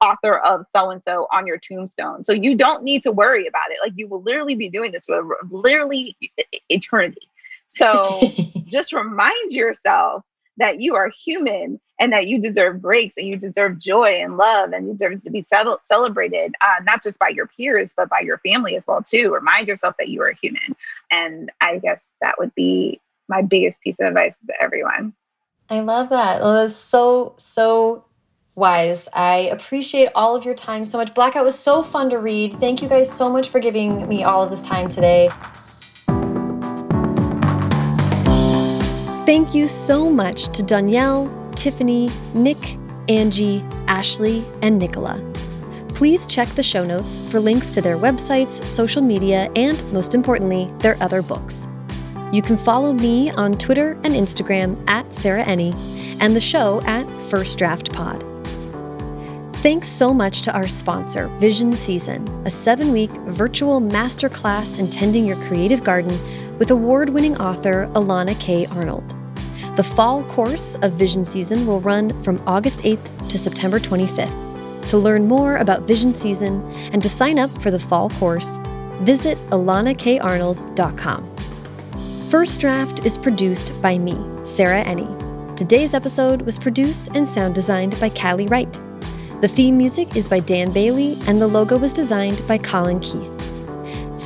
author 0.00 0.38
of 0.38 0.66
so 0.74 0.90
and 0.90 1.02
so 1.02 1.26
on 1.32 1.46
your 1.46 1.58
tombstone. 1.58 2.24
So 2.24 2.32
you 2.32 2.54
don't 2.54 2.82
need 2.82 3.02
to 3.02 3.12
worry 3.12 3.46
about 3.46 3.70
it. 3.70 3.78
Like 3.82 3.92
you 3.96 4.08
will 4.08 4.22
literally 4.22 4.54
be 4.54 4.68
doing 4.68 4.92
this 4.92 5.06
for 5.06 5.36
literally 5.50 6.16
eternity. 6.68 7.28
So 7.68 8.20
just 8.64 8.92
remind 8.92 9.52
yourself 9.52 10.24
that 10.56 10.80
you 10.80 10.94
are 10.94 11.08
human 11.08 11.80
and 11.98 12.12
that 12.12 12.26
you 12.26 12.40
deserve 12.40 12.80
breaks 12.80 13.16
and 13.16 13.26
you 13.26 13.36
deserve 13.36 13.78
joy 13.78 14.20
and 14.20 14.36
love 14.36 14.72
and 14.72 14.86
you 14.86 14.92
deserve 14.92 15.22
to 15.22 15.30
be 15.30 15.42
celebrated 15.42 16.54
uh, 16.60 16.82
not 16.84 17.02
just 17.02 17.18
by 17.18 17.28
your 17.28 17.46
peers 17.46 17.92
but 17.96 18.08
by 18.08 18.20
your 18.20 18.38
family 18.38 18.76
as 18.76 18.86
well 18.86 19.02
too 19.02 19.32
remind 19.32 19.66
yourself 19.66 19.94
that 19.98 20.08
you 20.08 20.20
are 20.22 20.32
human 20.32 20.76
and 21.10 21.50
i 21.60 21.78
guess 21.78 22.08
that 22.20 22.38
would 22.38 22.54
be 22.54 23.00
my 23.28 23.42
biggest 23.42 23.80
piece 23.80 24.00
of 24.00 24.08
advice 24.08 24.36
to 24.46 24.52
everyone 24.60 25.12
i 25.70 25.80
love 25.80 26.10
that 26.10 26.42
well, 26.42 26.54
that's 26.54 26.76
so 26.76 27.34
so 27.36 28.04
wise. 28.60 29.08
I 29.12 29.48
appreciate 29.50 30.10
all 30.14 30.36
of 30.36 30.44
your 30.44 30.54
time 30.54 30.84
so 30.84 30.98
much. 30.98 31.12
Blackout 31.14 31.44
was 31.44 31.58
so 31.58 31.82
fun 31.82 32.10
to 32.10 32.18
read. 32.18 32.60
Thank 32.60 32.82
you 32.82 32.88
guys 32.88 33.12
so 33.12 33.28
much 33.28 33.48
for 33.48 33.58
giving 33.58 34.06
me 34.06 34.22
all 34.22 34.44
of 34.44 34.50
this 34.50 34.62
time 34.62 34.88
today. 34.88 35.30
Thank 39.26 39.54
you 39.54 39.66
so 39.66 40.10
much 40.10 40.48
to 40.48 40.62
Dhonielle, 40.62 41.54
Tiffany, 41.56 42.10
Nic, 42.34 42.78
Angie, 43.08 43.64
Ashley, 43.88 44.44
and 44.62 44.78
Nicola. 44.78 45.20
Please 45.88 46.26
check 46.26 46.48
the 46.50 46.62
show 46.62 46.84
notes 46.84 47.18
for 47.30 47.40
links 47.40 47.72
to 47.74 47.80
their 47.80 47.96
websites, 47.96 48.66
social 48.66 49.02
media, 49.02 49.50
and 49.56 49.92
most 49.92 50.14
importantly, 50.14 50.72
their 50.78 50.96
other 51.02 51.22
books. 51.22 51.66
You 52.32 52.42
can 52.42 52.56
follow 52.56 52.92
me 52.92 53.30
on 53.30 53.52
Twitter 53.54 53.92
and 54.04 54.14
Instagram 54.14 54.82
at 54.88 55.12
Sarah 55.12 55.44
Enni 55.44 55.74
and 56.20 56.36
the 56.36 56.40
show 56.40 56.80
at 56.82 57.10
First 57.22 57.58
Draft 57.58 57.92
Pod. 57.92 58.29
Thanks 59.60 59.88
so 59.88 60.14
much 60.14 60.40
to 60.42 60.54
our 60.54 60.66
sponsor, 60.66 61.28
Vision 61.36 61.74
Season, 61.74 62.26
a 62.46 62.50
seven 62.50 62.92
week 62.92 63.10
virtual 63.28 63.78
masterclass 63.78 64.78
in 64.78 64.88
tending 64.88 65.26
your 65.26 65.36
creative 65.44 65.84
garden 65.84 66.18
with 66.56 66.70
award 66.70 67.10
winning 67.10 67.36
author 67.36 67.86
Elana 67.92 68.40
K. 68.40 68.64
Arnold. 68.68 69.06
The 69.76 69.82
fall 69.82 70.24
course 70.24 70.76
of 70.76 70.94
Vision 70.94 71.26
Season 71.26 71.66
will 71.66 71.82
run 71.82 72.08
from 72.22 72.42
August 72.46 72.80
8th 72.84 73.28
to 73.28 73.36
September 73.36 73.78
25th. 73.78 74.88
To 74.88 74.96
learn 74.96 75.28
more 75.28 75.58
about 75.58 75.82
Vision 75.82 76.14
Season 76.14 76.62
and 76.94 77.02
to 77.02 77.10
sign 77.10 77.38
up 77.38 77.50
for 77.50 77.70
the 77.70 77.78
fall 77.78 78.08
course, 78.08 78.56
visit 79.02 79.36
elanakarnold.com. 79.48 81.36
First 82.30 82.60
Draft 82.60 83.04
is 83.04 83.18
produced 83.18 83.78
by 83.82 83.98
me, 83.98 84.16
Sarah 84.46 84.82
Enni. 84.82 85.56
Today's 85.58 85.92
episode 85.92 86.40
was 86.40 86.58
produced 86.58 87.08
and 87.14 87.28
sound 87.28 87.54
designed 87.54 88.00
by 88.00 88.08
Callie 88.08 88.46
Wright. 88.46 88.80
The 89.40 89.48
theme 89.48 89.78
music 89.78 90.16
is 90.16 90.28
by 90.28 90.40
Dan 90.40 90.70
Bailey, 90.70 91.16
and 91.26 91.40
the 91.40 91.46
logo 91.46 91.78
was 91.78 91.94
designed 91.94 92.46
by 92.46 92.58
Colin 92.58 93.00
Keith. 93.00 93.32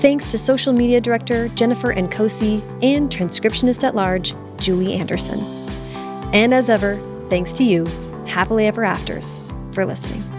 Thanks 0.03 0.27
to 0.27 0.37
social 0.37 0.73
media 0.73 1.01
director 1.01 1.47
Jennifer 1.51 1.95
Nkosi 1.95 2.61
and 2.83 3.09
transcriptionist 3.11 3.85
at 3.85 3.95
large 3.95 4.35
Julie 4.57 4.95
Anderson. 4.95 5.39
And 6.35 6.53
as 6.53 6.69
ever, 6.69 6.99
thanks 7.31 7.53
to 7.55 7.65
you, 7.65 7.85
happily 8.27 8.67
ever 8.67 8.83
afters, 8.83 9.39
for 9.71 9.87
listening. 9.87 10.34